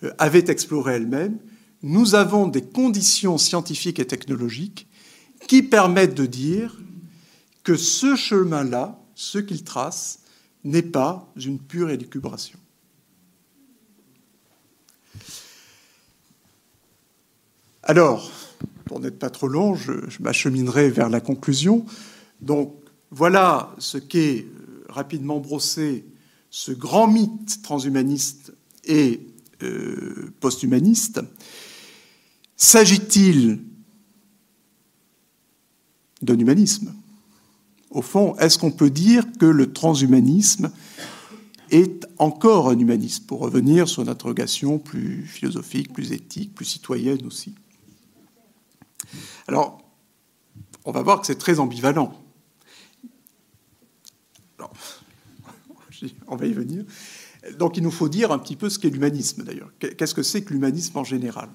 euh, 0.03 0.11
avait 0.17 0.49
explorées 0.49 0.95
elle-même. 0.95 1.37
Nous 1.83 2.15
avons 2.15 2.47
des 2.47 2.63
conditions 2.63 3.37
scientifiques 3.37 3.99
et 3.99 4.07
technologiques 4.07 4.87
qui 5.47 5.61
permettent 5.61 6.15
de 6.15 6.25
dire 6.25 6.79
que 7.63 7.75
ce 7.75 8.15
chemin-là, 8.15 8.99
ce 9.13 9.37
qu'il 9.37 9.63
trace, 9.63 10.19
n'est 10.63 10.81
pas 10.81 11.31
une 11.35 11.59
pure 11.59 11.91
élucubration. 11.91 12.59
Alors, 17.87 18.31
pour 18.85 18.99
n'être 18.99 19.19
pas 19.19 19.29
trop 19.29 19.47
long, 19.47 19.75
je, 19.75 19.91
m'acheminerai 20.19 20.89
vers 20.89 21.07
la 21.07 21.21
conclusion. 21.21 21.85
Donc, 22.41 22.73
voilà 23.11 23.75
ce 23.77 23.99
qu'est 23.99 24.47
euh, 24.47 24.83
rapidement 24.89 25.39
brossé 25.39 26.03
ce 26.49 26.71
grand 26.71 27.07
mythe 27.07 27.61
transhumaniste 27.61 28.53
et 28.85 29.21
euh, 29.61 30.33
posthumaniste. 30.39 31.21
S'agit-il 32.57 33.59
d'un 36.23 36.39
humanisme? 36.39 36.91
Au 37.91 38.01
fond, 38.01 38.35
est-ce 38.37 38.57
qu'on 38.57 38.71
peut 38.71 38.89
dire 38.89 39.25
que 39.39 39.45
le 39.45 39.71
transhumanisme 39.71 40.71
est 41.69 42.07
encore 42.17 42.69
un 42.69 42.79
humanisme, 42.79 43.25
pour 43.25 43.41
revenir 43.41 43.87
sur 43.87 44.01
une 44.01 44.09
interrogation 44.09 44.79
plus 44.79 45.23
philosophique, 45.23 45.93
plus 45.93 46.13
éthique, 46.13 46.55
plus 46.55 46.65
citoyenne 46.65 47.25
aussi 47.27 47.53
alors, 49.47 49.81
on 50.85 50.91
va 50.91 51.01
voir 51.01 51.21
que 51.21 51.27
c'est 51.27 51.37
très 51.37 51.59
ambivalent. 51.59 52.13
on 56.27 56.35
va 56.35 56.45
y 56.45 56.53
venir. 56.53 56.85
Donc 57.57 57.77
il 57.77 57.83
nous 57.83 57.91
faut 57.91 58.09
dire 58.09 58.31
un 58.31 58.39
petit 58.39 58.55
peu 58.55 58.69
ce 58.69 58.79
qu'est 58.79 58.89
l'humanisme 58.89 59.43
d'ailleurs. 59.43 59.71
Qu'est-ce 59.79 60.15
que 60.15 60.23
c'est 60.23 60.43
que 60.43 60.53
l'humanisme 60.53 60.97
en 60.97 61.03
général? 61.03 61.49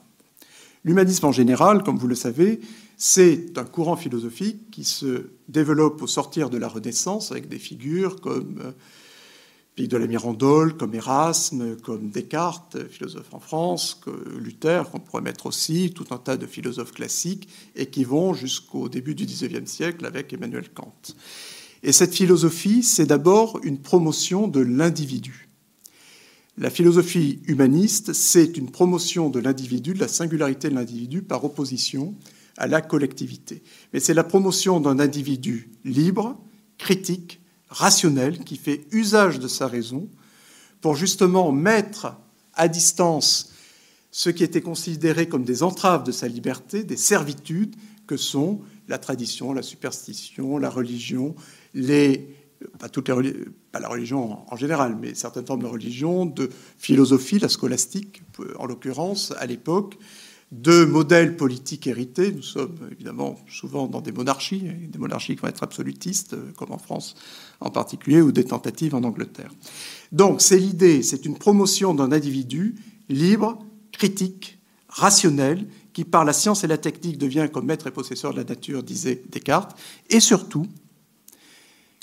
L'humanisme 0.85 1.27
en 1.27 1.33
général, 1.33 1.83
comme 1.83 1.99
vous 1.99 2.07
le 2.07 2.15
savez, 2.15 2.61
c'est 2.97 3.59
un 3.59 3.65
courant 3.65 3.97
philosophique 3.97 4.71
qui 4.71 4.85
se 4.85 5.31
développe 5.49 6.01
au 6.03 6.07
sortir 6.07 6.49
de 6.49 6.59
la 6.59 6.69
Renaissance 6.69 7.33
avec 7.33 7.49
des 7.49 7.59
figures 7.59 8.21
comme 8.21 8.61
euh, 8.63 8.73
de 9.79 9.97
la 9.97 10.07
Mirandole, 10.07 10.77
comme 10.77 10.95
Erasme, 10.95 11.77
comme 11.77 12.11
Descartes, 12.11 12.77
philosophe 12.89 13.33
en 13.33 13.41
France, 13.41 13.99
que 14.05 14.11
Luther, 14.39 14.91
qu'on 14.91 15.01
pourrait 15.01 15.23
mettre 15.23 15.47
aussi, 15.47 15.93
tout 15.95 16.07
un 16.11 16.19
tas 16.19 16.37
de 16.37 16.47
philosophes 16.47 16.93
classiques, 16.93 17.49
et 17.77 17.87
qui 17.87 18.05
vont 18.05 18.35
jusqu'au 18.35 18.89
début 18.89 19.15
du 19.15 19.25
XIXe 19.25 19.71
siècle 19.71 20.05
avec 20.05 20.33
Emmanuel 20.33 20.69
Kant. 20.71 20.95
Et 21.83 21.93
cette 21.93 22.15
philosophie, 22.15 22.83
c'est 22.83 23.07
d'abord 23.07 23.59
une 23.63 23.79
promotion 23.79 24.49
de 24.49 24.61
l'individu. 24.61 25.49
La 26.59 26.69
philosophie 26.69 27.41
humaniste, 27.47 28.13
c'est 28.13 28.59
une 28.59 28.71
promotion 28.71 29.31
de 29.31 29.41
l'individu, 29.41 29.95
de 29.95 30.01
la 30.01 30.09
singularité 30.09 30.69
de 30.69 30.75
l'individu 30.75 31.23
par 31.23 31.43
opposition 31.45 32.15
à 32.59 32.67
la 32.67 32.83
collectivité. 32.83 33.63
Mais 33.95 34.01
c'est 34.01 34.13
la 34.13 34.25
promotion 34.25 34.79
d'un 34.81 34.99
individu 34.99 35.71
libre, 35.85 36.39
critique, 36.77 37.40
rationnel, 37.71 38.41
qui 38.41 38.57
fait 38.57 38.87
usage 38.93 39.39
de 39.39 39.49
sa 39.49 39.67
raison 39.67 40.09
pour 40.81 40.97
justement 40.97 41.53
mettre 41.53 42.15
à 42.55 42.69
distance 42.69 43.53
ce 44.11 44.29
qui 44.29 44.43
était 44.43 44.61
considéré 44.61 45.29
comme 45.29 45.45
des 45.45 45.63
entraves 45.63 46.03
de 46.03 46.13
sa 46.13 46.29
liberté, 46.29 46.83
des 46.83 46.97
servitudes 46.97 47.77
que 48.07 48.17
sont 48.17 48.61
la 48.89 48.99
tradition, 48.99 49.53
la 49.53 49.63
superstition, 49.63 50.59
la 50.59 50.69
religion, 50.69 51.37
les, 51.75 52.29
pas, 52.81 52.89
toutes 52.89 53.09
les, 53.09 53.35
pas 53.71 53.79
la 53.79 53.89
religion 53.89 54.39
en 54.53 54.57
général, 54.57 54.97
mais 55.01 55.15
certaines 55.15 55.47
formes 55.47 55.63
de 55.63 55.69
religion, 55.69 56.27
de 56.27 56.51
philosophie, 56.77 57.39
la 57.39 57.49
scolastique 57.49 58.23
en 58.59 58.67
l'occurrence 58.67 59.33
à 59.39 59.47
l'époque, 59.47 59.97
de 60.51 60.85
modèles 60.85 61.37
politiques 61.37 61.87
hérités. 61.87 62.33
Nous 62.33 62.43
sommes 62.43 62.77
évidemment 62.91 63.37
souvent 63.49 63.87
dans 63.87 64.01
des 64.01 64.11
monarchies, 64.11 64.61
des 64.61 64.99
monarchies 64.99 65.37
qui 65.37 65.43
vont 65.43 65.49
être 65.49 65.63
absolutistes, 65.63 66.35
comme 66.57 66.73
en 66.73 66.79
France 66.79 67.15
en 67.61 67.71
particulier, 67.71 68.21
ou 68.21 68.33
des 68.33 68.45
tentatives 68.45 68.95
en 68.95 69.05
Angleterre. 69.05 69.53
Donc 70.13 70.41
c'est 70.41 70.59
l'idée, 70.59 71.03
c'est 71.03 71.27
une 71.27 71.37
promotion 71.37 71.95
d'un 71.95 72.13
individu 72.13 72.75
libre, 73.09 73.59
critique, 73.93 74.59
rationnel, 74.89 75.67
qui 75.93 76.05
par 76.05 76.25
la 76.25 76.33
science 76.33 76.65
et 76.65 76.67
la 76.67 76.79
technique 76.79 77.19
devient 77.19 77.49
comme 77.53 77.67
maître 77.67 77.87
et 77.87 77.91
possesseur 77.91 78.33
de 78.33 78.39
la 78.39 78.45
nature, 78.45 78.83
disait 78.83 79.23
Descartes, 79.31 79.79
et 80.09 80.21
surtout, 80.21 80.67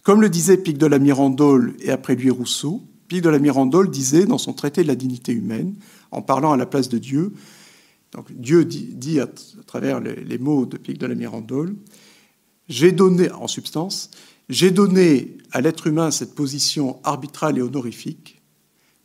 comme 0.03 0.21
le 0.21 0.29
disait 0.29 0.57
Pic 0.57 0.77
de 0.77 0.85
la 0.85 0.99
Mirandole 0.99 1.75
et 1.79 1.91
après 1.91 2.15
lui 2.15 2.29
Rousseau, 2.29 2.83
Pic 3.07 3.21
de 3.21 3.29
la 3.29 3.39
Mirandole 3.39 3.89
disait 3.89 4.25
dans 4.25 4.37
son 4.37 4.53
traité 4.53 4.83
de 4.83 4.87
la 4.87 4.95
dignité 4.95 5.31
humaine, 5.31 5.75
en 6.11 6.21
parlant 6.21 6.51
à 6.51 6.57
la 6.57 6.65
place 6.65 6.89
de 6.89 6.97
Dieu, 6.97 7.33
donc 8.11 8.31
Dieu 8.31 8.65
dit, 8.65 9.19
à, 9.19 9.27
travers 9.65 9.99
les, 9.99 10.37
mots 10.37 10.65
de 10.65 10.77
Pic 10.77 10.97
de 10.97 11.05
la 11.05 11.15
Mirandole, 11.15 11.75
j'ai 12.69 12.91
donné, 12.91 13.31
en 13.31 13.47
substance, 13.47 14.11
j'ai 14.49 14.71
donné 14.71 15.37
à 15.51 15.61
l'être 15.61 15.87
humain 15.87 16.11
cette 16.11 16.35
position 16.35 16.99
arbitrale 17.03 17.57
et 17.57 17.61
honorifique 17.61 18.41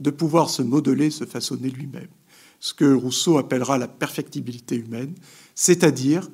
de 0.00 0.10
pouvoir 0.10 0.50
se 0.50 0.62
modeler, 0.62 1.10
se 1.10 1.24
façonner 1.24 1.70
lui-même. 1.70 2.08
Ce 2.60 2.74
que 2.74 2.92
Rousseau 2.92 3.38
appellera 3.38 3.78
la 3.78 3.88
perfectibilité 3.88 4.76
humaine, 4.76 5.14
c'est-à-dire 5.54 6.28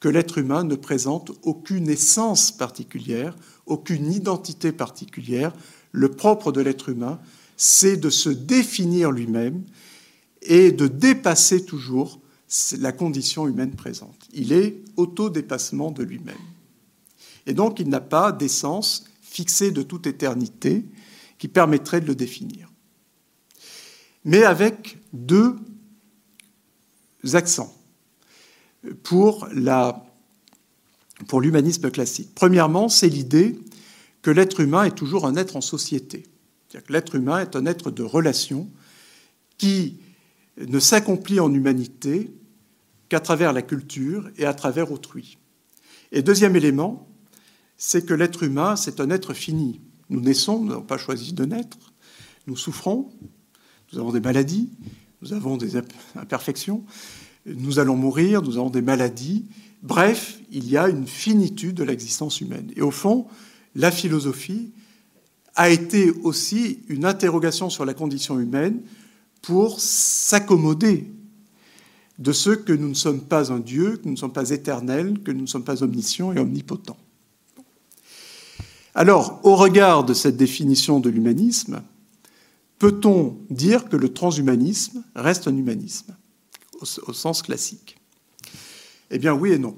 que 0.00 0.08
l'être 0.08 0.38
humain 0.38 0.64
ne 0.64 0.76
présente 0.76 1.32
aucune 1.42 1.88
essence 1.88 2.52
particulière, 2.52 3.36
aucune 3.66 4.12
identité 4.12 4.72
particulière. 4.72 5.52
Le 5.92 6.10
propre 6.10 6.52
de 6.52 6.60
l'être 6.60 6.88
humain, 6.88 7.20
c'est 7.56 7.96
de 7.96 8.10
se 8.10 8.28
définir 8.28 9.10
lui-même 9.10 9.62
et 10.42 10.72
de 10.72 10.88
dépasser 10.88 11.64
toujours 11.64 12.20
la 12.78 12.92
condition 12.92 13.48
humaine 13.48 13.72
présente. 13.72 14.28
Il 14.32 14.52
est 14.52 14.76
autodépassement 14.96 15.90
de 15.90 16.02
lui-même. 16.02 16.36
Et 17.46 17.54
donc 17.54 17.80
il 17.80 17.88
n'a 17.88 18.00
pas 18.00 18.32
d'essence 18.32 19.04
fixée 19.22 19.70
de 19.70 19.82
toute 19.82 20.06
éternité 20.06 20.84
qui 21.38 21.48
permettrait 21.48 22.00
de 22.00 22.06
le 22.06 22.14
définir. 22.14 22.70
Mais 24.24 24.44
avec 24.44 24.98
deux 25.12 25.56
accents 27.32 27.74
pour, 29.02 29.48
l'humanisme 31.40 31.90
classique. 31.90 32.30
Premièrement, 32.34 32.88
c'est 32.88 33.08
l'idée 33.08 33.58
que 34.22 34.30
l'être 34.30 34.60
humain 34.60 34.84
est 34.84 34.94
toujours 34.94 35.26
un 35.26 35.36
être 35.36 35.56
en 35.56 35.60
société. 35.60 36.24
C'est-à-dire 36.68 36.86
que 36.86 36.92
l'être 36.92 37.14
humain 37.14 37.40
est 37.40 37.56
un 37.56 37.66
être 37.66 37.90
de 37.90 38.02
relation 38.02 38.70
qui 39.58 39.98
ne 40.58 40.78
s'accomplit 40.78 41.40
en 41.40 41.52
humanité 41.52 42.30
qu'à 43.08 43.20
travers 43.20 43.52
la 43.52 43.62
culture 43.62 44.30
et 44.36 44.44
à 44.44 44.54
travers 44.54 44.92
autrui. 44.92 45.38
Et 46.12 46.22
deuxième 46.22 46.56
élément, 46.56 47.08
c'est 47.86 48.06
que 48.06 48.14
l'être 48.14 48.42
humain, 48.42 48.76
c'est 48.76 48.98
un 48.98 49.10
être 49.10 49.34
fini. 49.34 49.82
Nous 50.08 50.20
naissons, 50.20 50.58
nous 50.58 50.70
n'avons 50.70 50.82
pas 50.82 50.96
choisi 50.96 51.34
de 51.34 51.44
naître, 51.44 51.76
nous 52.46 52.56
souffrons, 52.56 53.10
nous 53.92 53.98
avons 53.98 54.10
des 54.10 54.20
maladies, 54.20 54.70
nous 55.20 55.34
avons 55.34 55.58
des 55.58 55.76
imperfections, 56.16 56.82
nous 57.44 57.78
allons 57.78 57.94
mourir, 57.94 58.40
nous 58.40 58.56
avons 58.56 58.70
des 58.70 58.80
maladies. 58.80 59.44
Bref, 59.82 60.38
il 60.50 60.66
y 60.66 60.78
a 60.78 60.88
une 60.88 61.06
finitude 61.06 61.76
de 61.76 61.84
l'existence 61.84 62.40
humaine. 62.40 62.72
Et 62.74 62.80
au 62.80 62.90
fond, 62.90 63.26
la 63.74 63.90
philosophie 63.90 64.72
a 65.54 65.68
été 65.68 66.10
aussi 66.10 66.80
une 66.88 67.04
interrogation 67.04 67.68
sur 67.68 67.84
la 67.84 67.92
condition 67.92 68.40
humaine 68.40 68.80
pour 69.42 69.78
s'accommoder 69.78 71.12
de 72.18 72.32
ce 72.32 72.48
que 72.48 72.72
nous 72.72 72.88
ne 72.88 72.94
sommes 72.94 73.20
pas 73.20 73.52
un 73.52 73.58
Dieu, 73.58 73.98
que 73.98 74.06
nous 74.06 74.12
ne 74.12 74.18
sommes 74.18 74.32
pas 74.32 74.48
éternels, 74.48 75.20
que 75.22 75.32
nous 75.32 75.42
ne 75.42 75.46
sommes 75.46 75.64
pas 75.64 75.82
omniscients 75.82 76.32
et 76.32 76.38
omnipotents. 76.38 76.96
Alors, 78.94 79.40
au 79.42 79.56
regard 79.56 80.04
de 80.04 80.14
cette 80.14 80.36
définition 80.36 81.00
de 81.00 81.10
l'humanisme, 81.10 81.82
peut-on 82.78 83.36
dire 83.50 83.88
que 83.88 83.96
le 83.96 84.12
transhumanisme 84.12 85.02
reste 85.16 85.48
un 85.48 85.56
humanisme, 85.56 86.16
au, 86.80 87.12
sens 87.12 87.42
classique? 87.42 87.98
Eh 89.10 89.18
bien 89.18 89.34
oui 89.34 89.52
et 89.52 89.58
non. 89.58 89.76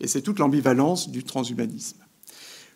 Et 0.00 0.06
c'est 0.06 0.22
toute 0.22 0.38
l'ambivalence 0.38 1.10
du 1.10 1.24
transhumanisme. 1.24 1.98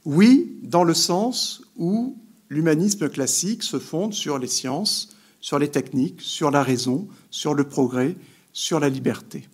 Oui, 0.05 0.59
dans 0.63 0.83
le 0.83 0.95
sens 0.95 1.63
où 1.77 2.17
l'humanisme 2.49 3.09
classique 3.09 3.63
se 3.63 3.79
fonde 3.79 4.13
sur 4.13 4.39
les 4.39 4.49
sciences, 4.49 5.17
sur 5.41 5.61
les 5.61 5.71
techniques, 5.71 6.21
sur 6.21 6.51
la 6.51 6.65
raison, 6.65 7.07
sur 7.31 7.55
le 7.55 7.69
progrès, 7.69 8.17
sur 8.53 8.81
la 8.81 8.89
liberté 8.89 9.49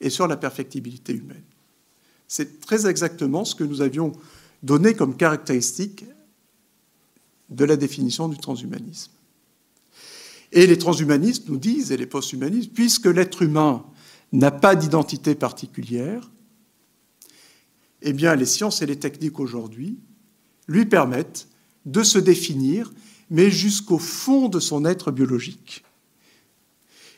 et 0.00 0.10
sur 0.10 0.28
la 0.28 0.36
perfectibilité 0.36 1.12
humaine. 1.12 1.42
C'est 2.28 2.60
très 2.60 2.86
exactement 2.86 3.44
ce 3.44 3.54
que 3.54 3.64
nous 3.64 3.80
avions 3.80 4.12
donné 4.62 4.94
comme 4.94 5.16
caractéristique 5.16 6.04
de 7.48 7.64
la 7.64 7.76
définition 7.76 8.28
du 8.28 8.36
transhumanisme. 8.36 9.12
Et 10.52 10.66
les 10.66 10.78
transhumanistes 10.78 11.48
nous 11.48 11.56
disent, 11.56 11.90
et 11.90 11.96
les 11.96 12.06
posthumanistes, 12.06 12.72
puisque 12.72 13.06
l'être 13.06 13.42
humain 13.42 13.84
n'a 14.32 14.50
pas 14.50 14.76
d'identité 14.76 15.34
particulière, 15.34 16.30
eh 18.02 18.12
bien 18.12 18.34
les 18.36 18.46
sciences 18.46 18.82
et 18.82 18.86
les 18.86 18.98
techniques 18.98 19.40
aujourd'hui 19.40 19.98
lui 20.68 20.84
permettent 20.84 21.48
de 21.86 22.02
se 22.02 22.18
définir, 22.18 22.92
mais 23.30 23.50
jusqu'au 23.50 23.98
fond 23.98 24.48
de 24.48 24.60
son 24.60 24.84
être 24.84 25.10
biologique. 25.10 25.84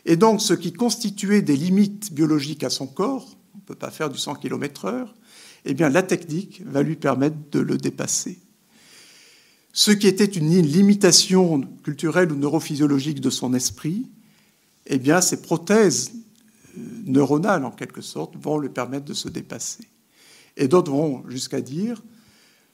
Et 0.06 0.16
donc 0.16 0.40
ce 0.40 0.54
qui 0.54 0.72
constituait 0.72 1.42
des 1.42 1.56
limites 1.56 2.12
biologiques 2.12 2.64
à 2.64 2.70
son 2.70 2.86
corps, 2.86 3.36
on 3.54 3.58
ne 3.58 3.62
peut 3.62 3.74
pas 3.74 3.90
faire 3.90 4.10
du 4.10 4.18
100 4.18 4.36
km/h, 4.36 5.08
eh 5.64 5.74
bien 5.74 5.88
la 5.88 6.02
technique 6.02 6.62
va 6.64 6.82
lui 6.82 6.96
permettre 6.96 7.36
de 7.50 7.60
le 7.60 7.76
dépasser. 7.76 8.38
Ce 9.72 9.90
qui 9.90 10.06
était 10.06 10.24
une 10.24 10.60
limitation 10.62 11.60
culturelle 11.84 12.32
ou 12.32 12.36
neurophysiologique 12.36 13.20
de 13.20 13.30
son 13.30 13.54
esprit, 13.54 14.10
eh 14.86 14.98
bien 14.98 15.20
ces 15.20 15.42
prothèses 15.42 16.12
euh, 16.76 16.80
neuronales 17.06 17.64
en 17.64 17.70
quelque 17.70 18.00
sorte 18.00 18.34
vont 18.36 18.58
lui 18.58 18.68
permettre 18.68 19.04
de 19.04 19.14
se 19.14 19.28
dépasser. 19.28 19.84
Et 20.56 20.66
d'autres 20.66 20.90
vont 20.90 21.24
jusqu'à 21.28 21.60
dire 21.60 22.02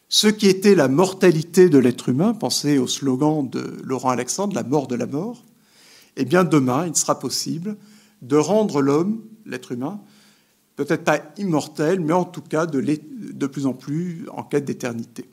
ce 0.09 0.29
qui 0.29 0.47
était 0.47 0.77
la 0.77 0.89
mortalité 0.89 1.69
de 1.69 1.79
l'être 1.79 2.09
humain, 2.09 2.33
pensez 2.33 2.79
au 2.79 2.87
slogan 2.87 3.49
de 3.49 3.77
Laurent 3.83 4.11
Alexandre, 4.11 4.55
la 4.55 4.63
mort 4.63 4.87
de 4.87 4.95
la 4.95 5.07
mort, 5.07 5.45
eh 6.17 6.25
bien 6.25 6.45
demain, 6.45 6.87
il 6.87 6.95
sera 6.95 7.19
possible 7.19 7.77
de 8.23 8.37
rendre 8.37 8.81
l'homme, 8.81 9.23
l'être 9.45 9.73
humain, 9.73 10.01
peut-être 10.77 11.05
pas 11.05 11.23
immortel, 11.39 12.01
mais 12.01 12.13
en 12.13 12.25
tout 12.25 12.43
cas 12.43 12.67
de, 12.67 12.81
de 12.81 13.47
plus 13.47 13.67
en 13.67 13.73
plus 13.73 14.27
en 14.31 14.43
quête 14.43 14.67
d'éternité, 14.67 15.29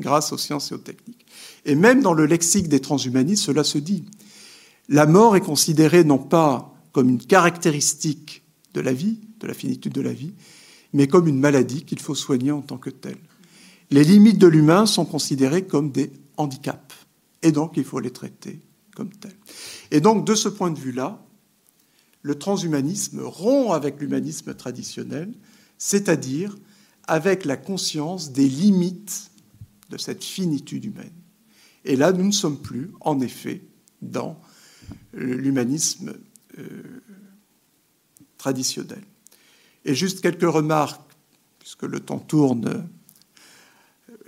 grâce 0.00 0.32
aux 0.32 0.38
sciences 0.38 0.72
et 0.72 0.74
aux 0.74 0.78
techniques. 0.78 1.26
Et 1.64 1.74
même 1.74 2.02
dans 2.02 2.14
le 2.14 2.26
lexique 2.26 2.68
des 2.68 2.80
transhumanistes, 2.80 3.44
cela 3.44 3.64
se 3.64 3.78
dit. 3.78 4.04
La 4.88 5.04
mort 5.04 5.36
est 5.36 5.42
considérée 5.42 6.02
non 6.02 6.18
pas 6.18 6.74
comme 6.92 7.10
une 7.10 7.18
caractéristique 7.18 8.42
de 8.72 8.80
la 8.80 8.94
vie, 8.94 9.18
de 9.40 9.46
la 9.46 9.54
finitude 9.54 9.92
de 9.92 10.00
la 10.00 10.12
vie, 10.12 10.32
mais 10.94 11.06
comme 11.06 11.28
une 11.28 11.38
maladie 11.38 11.84
qu'il 11.84 12.00
faut 12.00 12.14
soigner 12.14 12.50
en 12.50 12.62
tant 12.62 12.78
que 12.78 12.88
telle. 12.88 13.18
Les 13.90 14.04
limites 14.04 14.38
de 14.38 14.46
l'humain 14.46 14.86
sont 14.86 15.04
considérées 15.04 15.64
comme 15.66 15.90
des 15.90 16.10
handicaps, 16.38 16.96
et 17.42 17.52
donc 17.52 17.76
il 17.76 17.84
faut 17.84 18.00
les 18.00 18.10
traiter 18.10 18.60
comme 18.94 19.10
tels. 19.10 19.36
Et 19.90 20.00
donc 20.00 20.26
de 20.26 20.34
ce 20.34 20.48
point 20.48 20.70
de 20.70 20.78
vue-là, 20.78 21.22
le 22.28 22.34
transhumanisme 22.34 23.22
rompt 23.22 23.72
avec 23.72 23.98
l'humanisme 24.02 24.52
traditionnel, 24.52 25.32
c'est-à-dire 25.78 26.58
avec 27.06 27.46
la 27.46 27.56
conscience 27.56 28.32
des 28.32 28.46
limites 28.46 29.30
de 29.88 29.96
cette 29.96 30.22
finitude 30.22 30.84
humaine. 30.84 31.14
Et 31.86 31.96
là, 31.96 32.12
nous 32.12 32.26
ne 32.26 32.32
sommes 32.32 32.60
plus, 32.60 32.92
en 33.00 33.20
effet, 33.20 33.62
dans 34.02 34.38
l'humanisme 35.14 36.12
euh, 36.58 37.02
traditionnel. 38.36 39.02
Et 39.86 39.94
juste 39.94 40.20
quelques 40.20 40.42
remarques, 40.42 41.00
puisque 41.60 41.84
le 41.84 41.98
temps 41.98 42.18
tourne, 42.18 42.86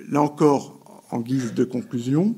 là 0.08 0.22
encore, 0.22 1.04
en 1.10 1.20
guise 1.20 1.52
de 1.52 1.64
conclusion. 1.64 2.34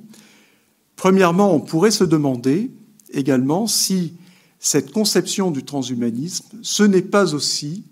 Premièrement, 0.96 1.54
on 1.54 1.60
pourrait 1.60 1.92
se 1.92 2.02
demander 2.02 2.72
également 3.12 3.68
si 3.68 4.14
cette 4.62 4.92
conception 4.92 5.50
du 5.50 5.64
transhumanisme, 5.64 6.46
ce 6.62 6.84
n'est 6.84 7.02
pas 7.02 7.34
aussi 7.34 7.84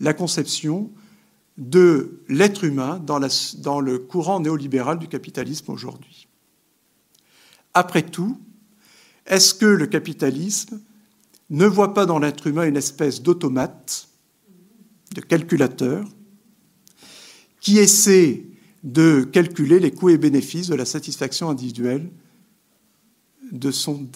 la 0.00 0.14
conception 0.14 0.90
de 1.58 2.22
l'être 2.28 2.64
humain 2.64 2.98
dans, 2.98 3.18
le 3.18 3.98
courant 3.98 4.40
néolibéral 4.40 4.98
du 4.98 5.06
capitalisme 5.06 5.70
aujourd'hui. 5.70 6.28
Après 7.74 8.00
tout, 8.02 8.40
est-ce 9.26 9.52
que 9.52 9.66
le 9.66 9.86
capitalisme 9.86 10.80
ne 11.50 11.66
voit 11.66 11.92
pas 11.92 12.06
dans 12.06 12.18
l'être 12.18 12.46
humain 12.46 12.64
une 12.64 12.78
espèce 12.78 13.20
d'automate 13.20 14.08
de 15.14 15.20
calculateur 15.20 16.08
qui 17.60 17.76
essaie 17.76 18.46
de 18.82 19.24
calculer 19.30 19.78
les 19.78 19.90
coûts 19.90 20.08
et 20.08 20.16
bénéfices 20.16 20.68
de 20.68 20.74
la 20.74 20.86
satisfaction 20.86 21.50
individuelle 21.50 22.10
de, 23.52 23.70
son, 23.70 24.08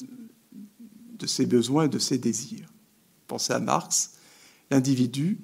de 1.19 1.27
ses 1.27 1.47
besoins 1.47 1.85
et 1.85 1.89
de 1.89 1.99
ses 1.99 2.19
désirs. 2.19 2.73
Pensez 3.27 3.53
à 3.53 3.61
Marx, 3.61 4.13
l'individu 4.71 5.39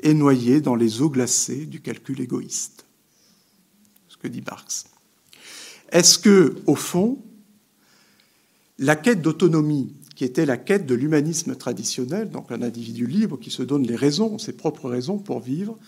est 0.00 0.14
noyé 0.14 0.60
dans 0.60 0.74
les 0.74 1.00
eaux 1.00 1.10
glacées 1.10 1.66
du 1.66 1.80
calcul 1.80 2.20
égoïste. 2.20 2.86
Ce 4.08 4.16
que 4.16 4.28
dit 4.28 4.42
Marx. 4.42 4.86
Est-ce 5.90 6.18
que, 6.18 6.56
au 6.66 6.74
fond, 6.74 7.22
la 8.78 8.96
quête 8.96 9.22
d'autonomie 9.22 9.94
qui 10.14 10.24
était 10.24 10.46
la 10.46 10.56
quête 10.56 10.86
de 10.86 10.94
l'humanisme 10.94 11.56
traditionnel, 11.56 12.30
donc 12.30 12.52
un 12.52 12.62
individu 12.62 13.06
libre 13.06 13.38
qui 13.38 13.50
se 13.50 13.62
donne 13.62 13.86
les 13.86 13.96
raisons, 13.96 14.38
ses 14.38 14.52
propres 14.52 14.88
raisons 14.88 15.18
pour 15.18 15.40
vivre, 15.40 15.78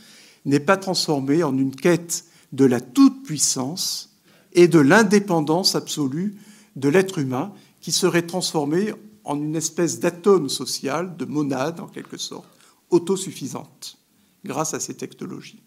n'est 0.44 0.60
pas 0.60 0.76
transformé 0.76 1.42
en 1.42 1.56
une 1.56 1.74
quête 1.74 2.24
de 2.52 2.64
la 2.64 2.80
toute-puissance 2.80 4.16
et 4.52 4.68
de 4.68 4.78
l'indépendance 4.78 5.74
absolue 5.74 6.34
de 6.76 6.88
l'être 6.88 7.18
humain 7.18 7.52
qui 7.84 7.92
serait 7.92 8.26
transformé 8.26 8.94
en 9.24 9.36
une 9.36 9.56
espèce 9.56 10.00
d'atome 10.00 10.48
social, 10.48 11.18
de 11.18 11.26
monade 11.26 11.80
en 11.80 11.86
quelque 11.86 12.16
sorte, 12.16 12.48
autosuffisante, 12.88 13.98
grâce 14.42 14.72
à 14.72 14.80
ces 14.80 14.94
technologies. 14.94 15.62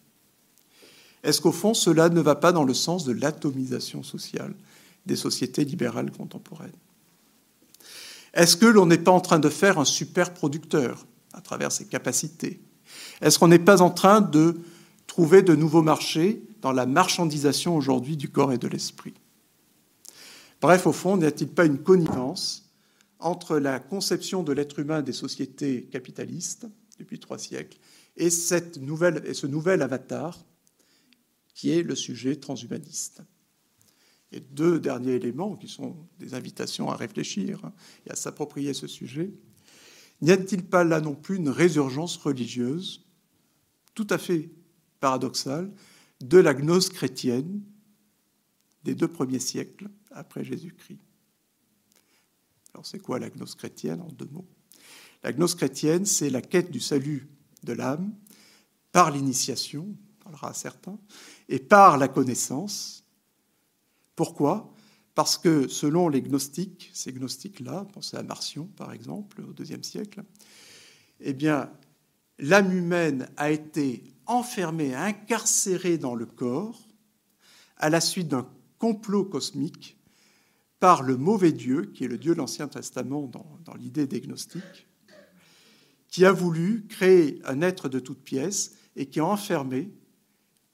Est-ce 1.22 1.40
qu'au 1.40 1.52
fond, 1.52 1.74
cela 1.74 2.08
ne 2.08 2.20
va 2.20 2.34
pas 2.34 2.50
dans 2.50 2.64
le 2.64 2.74
sens 2.74 3.04
de 3.04 3.12
l'atomisation 3.12 4.02
sociale 4.02 4.52
des 5.06 5.14
sociétés 5.14 5.64
libérales 5.64 6.10
contemporaines? 6.10 6.72
Est-ce 8.34 8.56
que 8.56 8.66
l'on 8.66 8.86
n'est 8.86 8.98
pas 8.98 9.12
en 9.12 9.20
train 9.20 9.38
de 9.38 9.48
faire 9.48 9.78
un 9.78 9.84
super 9.84 10.34
producteur 10.34 11.06
à 11.34 11.40
travers 11.40 11.70
ses 11.70 11.86
capacités? 11.86 12.60
Est-ce 13.20 13.38
qu'on 13.38 13.46
n'est 13.46 13.60
pas 13.60 13.80
en 13.80 13.90
train 13.90 14.22
de 14.22 14.58
trouver 15.06 15.42
de 15.42 15.54
nouveaux 15.54 15.82
marchés 15.82 16.42
dans 16.62 16.72
la 16.72 16.84
marchandisation 16.84 17.76
aujourd'hui 17.76 18.16
du 18.16 18.28
corps 18.28 18.52
et 18.52 18.58
de 18.58 18.66
l'esprit? 18.66 19.14
Bref, 20.60 20.86
au 20.86 20.92
fond, 20.92 21.16
n'y 21.16 21.24
a-t-il 21.24 21.50
pas 21.50 21.66
une 21.66 21.78
connivence 21.78 22.70
entre 23.20 23.58
la 23.58 23.78
conception 23.78 24.42
de 24.42 24.52
l'être 24.52 24.78
humain 24.78 25.02
des 25.02 25.12
sociétés 25.12 25.84
capitalistes 25.84 26.66
depuis 26.98 27.20
trois 27.20 27.38
siècles 27.38 27.78
et, 28.16 28.30
ce 28.30 29.46
nouvel 29.46 29.82
avatar 29.82 30.44
qui 31.54 31.70
est 31.70 31.82
le 31.82 31.94
sujet 31.94 32.36
transhumaniste? 32.36 33.22
Et 34.32 34.40
deux 34.40 34.78
derniers 34.78 35.14
éléments 35.14 35.56
qui 35.56 35.68
sont 35.68 35.96
des 36.18 36.34
invitations 36.34 36.90
à 36.90 36.96
réfléchir 36.96 37.62
et 38.06 38.10
à 38.10 38.16
s'approprier 38.16 38.74
ce 38.74 38.86
sujet. 38.86 39.32
N'y 40.20 40.32
a-t-il 40.32 40.64
pas 40.64 40.84
là 40.84 41.00
non 41.00 41.14
plus 41.14 41.36
une 41.36 41.48
résurgence 41.48 42.16
religieuse 42.16 43.06
tout 43.94 44.06
à 44.10 44.18
fait 44.18 44.50
paradoxale 45.00 45.72
de 46.20 46.38
la 46.38 46.52
gnose 46.52 46.90
chrétienne 46.90 47.62
des 48.84 48.94
deux 48.94 49.08
premiers 49.08 49.38
siècles 49.38 49.88
après 50.10 50.44
Jésus-Christ. 50.44 51.00
Alors 52.74 52.86
c'est 52.86 52.98
quoi 52.98 53.18
la 53.18 53.30
gnose 53.30 53.54
chrétienne 53.54 54.00
en 54.00 54.08
deux 54.08 54.28
mots? 54.30 54.48
La 55.22 55.32
gnose 55.32 55.54
chrétienne, 55.54 56.06
c'est 56.06 56.30
la 56.30 56.42
quête 56.42 56.70
du 56.70 56.80
salut 56.80 57.28
de 57.64 57.72
l'âme 57.72 58.14
par 58.92 59.10
l'initiation, 59.10 59.86
on 59.88 60.24
parlera 60.24 60.50
à 60.50 60.54
certains, 60.54 60.98
et 61.48 61.58
par 61.58 61.98
la 61.98 62.08
connaissance, 62.08 63.04
pourquoi? 64.14 64.72
Parce 65.14 65.36
que 65.36 65.66
selon 65.66 66.08
les 66.08 66.22
gnostiques, 66.22 66.90
ces 66.94 67.12
gnostiques-là, 67.12 67.86
pensez 67.92 68.16
à 68.16 68.22
Marcion 68.22 68.66
par 68.76 68.92
exemple 68.92 69.42
au 69.42 69.52
IIe 69.62 69.82
siècle, 69.82 70.22
eh 71.20 71.32
bien, 71.32 71.72
l'âme 72.38 72.72
humaine 72.72 73.28
a 73.36 73.50
été 73.50 74.04
enfermée, 74.26 74.94
incarcérée 74.94 75.98
dans 75.98 76.14
le 76.14 76.26
corps 76.26 76.86
à 77.76 77.90
la 77.90 78.00
suite 78.00 78.28
d'un 78.28 78.48
complot 78.78 79.24
cosmique 79.24 79.97
par 80.80 81.02
le 81.02 81.16
mauvais 81.16 81.52
Dieu, 81.52 81.86
qui 81.86 82.04
est 82.04 82.08
le 82.08 82.18
Dieu 82.18 82.32
de 82.32 82.38
l'Ancien 82.38 82.68
Testament 82.68 83.26
dans, 83.26 83.58
dans 83.64 83.74
l'idée 83.74 84.06
des 84.06 84.20
gnostiques, 84.20 84.86
qui 86.08 86.24
a 86.24 86.32
voulu 86.32 86.86
créer 86.88 87.40
un 87.44 87.60
être 87.60 87.88
de 87.88 88.00
toute 88.00 88.22
pièce 88.22 88.74
et 88.96 89.06
qui 89.06 89.20
a 89.20 89.26
enfermé 89.26 89.90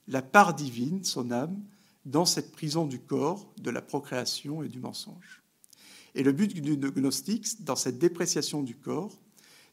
la 0.07 0.21
part 0.21 0.53
divine, 0.53 1.03
son 1.03 1.31
âme, 1.31 1.61
dans 2.05 2.25
cette 2.25 2.51
prison 2.51 2.85
du 2.85 2.99
corps, 2.99 3.51
de 3.57 3.71
la 3.71 3.81
procréation 3.81 4.61
et 4.63 4.69
du 4.69 4.79
mensonge. 4.79 5.41
Et 6.13 6.23
le 6.23 6.31
but 6.31 6.53
du 6.53 6.77
gnostique, 6.77 7.63
dans 7.63 7.75
cette 7.75 7.97
dépréciation 7.97 8.63
du 8.63 8.75
corps, 8.75 9.19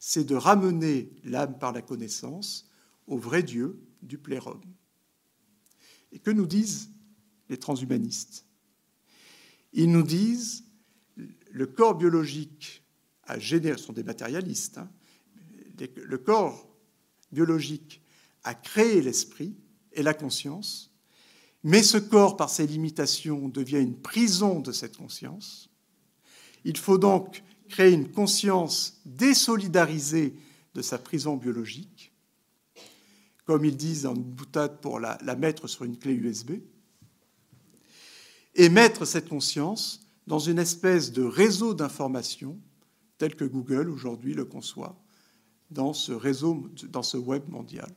c'est 0.01 0.25
de 0.25 0.35
ramener 0.35 1.13
l'âme 1.25 1.59
par 1.59 1.73
la 1.73 1.83
connaissance 1.83 2.69
au 3.07 3.17
vrai 3.17 3.43
Dieu 3.43 3.79
du 4.03 4.19
plérum. 4.19 4.61
Et 6.11 6.19
que 6.19 6.31
nous 6.31 6.47
disent 6.47 6.91
les 7.49 7.59
transhumanistes? 7.59 8.47
Ils 9.73 9.91
nous 9.91 10.03
disent 10.03 10.65
le 11.51 11.67
corps 11.67 11.95
biologique 11.95 12.83
a 13.25 13.39
généré, 13.39 13.79
sont 13.79 13.93
des 13.93 14.03
matérialistes, 14.03 14.79
hein, 14.79 14.91
le 15.97 16.19
corps 16.19 16.69
biologique 17.31 18.03
a 18.45 18.55
créé 18.55 19.01
l'esprit 19.01 19.57
et 19.93 20.03
la 20.03 20.15
conscience, 20.15 20.91
mais 21.65 21.83
ce 21.83 21.99
corps, 21.99 22.37
par 22.37 22.51
ses 22.51 22.67
limitations, 22.67 23.49
devient 23.49 23.81
une 23.81 23.97
prison 23.97 24.61
de 24.61 24.73
cette 24.73 24.97
conscience. 24.97 25.71
Il 26.65 26.77
faut 26.77 26.99
donc 26.99 27.43
créer 27.69 27.93
une 27.93 28.11
conscience 28.11 29.01
désolidarisée 29.05 30.35
de 30.75 30.83
sa 30.83 30.99
prison 30.99 31.37
biologique, 31.37 32.13
comme 33.45 33.65
ils 33.65 33.77
disent 33.77 34.03
dans 34.03 34.15
une 34.15 34.23
boutade 34.23 34.81
pour 34.81 34.99
la 35.01 35.37
mettre 35.37 35.69
sur 35.69 35.85
une 35.85 35.99
clé 35.99 36.15
USB, 36.15 36.53
et 38.55 38.69
mettre 38.69 39.05
cette 39.05 39.29
conscience 39.29 40.01
dans 40.27 40.39
une 40.39 40.59
espèce 40.59 41.13
de 41.13 41.23
réseau 41.23 41.75
d'informations 41.75 42.59
tel 43.19 43.35
que 43.35 43.45
Google 43.45 43.89
aujourd'hui 43.89 44.35
le 44.35 44.45
conçoit 44.45 44.97
dans 45.71 45.93
ce 45.93 46.13
réseau, 46.13 46.69
dans 46.91 47.03
ce 47.03 47.17
web 47.17 47.49
mondial, 47.49 47.91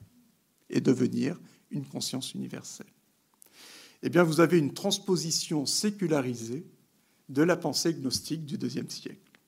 et 0.69 0.81
devenir 0.81 1.39
une 1.71 1.85
conscience 1.85 2.33
universelle. 2.33 2.87
Eh 4.01 4.09
bien, 4.09 4.23
vous 4.23 4.39
avez 4.39 4.57
une 4.57 4.73
transposition 4.73 5.65
sécularisée 5.65 6.65
de 7.27 7.41
la 7.41 7.57
pensée 7.57 7.93
gnostique 7.93 8.45
du 8.45 8.55
IIe 8.55 8.89
siècle. 8.89 9.39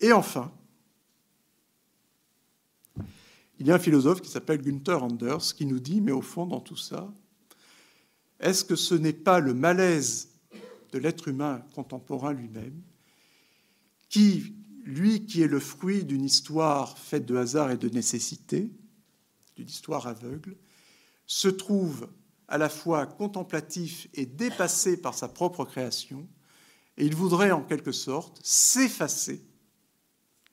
Et 0.00 0.12
enfin, 0.12 0.52
il 3.58 3.66
y 3.66 3.70
a 3.70 3.74
un 3.74 3.78
philosophe 3.78 4.20
qui 4.20 4.30
s'appelle 4.30 4.62
Günther 4.62 5.02
Anders 5.02 5.54
qui 5.54 5.66
nous 5.66 5.78
dit, 5.78 6.00
mais 6.00 6.12
au 6.12 6.22
fond, 6.22 6.46
dans 6.46 6.60
tout 6.60 6.76
ça, 6.76 7.12
est-ce 8.44 8.62
que 8.62 8.76
ce 8.76 8.94
n'est 8.94 9.14
pas 9.14 9.40
le 9.40 9.54
malaise 9.54 10.28
de 10.92 10.98
l'être 10.98 11.28
humain 11.28 11.64
contemporain 11.74 12.32
lui-même 12.32 12.80
qui, 14.10 14.54
lui 14.84 15.24
qui 15.24 15.42
est 15.42 15.48
le 15.48 15.58
fruit 15.58 16.04
d'une 16.04 16.24
histoire 16.24 16.98
faite 16.98 17.24
de 17.24 17.36
hasard 17.36 17.70
et 17.70 17.78
de 17.78 17.88
nécessité, 17.88 18.70
d'une 19.56 19.68
histoire 19.68 20.06
aveugle, 20.06 20.56
se 21.26 21.48
trouve 21.48 22.08
à 22.46 22.58
la 22.58 22.68
fois 22.68 23.06
contemplatif 23.06 24.08
et 24.12 24.26
dépassé 24.26 24.98
par 24.98 25.14
sa 25.14 25.28
propre 25.28 25.64
création, 25.64 26.28
et 26.98 27.06
il 27.06 27.16
voudrait 27.16 27.50
en 27.50 27.62
quelque 27.62 27.92
sorte 27.92 28.40
s'effacer, 28.44 29.42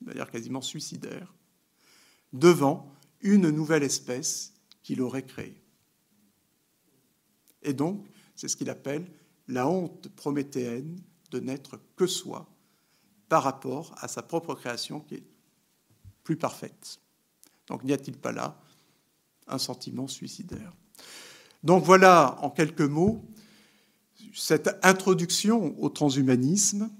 de 0.00 0.06
manière 0.06 0.30
quasiment 0.30 0.62
suicidaire, 0.62 1.34
devant 2.32 2.90
une 3.20 3.50
nouvelle 3.50 3.82
espèce 3.82 4.54
qu'il 4.82 5.02
aurait 5.02 5.26
créée? 5.26 5.61
Et 7.62 7.72
donc, 7.72 8.06
c'est 8.34 8.48
ce 8.48 8.56
qu'il 8.56 8.70
appelle 8.70 9.06
la 9.48 9.68
honte 9.68 10.08
prométhéenne 10.08 11.00
de 11.30 11.40
n'être 11.40 11.78
que 11.96 12.06
soi 12.06 12.48
par 13.28 13.42
rapport 13.42 13.94
à 13.98 14.08
sa 14.08 14.22
propre 14.22 14.54
création 14.54 15.00
qui 15.00 15.16
est 15.16 15.24
plus 16.24 16.36
parfaite. 16.36 17.00
Donc 17.66 17.84
n'y 17.84 17.92
a-t-il 17.92 18.16
pas 18.16 18.32
là 18.32 18.60
un 19.46 19.58
sentiment 19.58 20.06
suicidaire? 20.06 20.72
Donc 21.62 21.84
voilà, 21.84 22.38
en 22.42 22.50
quelques 22.50 22.80
mots, 22.80 23.24
cette 24.34 24.78
introduction 24.82 25.80
au 25.82 25.88
transhumanisme. 25.88 26.90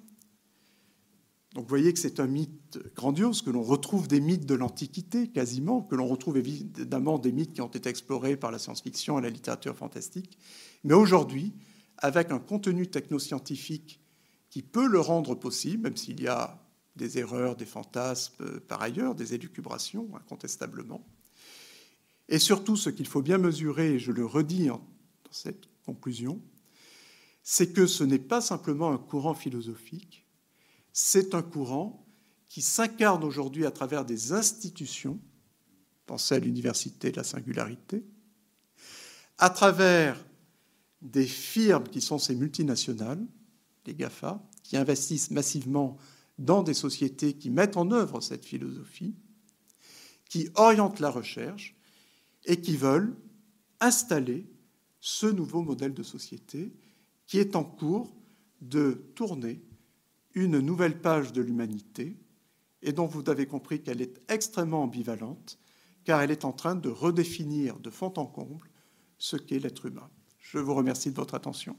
Donc 1.55 1.65
vous 1.65 1.69
voyez 1.69 1.93
que 1.93 1.99
c'est 1.99 2.19
un 2.19 2.27
mythe 2.27 2.79
grandiose, 2.95 3.43
que 3.43 3.51
l'on 3.51 3.63
retrouve 3.63 4.09
des 4.09 4.21
mythes 4.21 4.47
de 4.47 4.55
l'Antiquité 4.55 5.29
quasiment, 5.29 5.83
que 5.83 5.95
l'on 5.95 6.07
retrouve 6.07 6.39
évidemment 6.39 7.19
des 7.19 7.31
mythes 7.31 7.53
qui 7.53 7.61
ont 7.61 7.69
été 7.69 7.91
explorés 7.91 8.37
par 8.37 8.51
la 8.51 8.59
science-fiction 8.59 9.19
et 9.19 9.23
la 9.23 9.29
littérature 9.29 9.77
fantastique. 9.77 10.39
Mais 10.83 10.95
aujourd'hui, 10.95 11.53
avec 11.99 12.31
un 12.31 12.39
contenu 12.39 12.87
technoscientifique 12.87 14.01
qui 14.49 14.63
peut 14.63 14.87
le 14.87 15.01
rendre 15.01 15.35
possible, 15.35 15.83
même 15.83 15.97
s'il 15.97 16.23
y 16.23 16.27
a 16.27 16.59
des 16.97 17.19
erreurs, 17.19 17.57
des 17.57 17.67
fantasmes 17.67 18.61
par 18.61 18.83
ailleurs, 18.83 19.15
des 19.15 19.35
élucubrations, 19.35 20.09
incontestablement. 20.17 21.07
Et 22.29 22.39
surtout, 22.39 22.77
ce 22.77 22.89
qu'il 22.91 23.07
faut 23.07 23.23
bien 23.23 23.39
mesurer, 23.39 23.95
et 23.95 23.99
je 23.99 24.13
le 24.13 24.25
redis 24.25 24.67
dans 24.67 24.81
cette 25.31 25.69
conclusion, 25.85 26.41
c'est 27.43 27.73
que 27.73 27.87
ce 27.87 28.05
n'est 28.05 28.19
pas 28.19 28.41
simplement 28.41 28.91
un 28.91 28.99
courant 28.99 29.35
philosophique, 29.35 30.22
c'est 30.93 31.35
un 31.35 31.43
courant 31.43 32.07
qui 32.49 32.63
s'incarne 32.63 33.25
aujourd'hui 33.25 33.65
à 33.65 33.71
travers 33.71 34.05
des 34.05 34.33
institutions, 34.33 35.19
pensez 36.07 36.35
à 36.35 36.39
l'université 36.39 37.11
de 37.11 37.17
la 37.17 37.25
singularité, 37.25 38.05
à 39.39 39.51
travers 39.51 40.23
des 41.01 41.27
firmes 41.27 41.89
qui 41.89 42.01
sont 42.01 42.19
ces 42.19 42.35
multinationales, 42.35 43.25
les 43.87 43.95
GAFA, 43.95 44.43
qui 44.63 44.77
investissent 44.77 45.31
massivement 45.31 45.97
dans 46.39 46.63
des 46.63 46.75
sociétés 46.75 47.35
qui 47.35 47.51
mettent 47.51 47.77
en 47.77 47.91
œuvre 47.91 48.21
cette 48.21 48.45
philosophie, 48.45 49.15
qui 50.29 50.49
orientent 50.55 51.01
la 51.01 51.11
recherche 51.11 51.75
et 52.45 52.61
qui 52.61 52.77
veulent 52.77 53.17
installer 53.81 54.47
ce 55.01 55.27
nouveau 55.27 55.63
modèle 55.63 55.95
de 55.95 56.03
société 56.03 56.73
qui 57.27 57.39
est 57.39 57.57
en 57.57 57.65
cours 57.65 58.15
de 58.61 59.11
tourner 59.15 59.61
une 60.35 60.59
nouvelle 60.59 61.01
page 61.01 61.33
de 61.33 61.43
l'humanité 61.43 62.17
et 62.83 62.93
dont 62.93 63.07
vous 63.07 63.29
avez 63.29 63.47
compris 63.47 63.83
qu'elle 63.83 64.03
est 64.03 64.21
extrêmement 64.29 64.83
ambivalente 64.83 65.59
car 66.05 66.21
elle 66.21 66.31
est 66.31 66.45
en 66.45 66.53
train 66.53 66.75
de 66.75 66.89
redéfinir 66.89 67.79
de 67.79 67.91
fond 67.91 68.13
en 68.17 68.27
comble 68.27 68.69
ce 69.19 69.37
qu'est 69.37 69.61
l'être 69.61 69.87
humain. 69.87 70.11
Je 70.41 70.59
vous 70.59 70.75
remercie 70.75 71.11
de 71.11 71.17
votre 71.17 71.35
attention. 71.35 71.77